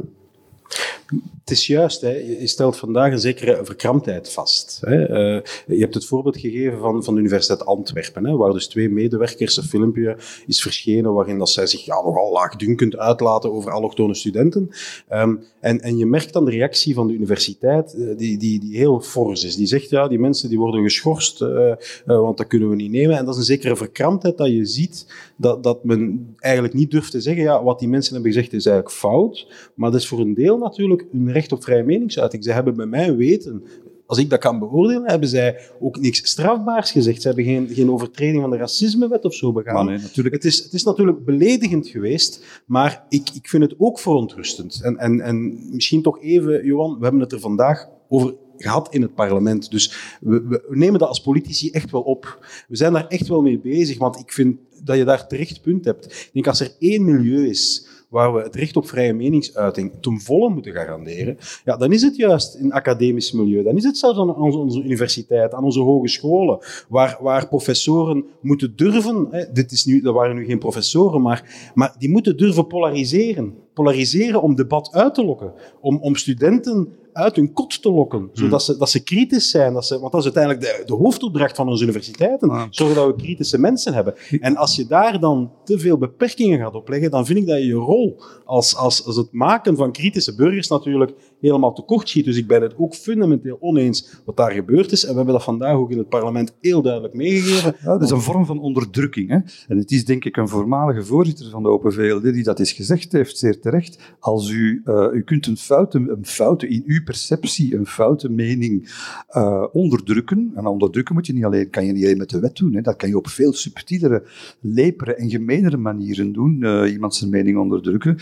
Het 1.42 1.52
is 1.52 1.68
juist, 1.68 2.02
hè. 2.02 2.10
je 2.10 2.48
stelt 2.48 2.78
vandaag 2.78 3.12
een 3.12 3.20
zekere 3.20 3.60
verkramptheid 3.64 4.32
vast. 4.32 4.82
Hè. 4.86 5.10
Uh, 5.10 5.42
je 5.68 5.80
hebt 5.80 5.94
het 5.94 6.06
voorbeeld 6.06 6.38
gegeven 6.38 6.80
van, 6.80 7.04
van 7.04 7.14
de 7.14 7.20
Universiteit 7.20 7.66
Antwerpen, 7.66 8.26
hè, 8.26 8.36
waar 8.36 8.54
dus 8.54 8.68
twee 8.68 8.90
medewerkers 8.90 9.58
een 9.58 9.64
filmpje 9.64 10.18
is 10.48 10.62
verschenen 10.62 11.14
waarin 11.14 11.38
dat 11.38 11.50
zij 11.50 11.68
zich 11.68 11.86
ja, 11.86 12.02
nogal 12.02 12.32
laagdunkend 12.32 12.98
uitlaten 12.98 13.54
over 13.54 13.72
allochtone 13.72 14.16
studenten. 14.16 14.70
Um, 15.12 15.44
en, 15.60 15.82
en 15.82 15.98
je 15.98 16.06
merkt 16.06 16.34
dan 16.34 16.46
de 16.46 16.52
reactie 16.52 16.94
van 16.94 17.08
de 17.08 17.14
universiteit, 17.14 17.96
uh, 17.98 18.18
die, 18.18 18.38
die, 18.38 18.60
die 18.60 18.78
heel 18.78 19.00
fors 19.00 19.44
is. 19.44 19.56
Die 19.56 19.68
zegt, 19.68 19.90
ja, 19.90 20.08
die 20.08 20.20
mensen 20.20 20.50
die 20.50 20.58
worden 20.58 20.84
geschorst, 20.84 21.42
uh, 21.42 21.74
want 22.06 22.38
dat 22.38 22.48
kunnen 22.48 22.70
we 22.70 22.76
niet 22.76 22.92
nemen. 22.92 23.18
En 23.18 23.26
dat 23.26 23.34
is 23.34 23.40
een 23.40 23.46
zekere 23.46 23.76
verkramptheid 23.76 24.38
dat 24.38 24.50
je 24.50 24.66
ziet, 24.66 25.14
dat, 25.36 25.64
dat 25.64 25.84
men 25.84 26.34
eigenlijk 26.38 26.74
niet 26.74 26.92
durft 26.92 27.12
te 27.12 27.22
zeggen, 27.22 27.44
ja, 27.44 27.64
wat 27.64 27.80
die 27.80 27.88
mensen 27.88 28.14
hebben 28.14 28.32
gezegd 28.32 28.54
is 28.54 28.66
eigenlijk 28.66 28.96
fout, 28.96 29.48
maar 29.76 29.92
dat 29.92 30.00
is 30.00 30.08
voor 30.08 30.20
een 30.20 30.34
deel 30.34 30.58
natuurlijk 30.58 31.06
een 31.14 31.31
recht 31.32 31.52
op 31.52 31.64
vrije 31.64 31.84
meningsuiting. 31.84 32.44
Ze 32.44 32.52
hebben 32.52 32.76
bij 32.76 32.86
mij 32.86 33.16
weten, 33.16 33.64
als 34.12 34.20
ik 34.20 34.30
dat 34.30 34.40
kan 34.40 34.60
beoordelen, 34.60 35.10
hebben 35.10 35.30
zij 35.30 35.60
ook 35.80 36.00
niks 36.00 36.30
strafbaars 36.30 36.92
gezegd. 36.92 37.22
Ze 37.22 37.28
hebben 37.28 37.46
geen, 37.46 37.70
geen 37.72 37.92
overtreding 37.92 38.42
van 38.42 38.50
de 38.50 38.58
racismewet 38.58 39.26
of 39.26 39.34
zo 39.34 39.52
begaan. 39.52 39.86
Nee, 39.86 39.98
natuurlijk. 39.98 40.36
Het, 40.36 40.46
is, 40.46 40.64
het 40.64 40.74
is 40.74 40.84
natuurlijk 40.84 41.26
beledigend 41.26 41.88
geweest, 41.88 42.62
maar 42.66 43.06
ik, 43.10 43.30
ik 43.34 43.50
vind 43.50 43.64
het 43.64 43.76
ook 43.78 44.00
verontrustend. 44.00 44.82
En, 44.84 44.98
en, 44.98 45.22
en 45.22 45.60
misschien 45.72 46.02
toch 46.02 46.22
even, 46.22 46.66
Johan, 46.66 46.98
we 46.98 47.04
hebben 47.04 47.22
het 47.22 47.32
er 47.32 47.40
vandaag 47.40 47.88
over 48.10 48.36
gehad 48.58 48.94
in 48.94 49.02
het 49.02 49.16
parlement. 49.16 49.72
Dus 49.72 50.18
we, 50.22 50.44
we, 50.48 50.62
nemen 50.70 51.00
dat 51.00 51.08
als 51.08 51.22
politici 51.22 51.70
echt 51.70 51.92
wel 51.92 52.02
op. 52.02 52.46
We 52.68 52.76
zijn 52.76 52.94
daar 52.94 53.08
echt 53.08 53.28
wel 53.28 53.42
mee 53.42 53.60
bezig, 53.60 53.98
want 53.98 54.20
ik 54.20 54.32
vind 54.32 54.58
dat 54.84 54.98
je 54.98 55.04
daar 55.04 55.28
terecht 55.28 55.62
punt 55.62 55.86
hebt. 55.86 56.06
Ik 56.06 56.30
denk 56.34 56.48
als 56.48 56.60
er 56.60 56.76
één 56.80 57.06
milieu 57.06 57.48
is 57.48 57.88
waar 58.12 58.34
we 58.34 58.42
het 58.42 58.56
recht 58.56 58.76
op 58.76 58.88
vrije 58.88 59.14
meningsuiting 59.14 59.92
ten 60.02 60.20
volle 60.20 60.50
moeten 60.50 60.74
garanderen, 60.74 61.38
ja, 61.66 61.78
dan 61.78 61.92
is 61.92 62.02
het 62.02 62.16
juist 62.16 62.56
in 62.56 62.72
academisch 62.72 63.32
milieu. 63.32 63.64
Dan 63.64 63.76
is 63.76 63.84
het 63.84 63.98
zelfs 63.98 64.20
aan 64.20 64.36
onze, 64.36 64.58
onze 64.58 64.84
universiteit, 64.84 65.54
aan 65.54 65.64
onze 65.64 65.80
hogescholen, 65.80 66.60
waar, 66.90 67.18
waar 67.22 67.48
professoren 67.48 68.26
moeten 68.42 68.76
durven, 68.76 69.28
hè, 69.30 69.52
dit 69.52 69.72
is 69.72 69.86
nu, 69.86 70.02
dat 70.02 70.14
waren 70.14 70.36
nu 70.36 70.46
geen 70.46 70.60
professoren, 70.60 71.22
maar, 71.22 71.72
maar 71.74 71.96
die 71.98 72.10
moeten 72.10 72.38
durven 72.38 72.68
polariseren. 72.68 73.56
Polariseren 73.74 74.42
om 74.42 74.56
debat 74.56 74.90
uit 74.94 75.14
te 75.14 75.26
lokken, 75.26 75.54
om, 75.82 75.98
om 76.02 76.16
studenten 76.16 76.94
uit 77.14 77.36
hun 77.36 77.54
kot 77.54 77.82
te 77.82 77.92
lokken, 77.92 78.30
zodat 78.34 78.64
ze, 78.64 78.78
dat 78.78 78.90
ze 78.90 79.04
kritisch 79.04 79.50
zijn. 79.50 79.74
Dat 79.74 79.86
ze, 79.86 80.00
want 80.00 80.12
dat 80.12 80.26
is 80.26 80.36
uiteindelijk 80.36 80.64
de, 80.64 80.84
de 80.86 80.94
hoofdopdracht 80.94 81.56
van 81.56 81.68
onze 81.68 81.84
universiteiten. 81.84 82.50
Ja. 82.50 82.68
Zorgen 82.70 82.96
dat 82.96 83.08
we 83.08 83.16
kritische 83.16 83.58
mensen 83.58 83.94
hebben. 83.94 84.16
En 84.40 84.56
als 84.56 84.76
je 84.76 84.86
daar 84.88 85.20
dan 85.20 85.52
te 85.64 85.80
veel 85.80 85.98
beperkingen 85.98 86.60
gaat 86.60 86.76
opleggen, 86.76 87.12
dan 87.12 87.26
vind 87.26 87.40
ik 87.40 87.48
dat 87.48 87.58
je 87.58 87.66
je 87.66 87.74
rol 87.74 88.22
als, 88.46 88.76
als, 88.76 89.06
als 89.06 89.16
het 89.16 89.32
maken 89.32 89.76
van 89.76 89.92
kritische 89.92 90.36
burgers 90.36 90.68
natuurlijk 90.68 91.14
helemaal 91.42 91.74
tekort 91.74 92.10
schiet. 92.10 92.26
Dus 92.26 92.38
ik 92.38 92.48
ben 92.48 92.62
het 92.62 92.74
ook 92.78 92.96
fundamenteel 92.96 93.58
oneens 93.60 94.22
wat 94.26 94.38
daar 94.38 94.52
gebeurd 94.52 94.92
is. 94.92 95.04
En 95.04 95.10
we 95.10 95.16
hebben 95.16 95.34
dat 95.34 95.44
vandaag 95.44 95.76
ook 95.76 95.92
in 95.92 95.98
het 95.98 96.10
parlement 96.10 96.54
heel 96.60 96.82
duidelijk 96.82 97.14
meegegeven. 97.14 97.76
Dat 97.84 98.02
is 98.02 98.10
een 98.10 98.22
vorm 98.22 98.46
van 98.46 98.60
onderdrukking. 98.60 99.30
Hè? 99.30 99.38
En 99.68 99.78
het 99.78 99.92
is 99.92 100.06
denk 100.06 100.26
ik 100.26 100.38
een 100.38 100.48
voormalige 100.48 101.04
voorzitter 101.04 101.50
van 101.50 101.64
de 101.64 101.70
Open 101.70 101.94
VLD 101.94 102.24
die 102.24 102.44
dat 102.44 102.60
eens 102.60 102.72
gezegd 102.72 103.12
heeft, 103.12 103.38
zeer 103.38 103.60
terecht. 103.60 104.16
Als 104.20 104.50
u, 104.50 104.82
uh, 104.86 105.08
u 105.14 105.24
kunt 105.24 105.48
een 105.48 105.58
foute, 105.58 105.98
een 105.98 106.26
foute, 106.26 106.68
in 106.68 106.84
uw 106.86 107.04
perceptie, 107.04 107.76
een 107.76 107.86
foute 107.86 108.30
mening 108.30 108.92
uh, 109.32 109.66
onderdrukken. 109.72 110.52
En 110.56 110.66
onderdrukken 110.66 111.16
moet 111.16 111.28
je 111.28 111.34
niet 111.34 111.46
alleen, 111.46 111.70
kan 111.70 111.86
je 111.86 111.92
niet 111.92 112.04
alleen 112.04 112.18
met 112.18 112.30
de 112.30 112.40
wet 112.40 112.56
doen. 112.56 112.74
Hè? 112.74 112.82
Dat 112.82 112.96
kan 112.96 113.10
je 113.10 113.18
op 113.18 113.28
veel 113.28 113.54
subtielere, 113.54 114.24
lepere 114.60 115.16
en 115.16 115.30
gemeenere 115.30 115.78
manieren 115.78 116.32
doen. 116.32 116.58
Uh, 116.60 116.92
iemand 116.92 117.16
zijn 117.16 117.30
mening 117.30 117.58
onderdrukken. 117.58 118.18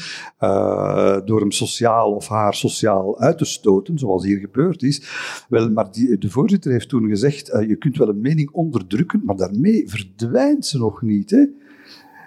door 1.26 1.40
hem 1.40 1.52
sociaal 1.52 2.12
of 2.12 2.28
haar 2.28 2.54
sociaal 2.54 3.09
uit 3.18 3.38
te 3.38 3.46
stoten, 3.46 3.98
zoals 3.98 4.26
hier 4.26 4.38
gebeurd 4.38 4.84
is. 4.84 5.02
Wel, 5.50 5.72
maar 5.72 5.92
die, 5.92 6.18
de 6.18 6.30
voorzitter 6.30 6.72
heeft 6.72 6.90
toen 6.90 7.10
gezegd, 7.10 7.54
uh, 7.54 7.68
je 7.68 7.76
kunt 7.76 7.98
wel 7.98 8.10
een 8.10 8.22
mening 8.22 8.52
onderdrukken, 8.52 9.22
maar 9.26 9.36
daarmee 9.36 9.90
verdwijnt 9.90 10.66
ze 10.66 10.78
nog 10.78 11.02
niet. 11.02 11.30
Hè? 11.30 11.46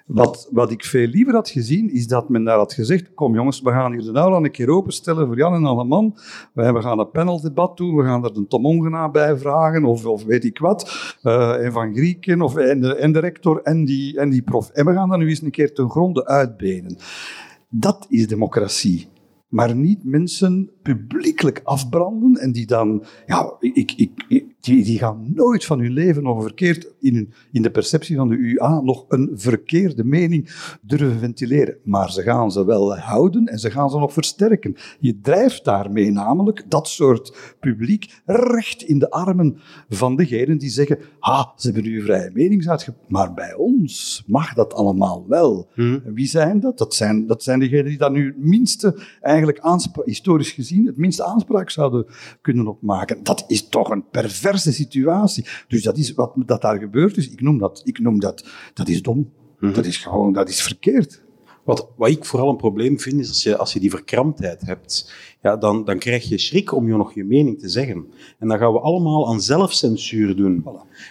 Wat, 0.06 0.48
wat 0.50 0.70
ik 0.70 0.84
veel 0.84 1.06
liever 1.06 1.34
had 1.34 1.48
gezien, 1.48 1.90
is 1.90 2.06
dat 2.06 2.28
men 2.28 2.44
daar 2.44 2.56
had 2.56 2.72
gezegd, 2.72 3.14
kom 3.14 3.34
jongens, 3.34 3.60
we 3.60 3.70
gaan 3.70 3.92
hier 3.92 4.02
de 4.02 4.18
aula 4.18 4.36
een 4.36 4.50
keer 4.50 4.68
openstellen 4.68 5.26
voor 5.26 5.36
Jan 5.36 5.54
en 5.54 5.64
Alleman. 5.64 6.16
We 6.52 6.82
gaan 6.82 6.98
een 6.98 7.10
paneldebat 7.10 7.76
doen, 7.76 7.96
we 7.96 8.02
gaan 8.02 8.24
er 8.24 8.34
de 8.34 8.46
Tom 8.46 8.66
Ongena 8.66 9.10
bij 9.10 9.36
vragen, 9.36 9.84
of, 9.84 10.06
of 10.06 10.24
weet 10.24 10.44
ik 10.44 10.58
wat. 10.58 11.16
Uh, 11.22 11.64
en 11.64 11.72
van 11.72 11.94
Grieken, 11.94 12.42
of, 12.42 12.56
en, 12.56 12.80
de, 12.80 12.94
en 12.94 13.12
de 13.12 13.18
rector, 13.18 13.62
en 13.62 13.84
die, 13.84 14.18
en 14.18 14.30
die 14.30 14.42
prof. 14.42 14.70
En 14.70 14.86
we 14.86 14.92
gaan 14.92 15.08
dat 15.08 15.18
nu 15.18 15.28
eens 15.28 15.42
een 15.42 15.50
keer 15.50 15.72
ten 15.72 15.90
gronde 15.90 16.26
uitbenen. 16.26 16.96
Dat 17.68 18.06
is 18.08 18.26
democratie 18.26 19.08
maar 19.52 19.76
niet 19.76 20.04
mensen 20.04 20.70
publiekelijk 20.82 21.60
afbranden 21.64 22.36
en 22.36 22.52
die 22.52 22.66
dan, 22.66 23.04
ja, 23.26 23.56
ik, 23.60 23.92
ik, 23.96 24.10
die, 24.60 24.84
die 24.84 24.98
gaan 24.98 25.32
nooit 25.34 25.64
van 25.64 25.80
hun 25.80 25.92
leven 25.92 26.22
nog 26.22 26.42
verkeerd 26.42 26.92
in, 27.00 27.14
hun, 27.14 27.32
in 27.52 27.62
de 27.62 27.70
perceptie 27.70 28.16
van 28.16 28.28
de 28.28 28.36
UA 28.36 28.80
nog 28.80 29.04
een 29.08 29.30
verkeerde 29.34 30.04
mening 30.04 30.50
durven 30.80 31.18
ventileren. 31.18 31.76
Maar 31.84 32.12
ze 32.12 32.22
gaan 32.22 32.52
ze 32.52 32.64
wel 32.64 32.96
houden 32.98 33.46
en 33.46 33.58
ze 33.58 33.70
gaan 33.70 33.90
ze 33.90 33.98
nog 33.98 34.12
versterken. 34.12 34.76
Je 35.00 35.20
drijft 35.20 35.64
daarmee 35.64 36.10
namelijk 36.10 36.64
dat 36.68 36.88
soort 36.88 37.56
publiek 37.60 38.20
recht 38.24 38.82
in 38.82 38.98
de 38.98 39.10
armen 39.10 39.56
van 39.88 40.16
degenen 40.16 40.58
die 40.58 40.70
zeggen, 40.70 40.98
ha, 41.18 41.52
ze 41.56 41.70
hebben 41.70 41.90
nu 41.90 42.02
vrije 42.02 42.30
meningsuitge... 42.32 42.94
Maar 43.08 43.34
bij 43.34 43.54
ons 43.54 44.22
mag 44.26 44.54
dat 44.54 44.74
allemaal 44.74 45.24
wel. 45.28 45.68
Hmm. 45.74 46.00
En 46.04 46.14
wie 46.14 46.26
zijn 46.26 46.60
dat? 46.60 46.78
Dat 46.78 46.94
zijn, 46.94 47.26
dat 47.26 47.42
zijn 47.42 47.58
degenen 47.58 47.84
die 47.84 47.98
daar 47.98 48.10
nu 48.10 48.26
het 48.26 48.44
minste, 48.44 48.98
eigenlijk 49.20 49.60
aanspraak, 49.60 50.06
historisch 50.06 50.50
gezien, 50.50 50.71
het 50.80 50.96
minste 50.96 51.24
aanspraak 51.24 51.70
zouden 51.70 52.06
kunnen 52.40 52.66
opmaken. 52.66 53.22
Dat 53.22 53.44
is 53.46 53.68
toch 53.68 53.90
een 53.90 54.08
perverse 54.10 54.72
situatie. 54.72 55.46
Dus 55.68 55.82
dat 55.82 55.96
is 55.96 56.14
wat 56.14 56.32
dat 56.36 56.62
daar 56.62 56.78
gebeurd 56.78 57.16
is. 57.16 57.30
Ik 57.30 57.40
noem 57.40 57.58
dat, 57.58 57.82
ik 57.84 57.98
noem 57.98 58.20
dat, 58.20 58.48
dat 58.74 58.88
is 58.88 59.02
dom. 59.02 59.32
Mhm. 59.58 59.72
Dat 59.72 59.86
is 59.86 59.96
gewoon, 59.96 60.32
dat 60.32 60.48
is 60.48 60.62
verkeerd. 60.62 61.22
Wat, 61.64 61.88
wat 61.96 62.08
ik 62.08 62.24
vooral 62.24 62.48
een 62.48 62.56
probleem 62.56 63.00
vind, 63.00 63.20
is 63.20 63.28
als 63.28 63.42
je, 63.42 63.56
als 63.56 63.72
je 63.72 63.80
die 63.80 63.90
verkramptheid 63.90 64.60
hebt, 64.60 65.12
ja, 65.42 65.56
dan, 65.56 65.84
dan 65.84 65.98
krijg 65.98 66.28
je 66.28 66.38
schrik 66.38 66.72
om 66.74 66.86
je 66.86 66.96
nog 66.96 67.14
je 67.14 67.24
mening 67.24 67.58
te 67.58 67.68
zeggen. 67.68 68.06
En 68.38 68.48
dan 68.48 68.58
gaan 68.58 68.72
we 68.72 68.80
allemaal 68.80 69.28
aan 69.28 69.40
zelfcensuur 69.40 70.36
doen. 70.36 70.66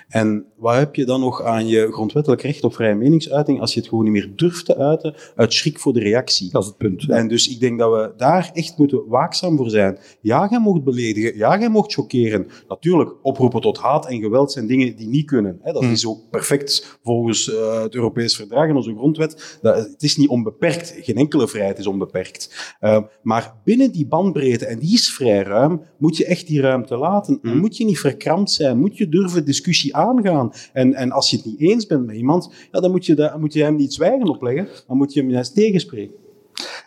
En 0.07 0.45
wat 0.55 0.75
heb 0.75 0.95
je 0.95 1.05
dan 1.05 1.19
nog 1.19 1.43
aan 1.43 1.67
je 1.67 1.91
grondwettelijk 1.91 2.41
recht 2.41 2.63
op 2.63 2.73
vrije 2.73 2.95
meningsuiting 2.95 3.59
als 3.59 3.73
je 3.73 3.79
het 3.79 3.89
gewoon 3.89 4.03
niet 4.03 4.13
meer 4.13 4.31
durft 4.35 4.65
te 4.65 4.77
uiten 4.77 5.15
uit 5.35 5.53
schrik 5.53 5.79
voor 5.79 5.93
de 5.93 5.99
reactie? 5.99 6.49
Dat 6.51 6.61
is 6.61 6.67
het 6.67 6.77
punt. 6.77 7.09
En 7.09 7.27
dus 7.27 7.49
ik 7.49 7.59
denk 7.59 7.79
dat 7.79 7.91
we 7.91 8.13
daar 8.17 8.51
echt 8.53 8.77
moeten 8.77 9.07
waakzaam 9.07 9.57
voor 9.57 9.69
zijn. 9.69 9.97
Ja, 10.21 10.47
jij 10.49 10.59
mocht 10.59 10.83
beledigen. 10.83 11.37
Ja, 11.37 11.59
jij 11.59 11.69
mocht 11.69 11.93
chockeren. 11.93 12.47
Natuurlijk, 12.67 13.15
oproepen 13.21 13.61
tot 13.61 13.77
haat 13.77 14.07
en 14.07 14.19
geweld 14.19 14.51
zijn 14.51 14.67
dingen 14.67 14.95
die 14.95 15.07
niet 15.07 15.25
kunnen. 15.25 15.59
Hè. 15.61 15.71
Dat 15.71 15.81
Hmm. 15.81 15.91
is 15.91 16.07
ook 16.07 16.29
perfect 16.29 16.99
volgens 17.03 17.47
uh, 17.47 17.81
het 17.81 17.95
Europees 17.95 18.35
Verdrag 18.35 18.67
en 18.67 18.75
onze 18.75 18.93
grondwet. 18.95 19.59
Dat, 19.61 19.75
het 19.75 20.03
is 20.03 20.17
niet 20.17 20.29
onbeperkt. 20.29 20.95
Geen 21.01 21.15
enkele 21.15 21.47
vrijheid 21.47 21.79
is 21.79 21.87
onbeperkt. 21.87 22.75
Uh, 22.81 22.97
maar 23.21 23.53
binnen 23.63 23.91
die 23.91 24.07
en 24.29 24.79
die 24.79 24.93
is 24.93 25.13
vrij 25.13 25.43
ruim, 25.43 25.81
moet 25.97 26.17
je 26.17 26.25
echt 26.25 26.47
die 26.47 26.61
ruimte 26.61 26.97
laten. 26.97 27.39
En 27.41 27.49
Hmm. 27.49 27.59
moet 27.59 27.77
je 27.77 27.85
niet 27.85 27.99
verkrampt 27.99 28.51
zijn. 28.51 28.79
Moet 28.79 28.97
je 28.97 29.09
durven 29.09 29.45
discussie 29.45 29.95
aangaan. 29.95 30.51
En, 30.73 30.93
en 30.93 31.11
als 31.11 31.29
je 31.29 31.35
het 31.37 31.45
niet 31.45 31.59
eens 31.59 31.85
bent 31.85 32.05
met 32.05 32.15
iemand, 32.15 32.53
ja, 32.71 32.79
dan 32.79 32.91
moet 32.91 33.05
je, 33.05 33.15
da- 33.15 33.37
moet 33.37 33.53
je 33.53 33.63
hem 33.63 33.75
niet 33.75 33.93
zwijgen 33.93 34.27
opleggen. 34.29 34.67
Dan 34.87 34.97
moet 34.97 35.13
je 35.13 35.19
hem 35.19 35.29
juist 35.29 35.53
tegenspreken. 35.53 36.15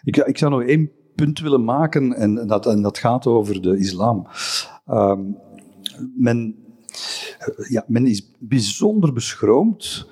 Ik, 0.05 0.16
ik 0.16 0.38
zou 0.38 0.51
nog 0.51 0.62
één 0.62 0.90
punt 1.14 1.40
willen 1.40 1.64
maken, 1.64 2.12
en 2.14 2.47
dat, 2.47 2.66
en 2.66 2.83
dat 2.83 2.99
gaat 2.99 3.27
over 3.27 3.62
de 3.62 3.79
islam. 3.79 4.27
Um, 4.90 5.37
men, 6.16 6.55
ja, 7.68 7.85
men 7.87 8.07
is 8.07 8.31
bijzonder 8.38 9.12
beschroomd 9.12 10.07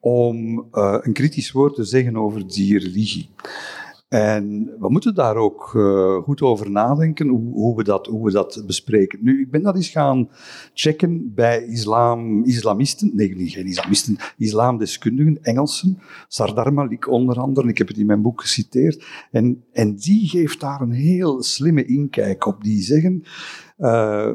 om 0.00 0.66
uh, 0.72 0.96
een 1.00 1.12
kritisch 1.12 1.52
woord 1.52 1.74
te 1.74 1.84
zeggen 1.84 2.16
over 2.16 2.46
die 2.48 2.78
religie. 2.78 3.28
En 4.08 4.74
we 4.78 4.90
moeten 4.90 5.14
daar 5.14 5.36
ook 5.36 5.72
uh, 5.74 6.16
goed 6.16 6.42
over 6.42 6.70
nadenken, 6.70 7.28
hoe, 7.28 7.52
hoe, 7.52 7.76
we 7.76 7.84
dat, 7.84 8.06
hoe 8.06 8.24
we 8.24 8.32
dat 8.32 8.62
bespreken. 8.66 9.18
Nu, 9.22 9.40
ik 9.40 9.50
ben 9.50 9.62
dat 9.62 9.74
eens 9.74 9.88
gaan 9.88 10.28
checken 10.74 11.34
bij 11.34 11.64
islam, 11.64 12.44
islamisten, 12.44 13.10
nee, 13.14 13.34
geen 13.48 13.66
islamisten, 13.66 14.16
islamdeskundigen, 14.36 15.42
Engelsen, 15.42 15.98
Sardar 16.28 16.72
Malik 16.72 17.08
onder 17.08 17.38
andere, 17.38 17.68
ik 17.68 17.78
heb 17.78 17.88
het 17.88 17.98
in 17.98 18.06
mijn 18.06 18.22
boek 18.22 18.40
geciteerd, 18.40 19.04
en, 19.30 19.64
en 19.72 19.94
die 19.94 20.28
geeft 20.28 20.60
daar 20.60 20.80
een 20.80 20.92
heel 20.92 21.42
slimme 21.42 21.84
inkijk 21.84 22.46
op. 22.46 22.62
Die 22.62 22.82
zeggen, 22.82 23.22
uh, 23.78 24.32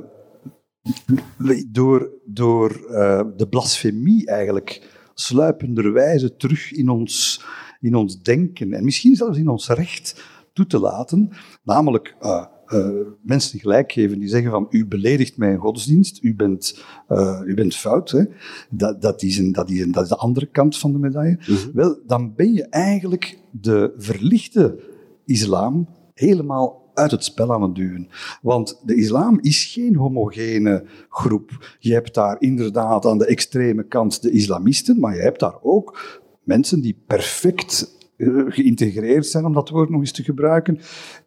door, 1.68 2.10
door 2.26 2.86
uh, 2.90 3.22
de 3.38 3.48
blasfemie 3.50 4.26
eigenlijk 4.28 5.00
sluipenderwijze 5.14 6.36
terug 6.36 6.72
in 6.72 6.90
ons 6.90 7.44
in 7.82 7.96
ons 7.96 8.22
denken 8.22 8.74
en 8.74 8.84
misschien 8.84 9.16
zelfs 9.16 9.38
in 9.38 9.48
ons 9.48 9.68
recht 9.68 10.24
toe 10.54 10.66
te 10.66 10.80
laten, 10.80 11.30
namelijk 11.64 12.16
uh, 12.22 12.46
uh, 12.74 12.88
mensen 13.22 13.60
gelijk 13.60 13.92
geven 13.92 14.20
die 14.20 14.28
zeggen 14.28 14.52
van 14.52 14.68
u 14.70 14.86
beledigt 14.86 15.38
mijn 15.38 15.58
godsdienst, 15.58 16.24
u 16.24 16.36
bent, 16.36 16.84
uh, 17.10 17.40
u 17.46 17.54
bent 17.54 17.76
fout, 17.76 18.12
hè? 18.12 18.24
Dat, 18.70 19.02
dat, 19.02 19.24
is 19.24 19.38
een, 19.38 19.52
dat, 19.52 19.70
is 19.70 19.82
een, 19.82 19.92
dat 19.92 20.04
is 20.04 20.10
de 20.10 20.16
andere 20.16 20.46
kant 20.46 20.78
van 20.78 20.92
de 20.92 20.98
medaille. 20.98 21.38
Mhm. 21.40 21.52
Mm 21.52 21.58
-hmm. 21.58 21.72
Wel, 21.74 22.00
dan 22.06 22.34
ben 22.36 22.54
je 22.54 22.64
eigenlijk 22.70 23.40
de 23.52 23.94
verlichte 23.98 24.80
islam 25.26 25.88
helemaal 26.14 26.82
uit 26.94 27.12
het 27.12 27.24
spel 27.24 27.54
aan 27.54 27.62
het 27.62 27.76
duwen. 27.76 28.08
Want 28.42 28.82
de 28.86 28.96
islam 28.96 29.40
is 29.40 29.66
geen 29.66 29.96
homogene 29.96 30.86
groep. 31.10 31.76
Je 31.80 31.94
hebt 31.94 32.14
daar 32.14 32.36
inderdaad 32.40 33.06
aan 33.06 33.18
de 33.18 33.26
extreme 33.26 33.84
kant 33.84 34.22
de 34.22 34.32
islamisten, 34.32 35.00
maar 35.00 35.16
je 35.16 35.22
hebt 35.22 35.40
daar 35.40 35.62
ook 35.62 36.21
mensen 36.54 36.82
die 36.82 36.96
perfect 37.08 38.00
uh, 38.18 38.44
geïntegreerd 38.48 39.26
zijn, 39.26 39.46
om 39.46 39.54
dat 39.54 39.70
woord 39.70 39.90
nog 39.90 40.00
eens 40.00 40.12
te 40.12 40.24
gebruiken, 40.24 40.80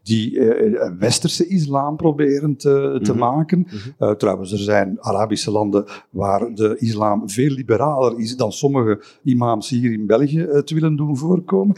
die 0.03 0.31
uh, 0.31 0.91
westerse 0.99 1.47
islam 1.47 1.97
proberen 1.97 2.57
te, 2.57 2.69
te 2.69 2.77
Mhm. 2.79 3.01
mm 3.01 3.07
-hmm. 3.07 3.19
maken. 3.19 3.59
Mm 3.59 3.67
-hmm. 3.67 4.09
uh, 4.09 4.15
trouwens, 4.15 4.53
er 4.53 4.59
zijn 4.59 5.01
Arabische 5.01 5.51
landen 5.51 5.85
waar 6.11 6.55
de 6.55 6.77
islam 6.79 7.31
veel 7.31 7.51
liberaler 7.51 8.19
is 8.19 8.37
dan 8.37 8.53
sommige 8.53 9.03
imams 9.23 9.69
hier 9.69 9.93
in 9.93 10.07
België 10.07 10.63
te 10.65 10.75
willen 10.75 10.97
doen 10.97 11.17
voorkomen. 11.17 11.77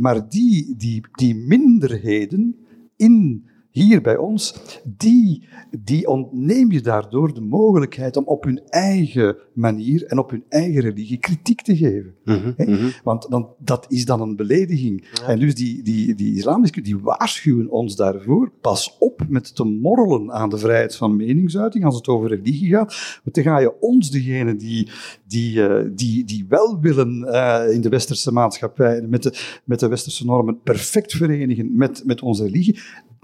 Maar 0.00 0.28
die, 0.28 0.74
die, 0.76 1.02
die 1.12 1.34
minderheden 1.34 2.56
in 2.96 3.44
hier 3.70 4.00
bij 4.00 4.16
ons, 4.16 4.54
die, 4.96 5.48
die 5.80 6.08
ontneem 6.08 6.72
je 6.72 6.80
daardoor 6.80 7.34
de 7.34 7.40
mogelijkheid 7.40 8.16
om 8.16 8.24
op 8.24 8.44
hun 8.44 8.60
eigen 8.68 9.36
manier 9.52 10.04
en 10.06 10.18
op 10.18 10.30
hun 10.30 10.44
eigen 10.48 10.80
religie 10.80 11.18
kritiek 11.18 11.62
te 11.62 11.76
geven. 11.76 12.14
Mhm, 12.24 12.52
mhm. 12.56 12.88
Want 13.04 13.30
dan, 13.30 13.48
dat 13.58 13.86
is 13.88 14.04
dan 14.04 14.20
een 14.20 14.36
belediging. 14.36 15.04
En 15.26 15.38
dus 15.38 15.54
die, 15.54 15.82
die, 15.82 16.14
die 16.14 16.36
islamische 16.36 16.80
die 16.80 16.98
waarschuwen 16.98 17.70
ons 17.70 17.96
daarvoor. 17.96 18.52
Pas 18.60 18.96
op 18.98 19.26
met 19.28 19.54
te 19.54 19.64
morrelen 19.64 20.32
aan 20.32 20.48
de 20.48 20.58
vrijheid 20.58 20.96
van 20.96 21.16
meningsuiting 21.16 21.84
als 21.84 21.96
het 21.96 22.08
over 22.08 22.28
religie 22.28 22.68
gaat. 22.68 23.20
Want 23.24 23.36
dan 23.36 23.44
ga 23.44 23.58
je 23.58 23.80
ons, 23.80 24.10
degene 24.10 24.56
die, 24.56 24.88
die, 25.26 25.66
eh, 25.66 25.84
die, 25.94 26.24
die 26.24 26.46
wel 26.48 26.80
willen 26.80 27.24
eh, 27.24 27.74
in 27.74 27.80
de 27.80 27.88
westerse 27.88 28.32
maatschappij, 28.32 29.02
met 29.02 29.22
de, 29.22 29.60
met 29.64 29.80
de 29.80 29.88
westerse 29.88 30.24
normen, 30.24 30.60
perfect 30.62 31.12
verenigen 31.12 31.76
met, 31.76 32.02
met 32.04 32.22
onze 32.22 32.44
religie. 32.44 32.78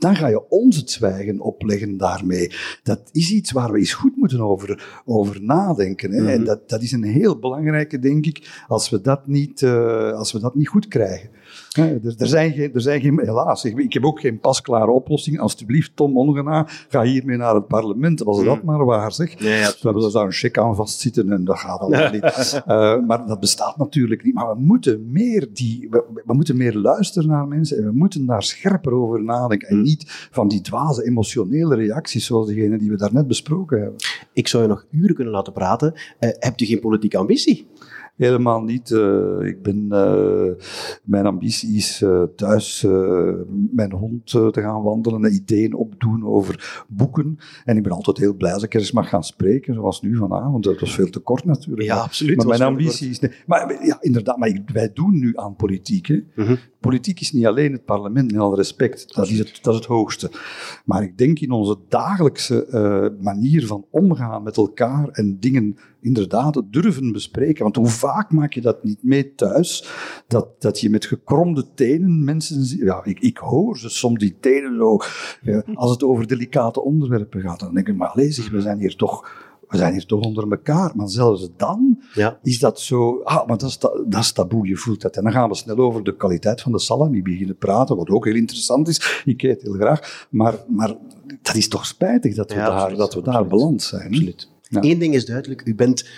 Dan 0.04 0.16
ga 0.16 0.26
je 0.26 0.48
ons 0.48 0.76
het 0.76 0.90
zwijgen 0.90 1.40
opleggen 1.40 1.96
daarmee. 1.96 2.52
Dat 2.82 3.00
is 3.12 3.30
iets 3.30 3.52
waar 3.52 3.72
we 3.72 3.78
eens 3.78 3.92
goed 3.92 4.16
moeten 4.16 4.40
over, 4.40 5.02
over 5.04 5.42
nadenken. 5.42 6.12
Hè? 6.12 6.32
En 6.32 6.44
dat, 6.44 6.68
dat 6.68 6.82
is 6.82 6.92
een 6.92 7.04
heel 7.04 7.38
belangrijke, 7.38 7.98
denk 7.98 8.26
ik, 8.26 8.64
als 8.68 8.90
we 8.90 9.00
dat 9.00 9.26
niet, 9.26 9.62
eh, 9.62 10.12
als 10.12 10.32
we 10.32 10.40
dat 10.40 10.54
niet 10.54 10.68
goed 10.68 10.88
krijgen. 10.88 11.30
Er, 11.72 12.14
er, 12.18 12.26
zijn 12.26 12.52
geen, 12.52 12.74
er 12.74 12.80
zijn 12.80 13.00
geen, 13.00 13.20
helaas, 13.20 13.64
ik, 13.64 13.78
ik 13.78 13.92
heb 13.92 14.04
ook 14.04 14.20
geen 14.20 14.38
pasklare 14.38 14.90
oplossing. 14.90 15.40
Alsjeblieft, 15.40 15.96
Tom 15.96 16.18
Ongena, 16.18 16.66
ga 16.88 17.02
hiermee 17.02 17.36
naar 17.36 17.54
het 17.54 17.66
parlement. 17.66 18.20
Was 18.20 18.44
dat 18.44 18.62
maar 18.62 18.84
waar, 18.84 19.12
zeg. 19.12 19.38
We 19.38 19.74
hebben 19.80 20.12
daar 20.12 20.24
een 20.24 20.32
check 20.32 20.58
aan 20.58 20.76
vastzitten 20.76 21.32
en 21.32 21.44
dat 21.44 21.58
gaat 21.58 21.80
allemaal 21.80 22.10
niet. 22.10 22.22
Eh, 22.64 23.00
maar 23.06 23.26
dat 23.26 23.40
bestaat 23.40 23.76
natuurlijk 23.76 24.24
niet. 24.24 24.34
Maar 24.34 24.48
we 24.48 24.60
moeten, 24.60 25.12
meer 25.12 25.48
die, 25.52 25.86
we, 25.90 26.04
we 26.24 26.34
moeten 26.34 26.56
meer 26.56 26.74
luisteren 26.74 27.28
naar 27.28 27.48
mensen 27.48 27.76
en 27.76 27.84
we 27.84 27.92
moeten 27.92 28.26
daar 28.26 28.42
scherper 28.42 28.92
over 28.92 29.24
nadenken. 29.24 29.68
En 29.68 29.82
niet 29.82 29.93
van 30.30 30.48
die 30.48 30.60
dwaze 30.60 31.04
emotionele 31.04 31.74
reacties 31.74 32.26
zoals 32.26 32.46
degene 32.46 32.78
die 32.78 32.90
we 32.90 32.96
daarnet 32.96 33.26
besproken 33.26 33.80
hebben. 33.80 33.96
Ik 34.32 34.48
zou 34.48 34.62
je 34.62 34.68
nog 34.68 34.86
uren 34.90 35.14
kunnen 35.14 35.32
laten 35.32 35.52
praten. 35.52 35.92
Eh, 36.18 36.28
hebt 36.38 36.60
u 36.60 36.64
geen 36.66 36.80
politieke 36.80 37.16
ambitie? 37.18 37.66
Helemaal 38.16 38.62
niet. 38.62 38.90
eh, 38.90 39.36
ik 39.40 39.62
ben, 39.62 39.86
eh, 39.90 40.64
mijn 41.04 41.26
ambitie 41.26 41.76
is 41.76 42.04
thuis 42.36 42.82
mijn 43.72 43.92
hond 43.92 44.26
te 44.26 44.50
gaan 44.52 44.82
wandelen 44.82 45.24
en 45.24 45.32
ideeën 45.34 45.74
opdoen 45.74 46.24
over 46.26 46.84
boeken. 46.88 47.36
En 47.64 47.76
ik 47.76 47.82
ben 47.82 47.92
altijd 47.92 48.16
heel 48.18 48.34
blij 48.34 48.52
als 48.52 48.62
ik 48.62 48.74
er 48.74 48.80
eens 48.80 48.92
mag 48.92 49.08
gaan 49.08 49.24
spreken, 49.24 49.74
zoals 49.74 50.02
nu 50.02 50.16
vanavond. 50.16 50.64
Dat 50.64 50.80
was 50.80 50.94
veel 50.94 51.10
te 51.10 51.18
kort 51.20 51.44
natuurlijk. 51.44 51.82
Ja, 51.88 51.96
absoluut. 51.96 52.36
Maar 52.36 52.46
mijn 52.46 52.60
ambitie 52.62 53.10
is... 53.10 53.20
nee, 53.20 53.30
maar 53.46 53.86
ja, 53.86 53.96
inderdaad, 54.00 54.38
maar 54.38 54.48
ik- 54.48 54.70
wij 54.72 54.90
doen 54.92 55.18
nu 55.18 55.32
aan 55.36 55.56
politiek. 55.56 56.06
Hè. 56.06 56.24
Mhm. 56.34 56.56
Politiek 56.84 57.20
is 57.20 57.32
niet 57.32 57.46
alleen 57.46 57.72
het 57.72 57.84
parlement, 57.84 58.32
met 58.32 58.40
alle 58.40 58.56
respect. 58.56 59.14
Dat 59.14 59.28
is 59.28 59.38
het, 59.38 59.58
dat 59.62 59.72
is 59.72 59.78
het 59.78 59.88
hoogste. 59.88 60.30
Maar 60.84 61.02
ik 61.02 61.18
denk 61.18 61.38
in 61.38 61.50
onze 61.50 61.78
dagelijkse 61.88 62.66
eh, 62.66 63.22
manier 63.24 63.66
van 63.66 63.86
omgaan 63.90 64.42
met 64.42 64.56
elkaar 64.56 65.08
en 65.08 65.40
dingen 65.40 65.76
inderdaad 66.00 66.62
durven 66.70 67.12
bespreken. 67.12 67.62
Want 67.62 67.76
hoe 67.76 67.86
vaak 67.86 68.30
maak 68.30 68.52
je 68.52 68.60
dat 68.60 68.84
niet 68.84 69.02
mee 69.02 69.34
thuis? 69.34 69.88
Dat, 70.26 70.60
dat 70.60 70.80
je 70.80 70.90
met 70.90 71.06
gekromde 71.06 71.66
tenen 71.74 72.24
mensen. 72.24 72.84
Ja, 72.84 73.04
ik, 73.04 73.20
ik 73.20 73.36
hoor 73.36 73.78
ze 73.78 73.88
soms 73.88 74.18
die 74.18 74.36
tenen 74.40 74.76
zo. 74.76 74.98
ja, 75.42 75.62
als 75.74 75.90
het 75.90 76.02
over 76.02 76.26
delicate 76.26 76.82
onderwerpen 76.82 77.40
gaat, 77.40 77.60
dan 77.60 77.74
denk 77.74 77.88
ik, 77.88 77.96
maar 77.96 78.12
lees 78.14 78.48
we 78.48 78.60
zijn 78.60 78.78
hier 78.78 78.96
toch... 78.96 79.28
We 79.74 79.80
zijn 79.80 79.92
hier 79.92 80.06
toch 80.06 80.20
onder 80.24 80.50
elkaar. 80.50 80.92
Maar 80.94 81.08
zelfs 81.08 81.48
dan 81.56 81.98
Ja. 82.14 82.38
is 82.42 82.58
dat 82.58 82.80
zo... 82.80 83.20
Ah, 83.24 83.46
maar 83.46 83.58
dat 83.58 83.68
is, 83.68 83.78
dat 83.78 84.20
is 84.20 84.32
taboe, 84.32 84.66
je 84.68 84.76
voelt 84.76 85.00
dat. 85.00 85.16
En 85.16 85.22
dan 85.22 85.32
gaan 85.32 85.48
we 85.48 85.54
snel 85.54 85.76
over 85.76 86.04
de 86.04 86.16
kwaliteit 86.16 86.60
van 86.60 86.72
de 86.72 86.78
salami 86.80 87.22
beginnen 87.22 87.56
praten, 87.56 87.96
wat 87.96 88.08
ook 88.08 88.24
heel 88.24 88.34
interessant 88.34 88.88
is. 88.88 89.22
Ik 89.24 89.42
eet 89.42 89.62
heel 89.62 89.72
graag. 89.74 90.26
Maar, 90.30 90.54
maar 90.68 90.94
dat 91.42 91.54
is 91.54 91.68
toch 91.68 91.86
spijtig 91.86 92.34
dat 92.34 92.50
we 92.52 92.56
Ja, 92.58 92.64
daar, 92.64 92.72
absoluut, 92.74 92.98
dat 92.98 93.14
we 93.14 93.22
daar 93.22 93.34
absoluut. 93.34 93.50
beland 93.58 93.82
zijn. 93.82 94.06
Absoluut. 94.06 94.48
Ja. 94.68 94.82
Eén 94.82 94.98
ding 94.98 95.14
is 95.14 95.26
duidelijk, 95.26 95.62
u 95.66 95.74
bent 95.74 96.08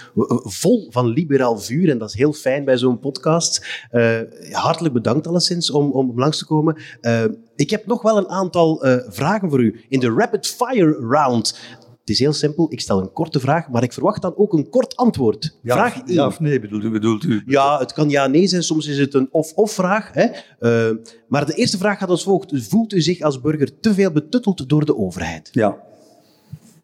vol 0.43 0.87
van 0.91 1.07
liberaal 1.07 1.59
vuur 1.59 1.91
en 1.91 1.99
dat 1.99 2.09
is 2.09 2.15
heel 2.15 2.33
fijn 2.33 2.65
bij 2.65 2.79
zo'n 2.79 2.99
podcast. 2.99 3.67
Eh, 3.91 4.19
hartelijk 4.51 4.95
bedankt 4.95 5.27
alleszins 5.27 5.71
om, 5.71 5.91
om 5.91 6.13
langs 6.19 6.39
te 6.39 6.47
komen. 6.47 6.77
Eh, 7.01 7.25
ik 7.57 7.71
heb 7.71 7.87
nog 7.87 8.03
wel 8.03 8.17
een 8.17 8.29
aantal 8.29 8.85
eh, 8.85 8.97
vragen 9.09 9.51
voor 9.51 9.61
u 9.63 9.85
in 9.89 10.01
de 10.01 10.11
rapid 10.17 10.47
fire 10.47 10.93
round. 10.93 11.59
Het 12.07 12.15
is 12.15 12.21
heel 12.21 12.33
simpel, 12.33 12.67
ik 12.71 12.81
stel 12.81 13.01
een 13.01 13.13
korte 13.13 13.41
vraag, 13.41 13.69
maar 13.69 13.83
ik 13.83 13.93
verwacht 13.93 14.23
dan 14.23 14.37
ook 14.37 14.53
een 14.53 14.69
kort 14.69 14.97
antwoord. 14.97 15.59
Ja, 15.63 15.75
vraag 15.75 15.95
1. 15.95 16.15
ja 16.15 16.27
of 16.27 16.41
nee, 16.41 16.61
bedoelt 16.61 16.85
u? 16.85 16.91
Bedoelt 16.91 17.25
u? 17.25 17.43
Ja, 17.47 17.79
het 17.79 17.93
kan 17.93 18.11
ja-nee 18.11 18.47
zijn, 18.47 18.63
soms 18.63 18.87
is 18.87 18.99
het 18.99 19.15
een 19.15 19.29
of-of 19.31 19.73
vraag. 19.73 20.11
Hè? 20.13 20.25
Eh, 20.59 20.97
maar 21.29 21.47
de 21.47 21.55
eerste 21.55 21.79
vraag 21.79 21.99
gaat 21.99 22.09
als 22.09 22.23
volgt. 22.23 22.69
Voelt 22.69 22.93
u 22.93 23.01
zich 23.01 23.21
als 23.21 23.41
burger 23.41 23.81
te 23.81 23.95
veel 23.95 24.11
betutteld 24.11 24.69
door 24.69 24.85
de 24.85 24.97
overheid? 24.97 25.49
Ja. 25.53 25.77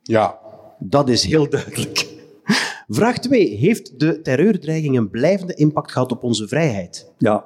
Ja. 0.03 0.39
Dat 0.79 1.09
is 1.09 1.25
heel 1.25 1.51
duidelijk. 1.51 2.07
Vraag 2.89 3.19
2. 3.19 3.57
Heeft 3.57 4.01
de 4.01 4.21
terreurdreiging 4.21 4.97
een 4.97 5.11
blijvende 5.11 5.55
impact 5.55 5.93
gehad 5.93 6.13
op 6.13 6.23
onze 6.23 6.49
vrijheid? 6.49 7.13
Ja. 7.19 7.45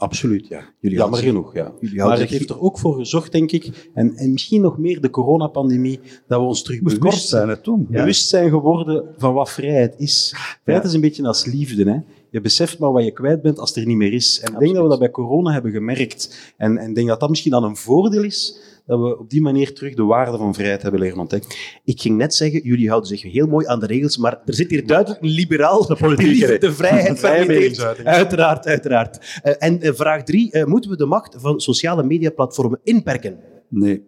Absoluut, 0.00 0.46
ja. 0.48 0.64
Jullie 0.80 0.98
Jammer 0.98 1.18
genoeg, 1.18 1.54
ja. 1.54 1.72
Jullie 1.80 1.98
Maar 1.98 2.18
het 2.18 2.30
heeft 2.30 2.50
er 2.50 2.60
ook 2.60 2.78
voor 2.78 2.94
gezorgd, 2.94 3.32
denk 3.32 3.52
ik, 3.52 3.90
en, 3.94 4.16
en 4.16 4.32
misschien 4.32 4.60
nog 4.60 4.78
meer 4.78 5.00
de 5.00 5.10
coronapandemie, 5.10 6.00
dat 6.26 6.40
we 6.40 6.46
ons 6.46 6.62
terug 6.62 6.82
kort 6.82 6.98
bewust 6.98 7.28
zijn, 7.28 7.60
Tom? 7.62 7.86
Ja. 7.90 8.00
bewust 8.00 8.28
zijn 8.28 8.50
geworden 8.50 9.04
van 9.16 9.34
wat 9.34 9.50
vrijheid 9.50 9.94
is. 9.98 10.34
Vrijheid 10.62 10.86
is 10.88 10.94
een 10.94 11.00
beetje 11.00 11.26
als 11.26 11.44
liefde. 11.44 11.90
Hè? 11.90 11.98
Je 12.30 12.40
beseft 12.40 12.78
maar 12.78 12.92
wat 12.92 13.04
je 13.04 13.12
kwijt 13.12 13.42
bent 13.42 13.58
als 13.58 13.68
het 13.68 13.78
er 13.78 13.86
niet 13.86 13.96
meer 13.96 14.12
is. 14.12 14.40
En 14.40 14.52
ik 14.52 14.58
denk 14.58 14.74
dat 14.74 14.82
we 14.82 14.88
dat 14.88 14.98
bij 14.98 15.10
corona 15.10 15.52
hebben 15.52 15.72
gemerkt. 15.72 16.54
En 16.56 16.78
en 16.78 16.88
ik 16.88 16.94
denk 16.94 17.08
dat 17.08 17.20
dat 17.20 17.28
misschien 17.28 17.50
dan 17.50 17.64
een 17.64 17.76
voordeel 17.76 18.24
is, 18.24 18.60
dat 18.86 19.00
we 19.00 19.18
op 19.18 19.30
die 19.30 19.42
manier 19.42 19.74
terug 19.74 19.94
de 19.94 20.02
waarde 20.02 20.38
van 20.38 20.54
vrijheid 20.54 20.82
hebben 20.82 21.00
leren 21.00 21.18
ontdekken. 21.18 21.50
Ik 21.84 22.00
ging 22.00 22.16
net 22.16 22.34
zeggen, 22.34 22.60
jullie 22.62 22.88
houden 22.88 23.08
zich 23.08 23.32
heel 23.32 23.46
mooi 23.46 23.66
aan 23.66 23.80
de 23.80 23.86
regels, 23.86 24.16
maar 24.16 24.40
er 24.44 24.54
zit 24.54 24.70
hier 24.70 24.86
duidelijk 24.86 25.22
een 25.22 25.28
liberaal 25.28 25.86
liever 25.88 26.14
regel. 26.14 26.58
de 26.58 26.72
vrijheid 26.72 27.48
meningsuiting. 27.48 28.08
Uiteraard, 28.08 28.66
uiteraard. 28.66 29.40
Eh, 29.42 29.54
en 29.58 29.80
eh, 29.80 29.92
vraag 29.92 30.22
3. 30.22 30.66
moeten 30.66 30.90
we 30.90 30.96
de 30.96 31.06
macht 31.06 31.36
van 31.38 31.60
sociale 31.60 32.02
mediaplatformen 32.02 32.80
inperken? 32.82 33.38
Nee. 33.68 34.02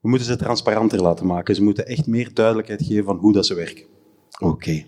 We 0.00 0.08
moeten 0.08 0.26
ze 0.26 0.36
transparanter 0.36 1.02
laten 1.02 1.26
maken. 1.26 1.54
Ze 1.54 1.62
moeten 1.62 1.86
echt 1.86 2.06
meer 2.06 2.30
duidelijkheid 2.34 2.82
geven 2.82 3.04
van 3.04 3.16
hoe 3.16 3.32
dat 3.32 3.46
ze 3.46 3.54
werken. 3.54 3.84
Oké, 4.38 4.84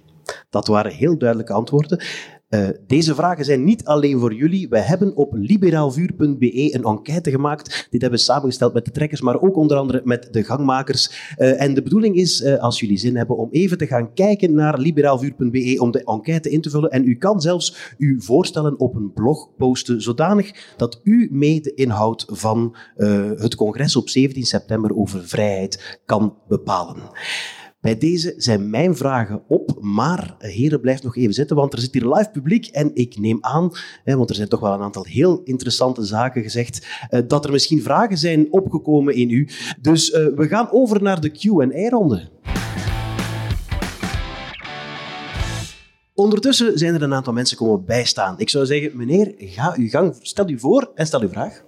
dat 0.50 0.66
waren 0.66 0.92
heel 0.92 1.18
duidelijke 1.18 1.52
antwoorden. 1.52 2.02
Eh, 2.48 2.68
deze 2.86 3.14
vragen 3.14 3.44
zijn 3.44 3.64
niet 3.64 3.84
alleen 3.84 4.18
voor 4.18 4.34
jullie. 4.34 4.68
We 4.68 4.78
hebben 4.78 5.16
op 5.16 5.32
liberaalvuur.be 5.32 6.74
een 6.74 6.84
enquête 6.84 7.30
gemaakt. 7.30 7.88
Dit 7.90 8.00
hebben 8.00 8.18
we 8.18 8.24
samengesteld 8.24 8.74
met 8.74 8.84
de 8.84 8.90
trekkers, 8.90 9.20
maar 9.20 9.40
ook 9.40 9.56
onder 9.56 9.76
andere 9.76 10.00
met 10.04 10.28
de 10.30 10.44
gangmakers. 10.44 11.34
Eh, 11.36 11.62
en 11.62 11.74
de 11.74 11.82
bedoeling 11.82 12.16
is, 12.16 12.42
eh, 12.42 12.58
als 12.58 12.80
jullie 12.80 12.98
zin 12.98 13.16
hebben, 13.16 13.36
om 13.36 13.48
even 13.50 13.78
te 13.78 13.86
gaan 13.86 14.12
kijken 14.12 14.54
naar 14.54 14.78
liberaalvuur.be 14.78 15.76
om 15.78 15.90
de 15.90 16.04
enquête 16.04 16.50
in 16.50 16.60
te 16.60 16.70
vullen. 16.70 16.90
En 16.90 17.08
u 17.08 17.14
kan 17.14 17.40
zelfs 17.40 17.94
uw 17.98 18.20
voorstellen 18.20 18.78
op 18.78 18.94
een 18.94 19.12
blog 19.12 19.48
posten, 19.56 20.02
zodanig 20.02 20.74
dat 20.76 21.00
u 21.02 21.28
mee 21.32 21.60
de 21.60 21.74
inhoud 21.74 22.26
van 22.30 22.76
het 23.36 23.54
congres 23.54 23.96
op 23.96 24.08
17 24.08 24.44
september 24.44 24.96
over 24.96 25.28
vrijheid 25.28 26.00
kan 26.04 26.34
bepalen. 26.48 27.02
Bij 27.80 27.98
deze 27.98 28.34
zijn 28.36 28.70
mijn 28.70 28.96
vragen 28.96 29.42
op, 29.48 29.78
maar 29.80 30.36
eh, 30.38 30.50
heren, 30.50 30.80
blijf 30.80 31.02
nog 31.02 31.16
even 31.16 31.34
zitten, 31.34 31.56
want 31.56 31.72
er 31.72 31.78
zit 31.78 31.92
hier 31.92 32.14
live 32.14 32.30
publiek 32.30 32.66
en 32.66 32.90
ik 32.94 33.18
neem 33.18 33.38
aan, 33.40 33.70
hè, 34.04 34.16
want 34.16 34.28
er 34.28 34.34
zijn 34.36 34.48
toch 34.48 34.60
wel 34.60 34.72
een 34.72 34.80
aantal 34.80 35.04
heel 35.04 35.40
interessante 35.44 36.04
zaken 36.04 36.42
gezegd, 36.42 36.86
eh, 37.08 37.20
dat 37.26 37.44
er 37.44 37.50
misschien 37.50 37.82
vragen 37.82 38.18
zijn 38.18 38.52
opgekomen 38.52 39.14
in 39.14 39.30
u. 39.30 39.48
Dus 39.80 40.10
eh, 40.10 40.26
we 40.34 40.48
gaan 40.48 40.70
over 40.70 41.02
naar 41.02 41.20
de 41.20 41.30
Q&A-ronde. 41.30 42.30
Ondertussen 46.14 46.78
zijn 46.78 46.94
er 46.94 47.02
een 47.02 47.14
aantal 47.14 47.32
mensen 47.32 47.56
komen 47.56 47.84
bijstaan. 47.84 48.38
Ik 48.38 48.48
zou 48.48 48.66
zeggen, 48.66 48.96
meneer, 48.96 49.34
ga 49.36 49.74
uw 49.76 49.88
gang, 49.88 50.16
stel 50.20 50.48
u 50.48 50.58
voor 50.58 50.90
en 50.94 51.06
stel 51.06 51.20
uw 51.20 51.28
vraag. 51.28 51.66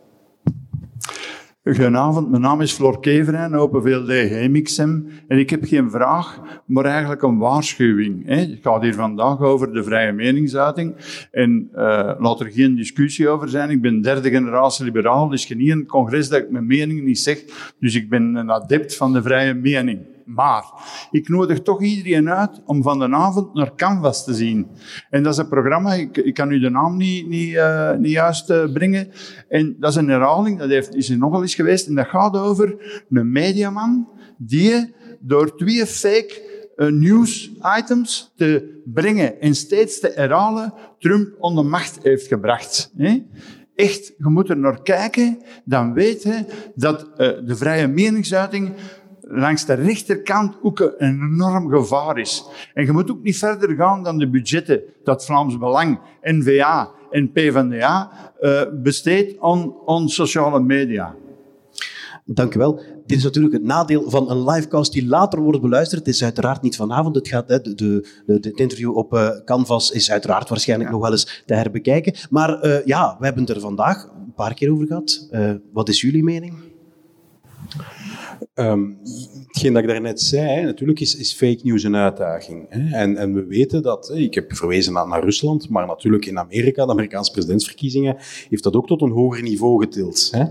Goedenavond, 1.65 2.31
mijn 2.31 2.43
naam 2.43 2.61
is 2.61 2.73
Floor 2.73 3.01
Keverijn, 3.01 3.55
Open 3.55 3.83
VLD 3.83 4.09
Hemixem. 4.09 5.09
En 5.29 5.39
ik 5.39 5.51
heb 5.51 5.65
geen 5.65 5.91
vraag, 5.91 6.41
maar 6.67 6.85
eigenlijk 6.85 7.23
een 7.23 7.39
waarschuwing. 7.39 8.27
Hè. 8.27 8.37
Het 8.37 8.59
gaat 8.63 8.83
hier 8.83 8.95
vandaag 8.95 9.41
over 9.41 9.73
de 9.73 9.85
vrije 9.85 10.13
meningsuiting. 10.13 10.95
En 11.31 11.69
eh, 11.73 12.13
laat 12.19 12.41
er 12.41 12.51
geen 12.51 12.77
discussie 12.77 13.29
over 13.29 13.49
zijn. 13.49 13.71
Ik 13.71 13.81
ben 13.81 14.03
derde 14.03 14.31
generatie 14.31 14.85
liberaal, 14.85 15.29
dus 15.29 15.45
geen 15.45 15.71
een 15.71 15.87
congres 15.87 16.29
dat 16.29 16.43
ik 16.43 16.51
mijn 16.51 16.67
mening 16.67 17.05
niet 17.05 17.19
zeg. 17.19 17.45
Dus 17.81 17.95
ik 17.95 18.09
ben 18.09 18.35
een 18.35 18.51
adept 18.51 18.97
van 18.97 19.13
de 19.13 19.23
vrije 19.23 19.55
mening. 19.55 19.99
Maar 20.35 20.65
ik 21.11 21.29
nodig 21.29 21.63
toch 21.63 21.83
iedereen 21.83 22.31
uit 22.31 22.63
om 22.65 22.83
van 22.83 22.99
de 22.99 23.09
avond 23.15 23.55
naar 23.55 23.75
Canvas 23.75 24.25
te 24.25 24.35
zien. 24.35 24.67
En 25.11 25.23
dat 25.23 25.33
is 25.33 25.39
een 25.39 25.49
programma, 25.49 25.95
ik, 25.95 26.17
ik 26.17 26.35
kan 26.35 26.51
u 26.51 26.59
de 26.59 26.71
naam 26.71 26.97
niet, 26.97 27.29
niet, 27.29 27.55
eh, 27.55 27.95
niet 27.95 28.13
juist 28.13 28.51
eh, 28.51 28.73
brengen. 28.73 29.11
En 29.49 29.77
dat 29.79 29.91
is 29.91 29.97
een 29.97 30.09
herhaling, 30.09 30.59
dat 30.59 30.69
heeft, 30.69 30.95
is 30.95 31.11
er 31.11 31.19
nogal 31.19 31.43
eens 31.43 31.55
geweest. 31.55 31.87
En 31.87 31.95
dat 31.95 32.07
gaat 32.07 32.37
over 32.37 32.75
een 33.11 33.33
mediaman 33.33 34.09
die 34.37 34.95
door 35.21 35.57
twee 35.57 35.87
fake 35.87 36.43
eh, 36.77 36.87
news 36.87 37.53
items 37.79 38.33
te 38.37 38.81
brengen 38.85 39.41
en 39.41 39.55
steeds 39.55 40.01
te 40.01 40.13
herhalen 40.15 40.75
Trump 40.99 41.35
onder 41.39 41.67
macht 41.67 41.99
heeft 42.03 42.27
gebracht. 42.27 42.93
Echt, 43.75 44.13
je 44.19 44.29
moet 44.29 44.49
er 44.49 44.59
naar 44.59 44.83
kijken, 44.83 45.39
dan 45.65 45.93
weet 45.93 46.23
je 46.23 46.45
dat 46.75 47.07
de 47.17 47.57
vrije 47.57 47.87
meningsuiting 47.87 48.73
langs 49.31 49.67
de 49.67 49.75
rechterkant 49.75 50.57
ook 50.63 50.81
een 50.81 51.23
enorm 51.23 51.71
gevaar 51.71 52.19
is. 52.19 52.45
En 52.75 52.85
je 52.85 52.93
moet 52.93 53.11
ook 53.11 53.23
niet 53.23 53.39
verder 53.39 53.75
gaan 53.75 54.03
dan 54.03 54.19
de 54.19 54.29
budgetten 54.29 54.81
dat 55.05 55.25
Vlaams 55.25 55.59
Belang, 55.59 55.99
N-VA 56.23 56.91
en 57.11 57.33
PvdA 57.33 58.11
uh, 58.41 58.63
besteedt 58.83 59.41
aan, 59.41 59.75
aan 59.87 60.09
sociale 60.09 60.61
media. 60.61 61.15
Dank 62.25 62.55
u 62.55 62.59
wel. 62.59 62.81
Dit 63.07 63.19
is 63.19 63.25
natuurlijk 63.25 63.55
het 63.55 63.63
nadeel 63.63 64.11
van 64.11 64.31
een 64.31 64.45
livecast 64.45 64.93
die 64.93 65.07
later 65.07 65.41
wordt 65.41 65.61
beluisterd. 65.61 66.07
Het 66.07 66.15
is 66.15 66.25
uiteraard 66.25 66.63
niet 66.63 66.77
vanavond. 66.77 67.15
Het, 67.15 67.29
gaat, 67.29 67.49
de, 67.49 68.05
de, 68.27 68.53
interview 68.55 68.97
op 68.97 69.15
uh, 69.15 69.31
Canvas 69.45 69.91
is 69.91 70.11
uiteraard 70.11 70.49
waarschijnlijk 70.49 70.91
nog 70.91 71.01
wel 71.01 71.11
eens 71.11 71.43
te 71.47 71.55
herbekijken. 71.55 72.15
Maar 72.31 72.67
uh, 72.67 72.85
ja, 72.85 73.17
we 73.19 73.25
hebben 73.25 73.45
het 73.45 73.55
er 73.55 73.61
vandaag 73.61 74.05
een 74.05 74.35
paar 74.35 74.55
keer 74.55 74.73
over 74.73 74.87
gehad. 74.87 75.29
Uh, 75.33 75.53
wat 75.73 75.89
is 75.89 76.01
jullie 76.01 76.23
mening? 76.23 76.55
Um, 78.55 78.99
hetgeen 79.47 79.73
dat 79.73 79.83
ik 79.83 79.89
daarnet 79.89 80.21
zei, 80.21 80.65
natuurlijk 80.65 81.01
is, 81.01 81.17
is 81.17 81.33
fake 81.33 81.61
news 81.63 81.83
een 81.83 81.97
uitdaging. 81.97 82.67
Hè? 82.69 82.97
En, 82.97 83.17
en 83.17 83.35
we 83.35 83.45
weten 83.45 83.83
dat, 83.83 84.13
ik 84.15 84.35
heb 84.35 84.57
verwezen 84.57 84.93
naar, 84.93 85.09
naar, 85.09 85.25
Rusland, 85.25 85.69
maar 85.69 85.87
natuurlijk 85.87 86.27
in 86.27 86.39
Amerika, 86.39 86.85
de 86.85 86.91
Amerikaanse 86.91 87.33
presidentsverkiezingen, 87.33 88.17
heeft 88.49 88.63
dat 88.63 88.75
ook 88.75 88.87
tot 88.87 89.03
een 89.03 89.11
hoger 89.11 89.43
niveau 89.43 89.81
getild. 89.81 90.31
Hè? 90.31 90.45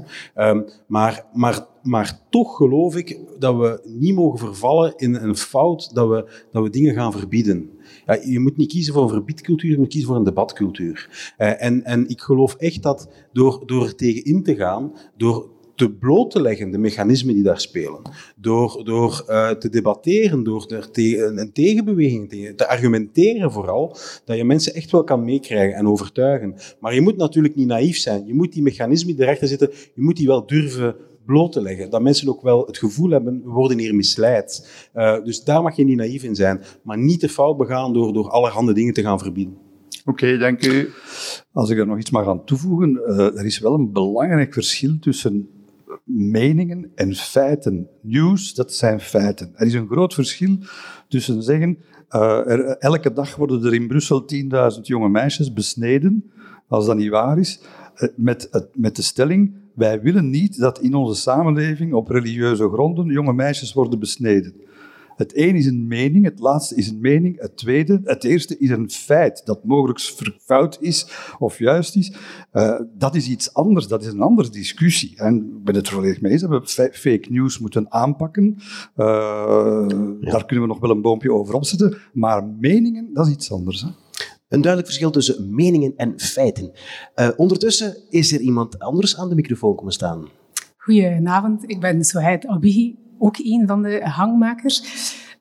Um, 0.50 0.66
maar, 0.88 1.26
maar, 1.34 1.66
maar 1.84 2.20
toch 2.30 2.56
geloof 2.56 2.96
ik 2.96 3.20
dat 3.40 3.56
we 3.56 3.82
niet 3.84 4.16
mogen 4.16 4.40
vervallen 4.40 4.94
in 4.96 5.16
een 5.16 5.38
fout 5.38 5.90
dat 5.94 6.10
we, 6.10 6.46
dat 6.52 6.64
we 6.64 6.70
dingen 6.70 6.94
gaan 6.94 7.12
verbieden. 7.12 7.70
Ja, 8.06 8.20
je 8.26 8.40
moet 8.40 8.58
niet 8.58 8.72
kiezen 8.72 8.94
voor 8.94 9.04
een 9.04 9.10
verbiedcultuur, 9.10 9.72
je 9.72 9.78
moet 9.78 9.88
kiezen 9.88 10.08
voor 10.10 10.18
een 10.18 10.24
debatcultuur. 10.24 11.34
Uh, 11.38 11.64
en, 11.64 11.84
en 11.84 12.10
ik 12.10 12.22
geloof 12.22 12.56
echt 12.56 12.84
dat 12.84 13.10
door, 13.34 13.64
door 13.66 13.96
tegen 13.96 14.24
in 14.24 14.44
te 14.44 14.56
gaan, 14.56 14.94
door 15.18 15.50
te 15.80 15.92
bloot 15.92 16.32
te 16.32 16.42
leggen, 16.42 16.72
de 16.72 16.78
mechanismen 16.78 17.34
die 17.34 17.44
daar 17.44 17.60
spelen. 17.60 18.02
Door, 18.36 18.82
door 18.84 19.26
uh, 19.30 19.50
te 19.50 19.70
debatteren, 19.70 20.44
door 20.44 20.66
er 20.68 20.92
te, 20.92 21.24
een 21.24 21.52
tegenbeweging 21.52 22.30
te, 22.30 22.54
te 22.56 22.68
argumenteren 22.68 23.52
vooral, 23.52 23.98
dat 24.26 24.38
je 24.38 24.44
mensen 24.44 24.74
echt 24.74 24.92
wel 24.92 25.04
kan 25.04 25.24
meekrijgen 25.24 25.78
en 25.78 25.88
overtuigen. 25.88 26.56
Maar 26.80 26.94
je 26.94 27.02
moet 27.02 27.18
natuurlijk 27.18 27.56
niet 27.56 27.68
naïef 27.68 27.98
zijn. 27.98 28.26
Je 28.26 28.34
moet 28.34 28.54
die 28.54 28.62
mechanismen 28.62 29.16
die 29.16 29.26
erachter 29.26 29.48
zitten, 29.48 29.70
je 29.72 30.02
moet 30.02 30.18
die 30.18 30.28
wel 30.28 30.46
durven 30.46 30.96
bloot 31.26 31.52
te 31.52 31.62
leggen. 31.62 31.90
Dat 31.90 32.02
mensen 32.02 32.30
ook 32.30 32.42
wel 32.42 32.66
het 32.66 32.78
gevoel 32.78 33.10
hebben, 33.10 33.42
we 33.44 33.50
worden 33.50 33.78
hier 33.80 33.96
misleid. 33.96 34.70
Uh, 34.96 35.24
dus 35.24 35.44
daar 35.44 35.62
mag 35.62 35.76
je 35.76 35.84
niet 35.84 35.98
naïef 35.98 36.24
in 36.24 36.36
zijn. 36.36 36.62
Maar 36.84 36.98
niet 36.98 37.20
te 37.20 37.30
fout 37.30 37.58
begaan 37.58 37.94
door, 37.94 38.14
door 38.14 38.30
allerhande 38.30 38.74
dingen 38.74 38.94
te 38.94 39.02
gaan 39.02 39.20
verbieden. 39.20 39.58
Oké, 40.06 40.38
dank 40.38 40.66
u. 40.66 40.90
Als 41.52 41.70
ik 41.70 41.78
er 41.78 41.88
nog 41.88 42.00
iets 42.00 42.12
mag 42.12 42.28
aan 42.28 42.46
toevoegen, 42.46 43.02
uh, 43.08 43.20
er 43.20 43.46
is 43.46 43.60
wel 43.60 43.74
een 43.74 43.92
belangrijk 43.92 44.54
verschil 44.54 44.98
tussen 45.00 45.50
meningen 46.12 46.92
en 46.96 47.16
feiten. 47.16 47.88
Nieuws, 48.02 48.54
dat 48.54 48.74
zijn 48.74 49.00
feiten. 49.00 49.52
Er 49.56 49.66
is 49.66 49.74
een 49.74 49.88
groot 49.88 50.14
verschil 50.14 50.58
tussen 51.08 51.44
zeggen, 51.44 51.78
uh, 52.10 52.48
er, 52.48 52.78
elke 52.78 53.14
dag 53.14 53.36
worden 53.36 53.66
er 53.66 53.74
in 53.74 53.88
Brussel 53.88 54.26
10.000 54.76 54.82
jonge 54.82 55.10
meisjes 55.10 55.54
besneden, 55.54 56.32
als 56.68 56.86
dat 56.86 56.98
niet 56.98 57.10
waar 57.10 57.40
is, 57.40 57.62
uh, 57.96 58.10
met, 58.16 58.70
met 58.74 58.96
de 58.96 59.02
stelling, 59.02 59.56
wij 59.76 60.02
willen 60.02 60.30
niet 60.30 60.60
dat 60.60 60.80
in 60.80 60.94
onze 60.94 61.22
samenleving 61.22 61.94
op 61.94 62.10
religieuze 62.10 62.70
gronden 62.70 63.06
jonge 63.06 63.34
meisjes 63.34 63.74
worden 63.74 64.00
besneden. 64.00 64.54
Het 65.20 65.38
een 65.38 65.56
is 65.56 65.66
een 65.66 65.88
mening, 65.88 66.26
het 66.26 66.40
laatste 66.40 66.76
is 66.76 66.90
een 66.90 67.00
mening, 67.00 67.40
het 67.40 67.58
tweede, 67.58 68.02
het 68.04 68.24
eerste 68.24 68.58
is 68.58 68.70
een 68.70 68.90
feit 68.90 69.46
dat 69.46 69.64
mogelijk 69.64 70.00
fout 70.42 70.78
is 70.82 71.08
of 71.40 71.60
juist 71.60 71.96
is. 71.96 72.14
Uh, 72.54 72.80
dat 72.98 73.16
is 73.16 73.28
iets 73.28 73.54
anders, 73.54 73.88
dat 73.88 74.02
is 74.02 74.08
een 74.08 74.22
andere 74.22 74.50
discussie. 74.50 75.18
En 75.18 75.36
ik 75.36 75.64
ben 75.64 75.76
het 75.76 75.90
volledig 75.90 76.22
mee 76.22 76.32
eens 76.32 76.42
dat 76.42 76.76
we 76.76 76.90
fake 76.94 77.26
news 77.30 77.60
moeten 77.60 77.92
aanpakken. 77.92 78.56
Uh, 78.56 79.06
ja. 80.20 80.32
Daar 80.32 80.46
kunnen 80.46 80.68
we 80.68 80.74
nog 80.74 80.80
wel 80.80 80.90
een 80.90 81.02
boompje 81.02 81.34
over 81.34 81.54
opzetten. 81.54 81.98
Maar 82.14 82.46
meningen, 82.46 83.10
dat 83.14 83.28
is 83.28 83.34
iets 83.34 83.52
anders. 83.52 83.82
Hè? 83.82 83.88
Een 84.48 84.62
duidelijk 84.62 84.86
verschil 84.86 85.12
tussen 85.12 85.56
meningen 85.56 85.94
en 85.96 86.20
feiten. 86.20 86.72
Uh, 87.16 87.30
ondertussen 87.36 87.98
is 88.10 88.34
er 88.34 88.40
iemand 88.40 88.80
anders 88.80 89.18
aan 89.18 89.30
de 89.30 89.36
microfoon 89.36 89.76
komen 89.76 89.94
staan. 89.94 90.28
Goedenavond, 90.78 91.70
ik 91.70 91.80
ben 91.80 92.04
Soheid 92.04 92.48
Abihi, 92.48 92.96
ook 93.20 93.38
een 93.38 93.68
van 93.68 93.82
de 93.82 94.02
hangmakers. 94.04 94.84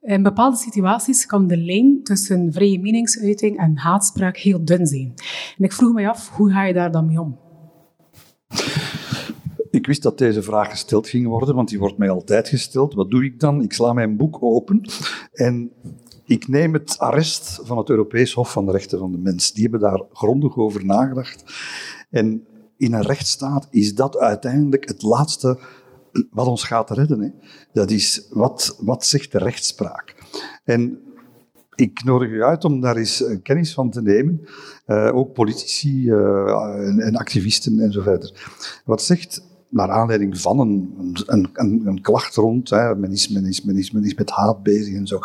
In 0.02 0.22
bepaalde 0.22 0.56
situaties 0.56 1.26
kan 1.26 1.46
de 1.46 1.56
lijn 1.56 2.00
tussen 2.02 2.52
vrije 2.52 2.80
meningsuiting 2.80 3.58
en 3.58 3.76
haatspraak 3.76 4.36
heel 4.36 4.64
dun 4.64 4.86
zijn. 4.86 5.14
En 5.58 5.64
ik 5.64 5.72
vroeg 5.72 5.92
me 5.92 6.08
af, 6.08 6.28
hoe 6.28 6.50
ga 6.50 6.64
je 6.64 6.72
daar 6.72 6.90
dan 6.90 7.06
mee 7.06 7.20
om? 7.20 7.38
Ik 9.70 9.86
wist 9.86 10.02
dat 10.02 10.18
deze 10.18 10.42
vraag 10.42 10.70
gesteld 10.70 11.08
ging 11.08 11.26
worden, 11.26 11.54
want 11.54 11.68
die 11.68 11.78
wordt 11.78 11.98
mij 11.98 12.10
altijd 12.10 12.48
gesteld. 12.48 12.94
Wat 12.94 13.10
doe 13.10 13.24
ik 13.24 13.40
dan? 13.40 13.62
Ik 13.62 13.72
sla 13.72 13.92
mijn 13.92 14.16
boek 14.16 14.42
open 14.42 14.80
en 15.32 15.72
ik 16.24 16.48
neem 16.48 16.72
het 16.72 16.98
arrest 16.98 17.60
van 17.62 17.78
het 17.78 17.90
Europees 17.90 18.32
Hof 18.32 18.52
van 18.52 18.66
de 18.66 18.72
Rechten 18.72 18.98
van 18.98 19.12
de 19.12 19.18
Mens. 19.18 19.52
Die 19.52 19.62
hebben 19.62 19.80
daar 19.80 20.02
grondig 20.12 20.56
over 20.56 20.84
nagedacht. 20.84 21.44
En 22.10 22.44
in 22.76 22.92
een 22.92 23.02
rechtsstaat 23.02 23.68
is 23.70 23.94
dat 23.94 24.18
uiteindelijk 24.18 24.88
het 24.88 25.02
laatste 25.02 25.58
wat 26.30 26.46
ons 26.46 26.64
gaat 26.64 26.90
redden. 26.90 27.20
Hè. 27.20 27.28
Dat 27.72 27.90
is, 27.90 28.26
wat, 28.30 28.78
wat 28.80 29.06
zegt 29.06 29.32
de 29.32 29.38
rechtspraak? 29.38 30.14
En 30.64 31.02
ik 31.74 32.04
nodig 32.04 32.28
u 32.28 32.42
uit 32.42 32.64
om 32.64 32.80
daar 32.80 32.96
eens 32.96 33.22
eh, 33.22 33.36
kennis 33.42 33.74
van 33.74 33.90
te 33.90 34.02
nemen. 34.02 34.40
Uh, 34.86 35.10
ook 35.14 35.32
politici 35.32 36.10
uh, 36.10 36.86
en, 36.86 37.00
en, 37.00 37.16
activisten 37.16 37.80
en 37.80 37.92
zo 37.92 38.02
verder. 38.02 38.32
Wat 38.84 39.02
zegt 39.02 39.47
naar 39.68 39.90
aanleiding 39.90 40.40
van 40.40 40.58
een, 40.58 40.94
een, 41.26 41.48
een, 41.52 41.82
een 41.86 42.00
klacht 42.00 42.34
rond. 42.34 42.70
Hè. 42.70 42.94
Men, 42.96 43.12
is, 43.12 43.28
men, 43.28 44.14
met 44.16 44.30
haat 44.30 44.62
bezig 44.62 44.94
en 44.94 45.06
zo. 45.06 45.18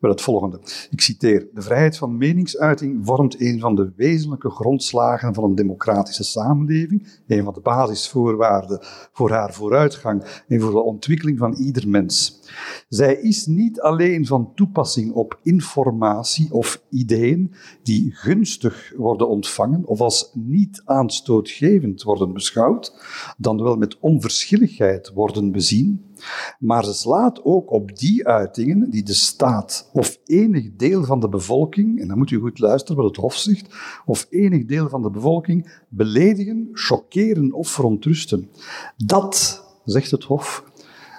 Maar 0.00 0.10
het 0.10 0.20
volgende. 0.20 0.60
Ik 0.90 1.00
citeer. 1.00 1.46
De 1.54 1.62
vrijheid 1.62 1.96
van 1.96 2.16
meningsuiting 2.16 3.06
vormt 3.06 3.40
een 3.40 3.60
van 3.60 3.74
de 3.74 3.92
wezenlijke 3.96 4.50
grondslagen 4.50 5.34
van 5.34 5.44
een 5.44 5.54
democratische 5.54 6.24
samenleving. 6.24 7.20
Een 7.26 7.44
van 7.44 7.54
de 7.54 7.60
basisvoorwaarden 7.60 8.78
voor 9.12 9.30
haar 9.30 9.52
vooruitgang 9.52 10.42
en 10.48 10.60
voor 10.60 10.70
de 10.70 10.82
ontwikkeling 10.82 11.38
van 11.38 11.54
ieder 11.54 11.88
mens. 11.88 12.40
Zij 12.88 13.14
is 13.14 13.46
niet 13.46 13.80
alleen 13.80 14.26
van 14.26 14.52
toepassing 14.54 15.12
op 15.12 15.38
informatie 15.42 16.52
of 16.52 16.82
ideeën 16.90 17.54
die 17.82 18.14
gunstig 18.14 18.92
worden 18.96 19.28
ontvangen 19.28 19.86
of 19.86 20.00
als 20.00 20.30
niet 20.34 20.82
aanstootgevend 20.84 22.02
worden 22.02 22.32
beschouwd, 22.32 22.94
dan 23.36 23.62
wel 23.62 23.76
met 23.80 23.98
onverschilligheid 23.98 25.12
worden 25.12 25.52
bezien, 25.52 26.04
maar 26.58 26.84
ze 26.84 26.92
slaat 26.92 27.44
ook 27.44 27.70
op 27.70 27.98
die 27.98 28.26
uitingen 28.26 28.90
die 28.90 29.02
de 29.02 29.14
staat 29.14 29.90
of 29.92 30.18
enig 30.24 30.70
deel 30.76 31.04
van 31.04 31.20
de 31.20 31.28
bevolking, 31.28 32.00
en 32.00 32.08
dan 32.08 32.18
moet 32.18 32.30
u 32.30 32.38
goed 32.38 32.58
luisteren 32.58 33.02
wat 33.02 33.10
het 33.10 33.20
Hof 33.20 33.34
zegt, 33.34 33.66
of 34.04 34.26
enig 34.30 34.64
deel 34.64 34.88
van 34.88 35.02
de 35.02 35.10
bevolking 35.10 35.84
beledigen, 35.88 36.68
chockeren 36.72 37.52
of 37.52 37.68
verontrusten. 37.68 38.50
Dat, 38.96 39.64
zegt 39.84 40.10
het 40.10 40.24
Hof, 40.24 40.64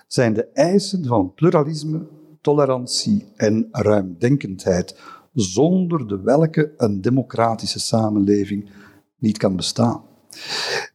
zijn 0.08 0.34
de 0.34 0.46
eisen 0.46 1.06
van 1.06 1.34
pluralisme, 1.34 2.08
tolerantie 2.42 3.26
en 3.36 3.68
ruimdenkendheid, 3.72 5.00
zonder 5.34 6.08
de 6.08 6.22
welke 6.22 6.74
een 6.78 7.02
democratische 7.02 7.80
samenleving 7.80 8.70
niet 9.18 9.38
kan 9.38 9.56
bestaan. 9.56 10.10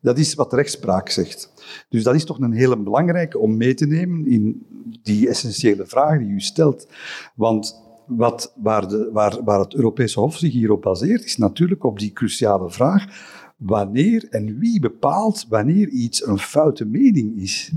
Dat 0.01 0.19
is 0.19 0.35
wat 0.35 0.53
rechtspraak 0.53 1.09
zegt. 1.09 1.53
Dus 1.89 2.03
dat 2.03 2.15
is 2.15 2.25
toch 2.25 2.39
een 2.39 2.53
hele 2.53 2.79
belangrijke 2.79 3.39
om 3.39 3.57
mee 3.57 3.75
te 3.75 3.87
nemen 3.87 4.27
in 4.27 4.67
die 5.03 5.29
essentiële 5.29 5.87
vraag 5.87 6.19
die 6.19 6.29
u 6.29 6.41
stelt. 6.41 6.89
Want 7.35 7.85
wat, 8.07 8.53
waar, 8.57 8.89
de, 8.89 9.11
waar, 9.13 9.45
waar 9.45 9.61
het 9.61 9.75
Europese 9.75 10.21
Hof 10.21 10.37
zich 10.37 10.53
hierop 10.53 10.83
baseert, 10.83 11.25
is 11.25 11.37
natuurlijk 11.37 11.85
op 11.85 11.99
die 11.99 12.13
cruciale 12.13 12.71
vraag 12.71 13.05
wanneer 13.57 14.27
en 14.31 14.59
wie 14.59 14.81
bepaalt 14.81 15.47
wanneer 15.49 15.89
iets 15.89 16.27
een 16.27 16.39
foute 16.39 16.85
mening 16.85 17.41
is. 17.41 17.73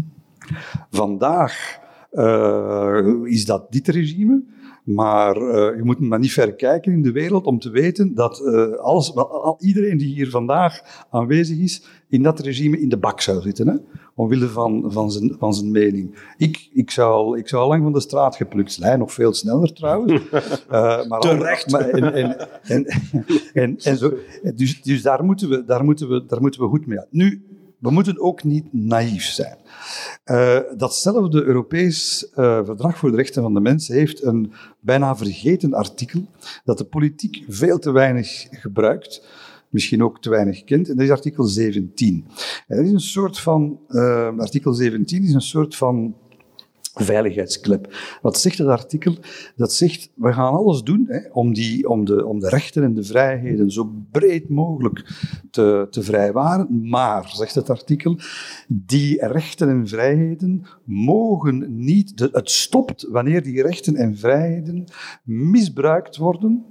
Vandaag 0.89 1.79
uh, 2.11 3.13
is 3.23 3.45
dat 3.45 3.71
dit 3.71 3.87
regime. 3.87 4.43
Maar 4.89 5.37
uh, 5.37 5.75
je 5.75 5.81
moet 5.83 5.99
maar 5.99 6.19
niet 6.19 6.31
ver 6.31 6.53
kijken 6.53 6.91
in 6.91 7.01
de 7.01 7.11
wereld 7.11 7.45
om 7.45 7.59
te 7.59 7.69
weten 7.69 8.15
dat 8.15 8.41
uh, 8.45 8.71
alles, 8.71 9.15
al, 9.15 9.57
iedereen 9.59 9.97
die 9.97 10.13
hier 10.13 10.29
vandaag 10.29 11.05
aanwezig 11.09 11.57
is, 11.57 11.83
in 12.07 12.23
dat 12.23 12.39
regime 12.39 12.79
in 12.79 12.89
de 12.89 12.97
bak 12.97 13.21
zou 13.21 13.41
zitten. 13.41 13.67
Hè? 13.67 13.75
Omwille 14.15 14.47
van, 14.47 14.91
van, 14.91 15.11
zijn, 15.11 15.35
van 15.39 15.53
zijn 15.53 15.71
mening. 15.71 16.33
Ik, 16.37 16.69
ik, 16.73 16.91
zou, 16.91 17.37
ik 17.37 17.47
zou 17.47 17.67
lang 17.67 17.83
van 17.83 17.93
de 17.93 17.99
straat 17.99 18.35
geplukt 18.35 18.71
zijn, 18.71 18.99
nog 18.99 19.13
veel 19.13 19.33
sneller 19.33 19.73
trouwens. 19.73 20.11
uh, 20.11 20.29
maar 21.09 21.19
Terecht. 21.19 21.71
Maar, 21.71 21.89
en, 21.89 22.13
en, 22.13 22.47
en, 22.63 22.85
en, 23.53 23.77
en, 23.77 23.97
zo, 23.97 24.13
dus 24.55 24.81
dus 24.81 25.01
daar, 25.01 25.23
moeten 25.23 25.49
we, 25.49 25.63
daar, 25.65 25.83
moeten 25.83 26.09
we, 26.09 26.25
daar 26.25 26.41
moeten 26.41 26.61
we 26.61 26.67
goed 26.67 26.85
mee 26.85 26.99
uit. 26.99 27.11
Nu, 27.11 27.43
we 27.79 27.91
moeten 27.91 28.19
ook 28.19 28.43
niet 28.43 28.73
naïef 28.73 29.23
zijn. 29.23 29.57
Uh, 30.25 30.59
datzelfde 30.77 31.43
Europees 31.43 32.27
uh, 32.31 32.65
Verdrag 32.65 32.97
voor 32.97 33.11
de 33.11 33.15
Rechten 33.15 33.41
van 33.41 33.53
de 33.53 33.59
Mens 33.59 33.87
heeft 33.87 34.23
een, 34.23 34.51
bijna, 34.79 35.15
vergeten 35.15 35.73
artikel 35.73 36.21
dat 36.63 36.77
de 36.77 36.83
politiek 36.83 37.43
veel 37.47 37.79
te 37.79 37.91
weinig 37.91 38.47
gebruikt. 38.51 39.27
misschien 39.69 40.03
ook 40.03 40.21
te 40.21 40.29
weinig 40.29 40.63
kent. 40.63 40.89
En 40.89 40.95
dat 40.95 41.05
is 41.05 41.11
artikel 41.11 41.43
17. 41.43 42.25
En 42.67 42.77
dat 42.77 42.85
is 42.85 42.91
een 42.91 42.99
soort 42.99 43.39
van, 43.39 43.79
uh, 43.89 44.37
artikel 44.37 44.73
17 44.73 45.23
is 45.23 45.33
een 45.33 45.41
soort 45.41 45.75
van 45.75 46.15
veiligheidsklep. 46.93 47.93
Wat 48.21 48.37
zegt 48.37 48.57
dat 48.57 48.67
artikel? 48.67 49.15
Dat 49.55 49.73
zegt, 49.73 50.09
we 50.15 50.33
gaan 50.33 50.53
alles 50.53 50.81
doen 50.81 51.05
hè, 51.07 51.29
om, 51.31 51.53
die, 51.53 51.89
om, 51.89 52.05
de, 52.05 52.25
om 52.25 52.39
de 52.39 52.49
rechten 52.49 52.83
en 52.83 52.93
de 52.93 53.03
vrijheden 53.03 53.71
zo 53.71 53.91
breed 54.11 54.49
mogelijk 54.49 55.09
te, 55.51 55.87
te 55.89 56.01
vrijwaren. 56.01 56.89
Maar, 56.89 57.31
zegt 57.35 57.55
het 57.55 57.69
artikel, 57.69 58.17
die 58.67 59.25
rechten 59.27 59.69
en 59.69 59.87
vrijheden 59.87 60.65
mogen 60.83 61.65
niet... 61.85 62.29
Het 62.31 62.49
stopt 62.49 63.07
wanneer 63.09 63.43
die 63.43 63.61
rechten 63.61 63.95
en 63.95 64.17
vrijheden 64.17 64.83
misbruikt 65.23 66.17
worden 66.17 66.65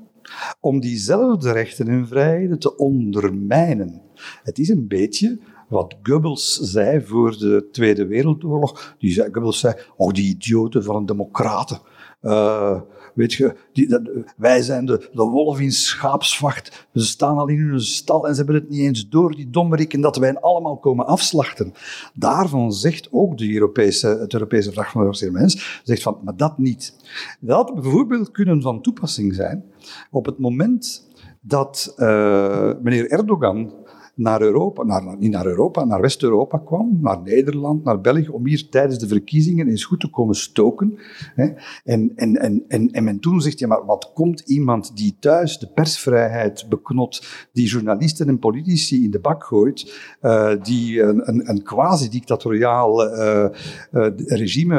om 0.60 0.80
diezelfde 0.80 1.52
rechten 1.52 1.88
en 1.88 2.06
vrijheden 2.06 2.58
te 2.58 2.76
ondermijnen. 2.76 4.02
Het 4.42 4.58
is 4.58 4.68
een 4.68 4.88
beetje 4.88 5.40
wat 5.68 5.96
Goebbels 6.02 6.58
zei 6.58 7.00
voor 7.00 7.38
de 7.38 7.68
Tweede 7.72 8.06
Wereldoorlog. 8.06 8.96
Die 8.98 9.12
zei, 9.12 9.28
Goebbels 9.32 9.60
zei, 9.60 9.74
oh 9.96 10.12
die 10.12 10.28
idioten 10.28 10.84
van 10.84 10.96
een 10.96 11.06
democraten. 11.06 11.80
Uh, 12.22 12.80
weet 13.14 13.32
je, 13.32 13.54
die, 13.72 13.98
wij 14.36 14.62
zijn 14.62 14.86
de, 14.86 15.08
de 15.12 15.22
wolf 15.22 15.60
in 15.60 15.72
schaapsvacht. 15.72 16.88
Ze 16.94 17.04
staan 17.04 17.38
al 17.38 17.48
in 17.48 17.58
hun 17.58 17.80
stal 17.80 18.26
en 18.26 18.34
ze 18.34 18.36
hebben 18.42 18.60
het 18.60 18.68
niet 18.68 18.80
eens 18.80 19.08
door, 19.08 19.34
die 19.34 19.50
dommerikken, 19.50 20.00
dat 20.00 20.16
wij 20.16 20.28
hen 20.28 20.40
allemaal 20.40 20.78
komen 20.78 21.06
afslachten. 21.06 21.72
Daarvan 22.14 22.72
zegt 22.72 23.08
ook 23.10 23.38
de 23.38 23.54
Europese, 23.54 24.06
het 24.06 24.32
Europese 24.32 24.72
Vraag 24.72 24.90
van 24.90 25.10
de 25.10 25.30
Mens, 25.30 25.80
zegt 25.84 26.02
van, 26.02 26.18
maar 26.24 26.36
dat 26.36 26.58
niet. 26.58 26.94
Dat 27.40 27.74
bijvoorbeeld 27.74 28.30
kunnen 28.30 28.62
van 28.62 28.82
toepassing 28.82 29.34
zijn 29.34 29.64
op 30.10 30.26
het 30.26 30.38
moment 30.38 31.08
dat 31.40 31.94
uh, 31.96 32.72
meneer 32.82 33.10
Erdogan 33.10 33.72
naar 34.18 34.42
Europa, 34.42 34.84
naar, 34.84 35.16
niet 35.18 35.30
naar 35.30 35.46
Europa, 35.46 35.84
naar 35.84 36.00
West-Europa 36.00 36.58
kwam, 36.58 36.98
naar 37.00 37.22
Nederland, 37.22 37.84
naar 37.84 38.00
België, 38.00 38.28
om 38.28 38.46
hier 38.46 38.68
tijdens 38.68 38.98
de 38.98 39.06
verkiezingen 39.06 39.68
eens 39.68 39.84
goed 39.84 40.00
te 40.00 40.10
komen 40.10 40.34
stoken. 40.34 40.98
Hè. 41.34 41.48
En, 41.84 42.12
en, 42.14 42.36
en, 42.36 42.64
en, 42.68 42.90
en 42.90 43.04
men 43.04 43.20
toen 43.20 43.40
zegt, 43.40 43.58
ja, 43.58 43.66
maar 43.66 43.84
wat 43.84 44.10
komt 44.14 44.40
iemand 44.40 44.96
die 44.96 45.16
thuis 45.20 45.58
de 45.58 45.66
persvrijheid 45.66 46.66
beknot, 46.68 47.26
die 47.52 47.68
journalisten 47.68 48.28
en 48.28 48.38
politici 48.38 49.04
in 49.04 49.10
de 49.10 49.20
bak 49.20 49.44
gooit, 49.44 49.98
uh, 50.22 50.52
die 50.62 51.02
een, 51.02 51.48
een, 51.50 51.62
quasi-dictatoriaal 51.62 53.06
uh, 53.06 53.44
uh, 53.92 54.06
regime 54.26 54.76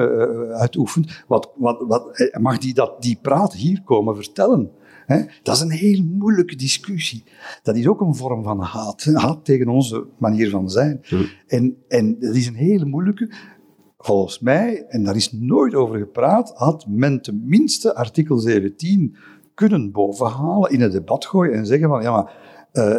uitoefent, 0.53 1.23
wat, 1.27 1.51
wat, 1.55 1.83
wat, 1.87 2.31
mag 2.39 2.57
die 2.57 2.73
dat, 2.73 3.01
die 3.01 3.19
praat 3.21 3.53
hier 3.53 3.81
komen 3.83 4.15
vertellen? 4.15 4.71
Dat 5.43 5.55
is 5.55 5.61
een 5.61 5.71
heel 5.71 6.03
moeilijke 6.03 6.55
discussie. 6.55 7.23
Dat 7.63 7.75
is 7.75 7.87
ook 7.87 8.01
een 8.01 8.15
vorm 8.15 8.43
van 8.43 8.61
haat. 8.61 9.03
Haat 9.03 9.45
tegen 9.45 9.67
onze 9.67 10.05
manier 10.17 10.49
van 10.49 10.69
zijn. 10.69 11.01
En, 11.47 11.77
en 11.87 12.19
dat 12.19 12.35
is 12.35 12.47
een 12.47 12.55
hele 12.55 12.85
moeilijke. 12.85 13.31
Volgens 13.97 14.39
mij, 14.39 14.85
en 14.87 15.03
daar 15.03 15.15
is 15.15 15.31
nooit 15.31 15.75
over 15.75 15.97
gepraat, 15.97 16.51
had 16.55 16.85
men 16.87 17.21
tenminste 17.21 17.95
artikel 17.95 18.37
17 18.37 19.15
kunnen 19.53 19.91
bovenhalen, 19.91 20.71
in 20.71 20.81
het 20.81 20.91
debat 20.91 21.25
gooien 21.25 21.53
en 21.53 21.65
zeggen 21.65 21.89
van, 21.89 22.01
ja 22.01 22.11
maar, 22.11 22.33
uh, 22.73 22.97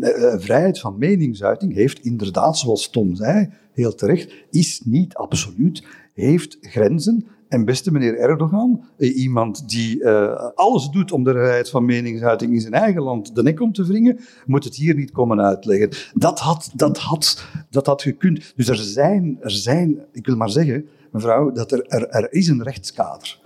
uh, 0.00 0.34
vrijheid 0.38 0.80
van 0.80 0.98
meningsuiting 0.98 1.74
heeft 1.74 1.98
inderdaad, 1.98 2.58
zoals 2.58 2.90
Tom 2.90 3.14
zei, 3.14 3.52
heel 3.72 3.94
terecht, 3.94 4.32
is 4.50 4.82
niet 4.84 5.14
absoluut, 5.14 5.86
heeft 6.14 6.58
grenzen 6.60 7.26
en 7.48 7.64
beste 7.64 7.92
meneer 7.92 8.18
Erdogan, 8.18 8.84
eh, 8.96 9.16
iemand 9.16 9.68
die 9.68 10.00
uh, 10.00 10.50
alles 10.54 10.88
doet 10.88 11.12
om 11.12 11.24
de 11.24 11.30
vrijheid 11.30 11.70
van 11.70 11.84
meningsuiting 11.84 12.52
in 12.52 12.60
zijn 12.60 12.72
eigen 12.72 13.02
land 13.02 13.34
de 13.34 13.42
nek 13.42 13.60
om 13.60 13.72
te 13.72 13.86
wringen, 13.86 14.18
moet 14.46 14.64
het 14.64 14.76
hier 14.76 14.94
niet 14.94 15.10
komen 15.10 15.40
uitleggen. 15.40 15.90
Dat 16.14 16.40
had, 16.40 16.70
dat 16.74 16.98
had, 16.98 17.46
dat 17.70 17.86
had 17.86 18.02
gekund. 18.02 18.52
Dus 18.56 18.68
er 18.68 18.76
zijn, 18.76 19.38
er 19.40 19.50
zijn, 19.50 19.98
ik 20.12 20.26
wil 20.26 20.36
maar 20.36 20.50
zeggen, 20.50 20.88
mevrouw, 21.12 21.52
dat 21.52 21.72
er, 21.72 21.86
er, 21.86 22.08
er 22.08 22.32
is 22.32 22.48
een 22.48 22.62
rechtskader. 22.62 23.42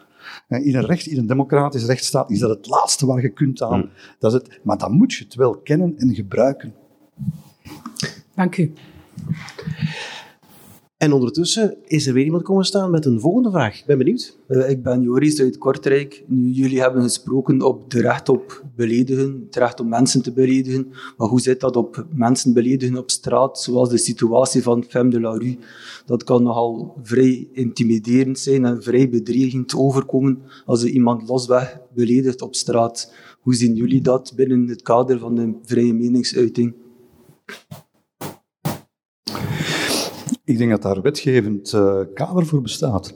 In 0.48 0.76
een, 0.76 0.86
recht, 0.86 1.06
in 1.06 1.18
een 1.18 1.26
democratisch 1.26 1.84
rechtsstaat 1.84 2.30
is 2.30 2.38
dat 2.38 2.50
het 2.50 2.66
laatste 2.66 3.06
waar 3.06 3.22
je 3.22 3.28
kunt 3.28 3.62
aan. 3.62 3.80
Hmm. 3.80 3.90
Dat 4.18 4.32
is 4.32 4.38
het, 4.38 4.60
maar 4.62 4.78
dan 4.78 4.92
moet 4.92 5.12
je 5.12 5.24
het 5.24 5.34
wel 5.34 5.56
kennen 5.56 5.94
en 5.96 6.14
gebruiken. 6.14 6.74
Dank 8.34 8.56
u. 8.56 8.72
En 10.98 11.12
ondertussen 11.12 11.76
is 11.84 12.06
er 12.06 12.12
weer 12.12 12.24
iemand 12.24 12.42
komen 12.42 12.64
staan 12.64 12.90
met 12.90 13.04
een 13.04 13.20
volgende 13.20 13.50
vraag. 13.50 13.78
Ik 13.78 13.86
ben 13.86 13.98
benieuwd. 13.98 14.38
Uh, 14.48 14.70
ik 14.70 14.82
ben 14.82 15.02
Joris 15.02 15.40
uit 15.40 15.58
Kortrijk. 15.58 16.24
Nu, 16.26 16.48
jullie 16.48 16.80
hebben 16.80 17.02
gesproken 17.02 17.62
op 17.62 17.90
de 17.90 18.00
recht 18.00 18.28
op 18.28 18.64
beledigen, 18.76 19.42
het 19.46 19.56
recht 19.56 19.80
om 19.80 19.88
mensen 19.88 20.22
te 20.22 20.32
beledigen. 20.32 20.92
Maar 21.16 21.28
hoe 21.28 21.40
zit 21.40 21.60
dat 21.60 21.76
op 21.76 22.06
mensen 22.10 22.52
beledigen 22.52 22.96
op 22.96 23.10
straat, 23.10 23.60
zoals 23.60 23.88
de 23.88 23.98
situatie 23.98 24.62
van 24.62 24.84
Femme 24.84 25.10
de 25.10 25.20
la 25.20 25.36
Rue? 25.36 25.58
Dat 26.06 26.24
kan 26.24 26.42
nogal 26.42 26.96
vrij 27.02 27.48
intimiderend 27.52 28.38
zijn 28.38 28.64
en 28.64 28.82
vrij 28.82 29.08
bedreigend 29.08 29.76
overkomen 29.76 30.42
als 30.64 30.82
er 30.82 30.88
iemand 30.88 31.28
losweg 31.28 31.80
beledigt 31.94 32.42
op 32.42 32.54
straat. 32.54 33.12
Hoe 33.40 33.54
zien 33.54 33.74
jullie 33.74 34.00
dat 34.00 34.32
binnen 34.36 34.68
het 34.68 34.82
kader 34.82 35.18
van 35.18 35.34
de 35.34 35.54
vrije 35.62 35.94
meningsuiting? 35.94 36.74
Ik 40.48 40.58
denk 40.58 40.70
dat 40.70 40.82
daar 40.82 41.02
wetgevend 41.02 41.72
uh, 41.72 42.00
kader 42.14 42.46
voor 42.46 42.62
bestaat. 42.62 43.14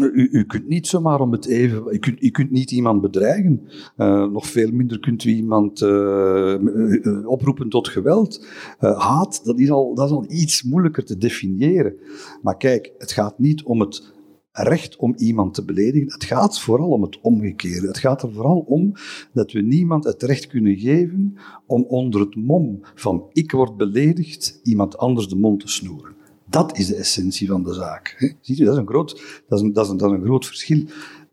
U, 0.00 0.28
u, 0.32 0.44
kunt 0.44 0.68
niet 0.68 0.86
zomaar 0.86 1.20
om 1.20 1.32
het 1.32 1.46
even, 1.46 1.82
u 1.90 1.98
kunt, 1.98 2.22
u 2.22 2.30
kunt 2.30 2.50
niet 2.50 2.70
iemand 2.70 3.00
bedreigen. 3.00 3.62
Uh, 3.96 4.26
nog 4.26 4.46
veel 4.46 4.70
minder 4.70 5.00
kunt 5.00 5.24
u 5.24 5.30
iemand 5.30 5.80
uh, 5.80 7.28
oproepen 7.28 7.68
tot 7.68 7.88
geweld. 7.88 8.46
haat, 8.78 9.44
dat 9.44 9.58
is, 9.58 9.70
al, 9.70 9.94
dat 9.94 10.06
is 10.06 10.12
al 10.12 10.24
iets 10.28 10.62
moeilijker 10.62 11.04
te 11.04 11.18
definiëren. 11.18 11.96
Maar 12.42 12.56
kijk, 12.56 12.92
het 12.98 13.12
gaat 13.12 13.38
niet 13.38 13.62
om 13.62 13.80
het 13.80 14.12
recht 14.52 14.96
om 14.96 15.14
iemand 15.16 15.54
te 15.54 15.64
beledigen. 15.64 16.12
Het 16.12 16.24
gaat 16.24 16.60
vooral 16.60 16.88
om 16.88 17.02
het 17.02 17.20
omgekeerde. 17.20 17.86
Het 17.86 17.98
gaat 17.98 18.22
er 18.22 18.32
vooral 18.32 18.58
om 18.58 18.92
dat 19.32 19.52
we 19.52 19.60
niemand 19.60 20.04
het 20.04 20.22
recht 20.22 20.46
kunnen 20.46 20.78
geven 20.78 21.36
om 21.66 21.82
onder 21.82 22.20
het 22.20 22.36
mom 22.36 22.80
van 22.94 23.24
ik 23.32 23.50
word 23.52 23.76
beledigd 23.76 24.60
iemand 24.62 24.98
anders 24.98 25.28
de 25.28 25.36
mond 25.36 25.60
te 25.60 25.68
snoeren. 25.68 26.20
Dat 26.52 26.78
is 26.78 26.86
de 26.86 26.94
essentie 26.94 27.48
van 27.48 27.62
de 27.62 27.74
zaak. 27.74 28.34
Ziet 28.40 28.58
u, 28.58 28.64
dat 28.64 28.74
is 28.74 28.80
een 28.80 28.86
groot, 28.86 29.42
dat 29.48 29.58
is 29.58 29.64
een, 29.64 29.72
dat 29.72 29.84
is 29.84 29.90
een, 29.90 29.96
dat 29.96 30.10
is 30.10 30.16
een 30.16 30.24
groot 30.24 30.46
verschil. 30.46 30.84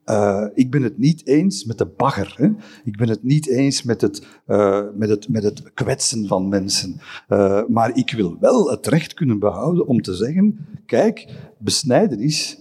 Uh, 0.06 0.46
ik 0.54 0.72
ben 0.72 0.82
het 0.82 0.98
niet 0.98 1.28
eens 1.28 1.66
met 1.66 1.78
de 1.78 1.86
bagger. 1.86 2.34
Hè. 2.36 2.50
Ik 2.84 2.98
ben 2.98 3.10
het 3.10 3.24
niet 3.24 3.48
eens 3.48 3.84
met 3.84 4.02
het, 4.02 4.26
uh, 4.48 4.82
met 4.96 5.10
het, 5.10 5.30
met 5.30 5.44
het 5.44 5.74
kwetsen 5.74 6.28
van 6.28 6.48
mensen. 6.48 7.00
Uh, 7.30 7.62
maar 7.68 7.98
ik 7.98 8.12
wil 8.12 8.38
wel 8.40 8.70
het 8.70 8.88
recht 8.88 9.14
kunnen 9.14 9.40
behouden 9.40 9.88
om 9.88 10.02
te 10.02 10.14
zeggen: 10.14 10.68
kijk, 10.86 11.28
besnijdenis, 11.58 12.60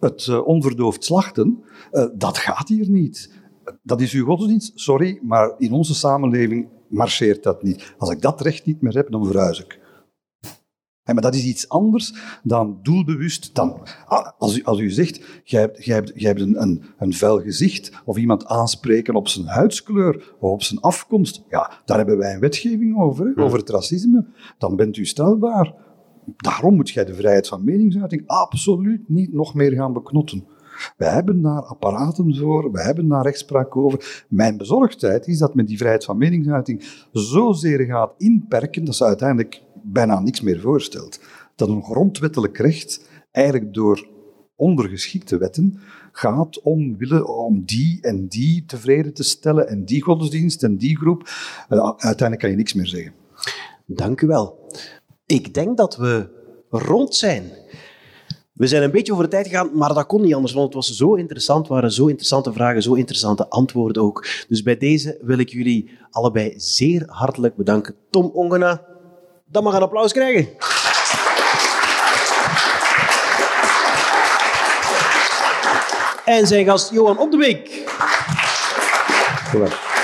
het 0.00 0.42
onverdoofd 0.44 1.04
slachten, 1.04 1.62
dat 2.14 2.38
gaat 2.38 2.68
hier 2.68 2.90
niet. 2.90 3.30
Dat 3.82 4.00
is 4.00 4.12
uw 4.12 4.24
godsdienst, 4.24 4.72
sorry, 4.74 5.18
maar 5.22 5.54
in 5.58 5.72
onze 5.72 5.94
samenleving 5.94 6.68
marcheert 6.88 7.42
dat 7.42 7.62
niet. 7.62 7.94
Als 7.98 8.10
ik 8.10 8.20
dat 8.20 8.40
recht 8.40 8.66
niet 8.66 8.80
meer 8.80 8.94
heb, 8.94 9.10
dan 9.10 9.26
verhuis 9.26 9.60
ik 9.60 9.84
maar 11.14 11.22
dat 11.22 11.34
is 11.34 11.44
iets 11.44 11.68
anders 11.68 12.14
dan 12.42 12.78
doelbewust. 12.82 13.54
Dan, 13.54 13.80
ah, 14.06 14.30
als, 14.38 14.58
u, 14.58 14.64
als 14.64 14.78
u 14.78 14.90
zegt, 14.90 15.42
jij 15.44 15.60
hebt, 15.60 15.84
jij 15.84 15.94
hebt, 15.94 16.12
jij 16.14 16.28
hebt 16.28 16.40
een, 16.40 16.62
een, 16.62 16.82
een 16.98 17.12
vuil 17.12 17.40
gezicht, 17.40 17.92
of 18.04 18.16
iemand 18.16 18.46
aanspreken 18.46 19.14
op 19.14 19.28
zijn 19.28 19.46
huidskleur 19.46 20.34
of 20.40 20.50
op 20.50 20.62
zijn 20.62 20.80
afkomst, 20.80 21.42
ja, 21.48 21.70
daar 21.84 21.96
hebben 21.96 22.18
wij 22.18 22.34
een 22.34 22.40
wetgeving 22.40 22.98
over, 22.98 23.32
hè, 23.34 23.42
over 23.42 23.58
het 23.58 23.70
racisme. 23.70 24.26
Dan 24.58 24.76
bent 24.76 24.96
u 24.96 25.04
strafbaar. 25.04 25.74
Daarom 26.36 26.74
moet 26.74 26.90
jij 26.90 27.04
de 27.04 27.14
vrijheid 27.14 27.48
van 27.48 27.64
meningsuiting 27.64 28.22
absoluut 28.26 29.08
niet 29.08 29.32
nog 29.32 29.54
meer 29.54 29.72
gaan 29.72 29.92
beknotten. 29.92 30.46
Wij 30.96 31.08
hebben 31.08 31.42
daar 31.42 31.62
apparaten 31.62 32.36
voor, 32.36 32.72
wij 32.72 32.84
hebben 32.84 33.08
daar 33.08 33.22
rechtspraak 33.22 33.76
over. 33.76 34.24
Mijn 34.28 34.56
bezorgdheid 34.56 35.26
is 35.26 35.38
dat 35.38 35.54
men 35.54 35.66
die 35.66 35.76
vrijheid 35.76 36.04
van 36.04 36.18
meningsuiting 36.18 37.06
zozeer 37.12 37.80
gaat 37.84 38.14
inperken 38.18 38.84
dat 38.84 38.94
ze 38.94 39.04
uiteindelijk 39.04 39.62
bijna 39.92 40.20
niks 40.20 40.40
meer 40.40 40.60
voorstelt. 40.60 41.20
Dat 41.54 41.68
een 41.68 41.82
grondwettelijk 41.82 42.58
recht 42.58 43.08
eigenlijk 43.30 43.74
door 43.74 44.08
ondergeschikte 44.56 45.38
wetten 45.38 45.80
gaat 46.12 46.60
om, 46.60 46.96
willen, 46.96 47.36
om 47.36 47.62
die 47.64 47.98
en 48.02 48.26
die 48.26 48.64
tevreden 48.66 49.14
te 49.14 49.22
stellen 49.22 49.68
en 49.68 49.84
die 49.84 50.02
godsdienst 50.02 50.62
en 50.62 50.76
die 50.76 50.96
groep. 50.96 51.22
Uh, 51.70 51.78
uiteindelijk 51.78 52.38
kan 52.38 52.50
je 52.50 52.56
niks 52.56 52.74
meer 52.74 52.86
zeggen. 52.86 53.12
Dank 53.86 54.20
u 54.20 54.26
wel. 54.26 54.70
Ik 55.26 55.54
denk 55.54 55.76
dat 55.76 55.96
we 55.96 56.28
rond 56.70 57.14
zijn. 57.14 57.52
We 58.52 58.66
zijn 58.66 58.82
een 58.82 58.90
beetje 58.90 59.12
over 59.12 59.24
de 59.24 59.30
tijd 59.30 59.46
gegaan, 59.46 59.70
maar 59.74 59.94
dat 59.94 60.06
kon 60.06 60.22
niet 60.22 60.34
anders, 60.34 60.52
want 60.52 60.66
het 60.66 60.74
was 60.74 60.96
zo 60.96 61.14
interessant, 61.14 61.68
waren 61.68 61.92
zo 61.92 62.06
interessante 62.06 62.52
vragen, 62.52 62.82
zo 62.82 62.94
interessante 62.94 63.48
antwoorden 63.48 64.02
ook. 64.02 64.26
Dus 64.48 64.62
bij 64.62 64.76
deze 64.76 65.18
wil 65.22 65.38
ik 65.38 65.48
jullie 65.48 65.90
allebei 66.10 66.54
zeer 66.56 67.02
hartelijk 67.06 67.56
bedanken. 67.56 67.94
Tom 68.10 68.26
Ongena, 68.26 68.86
dan 69.46 69.62
mag 69.62 69.74
een 69.74 69.82
applaus 69.82 70.12
krijgen. 70.12 70.48
En 76.24 76.46
zijn 76.46 76.64
gast 76.64 76.90
Johan 76.90 77.18
Op 77.18 77.30
de 77.30 77.36
Beek. 77.36 77.84
Goed. 79.50 79.95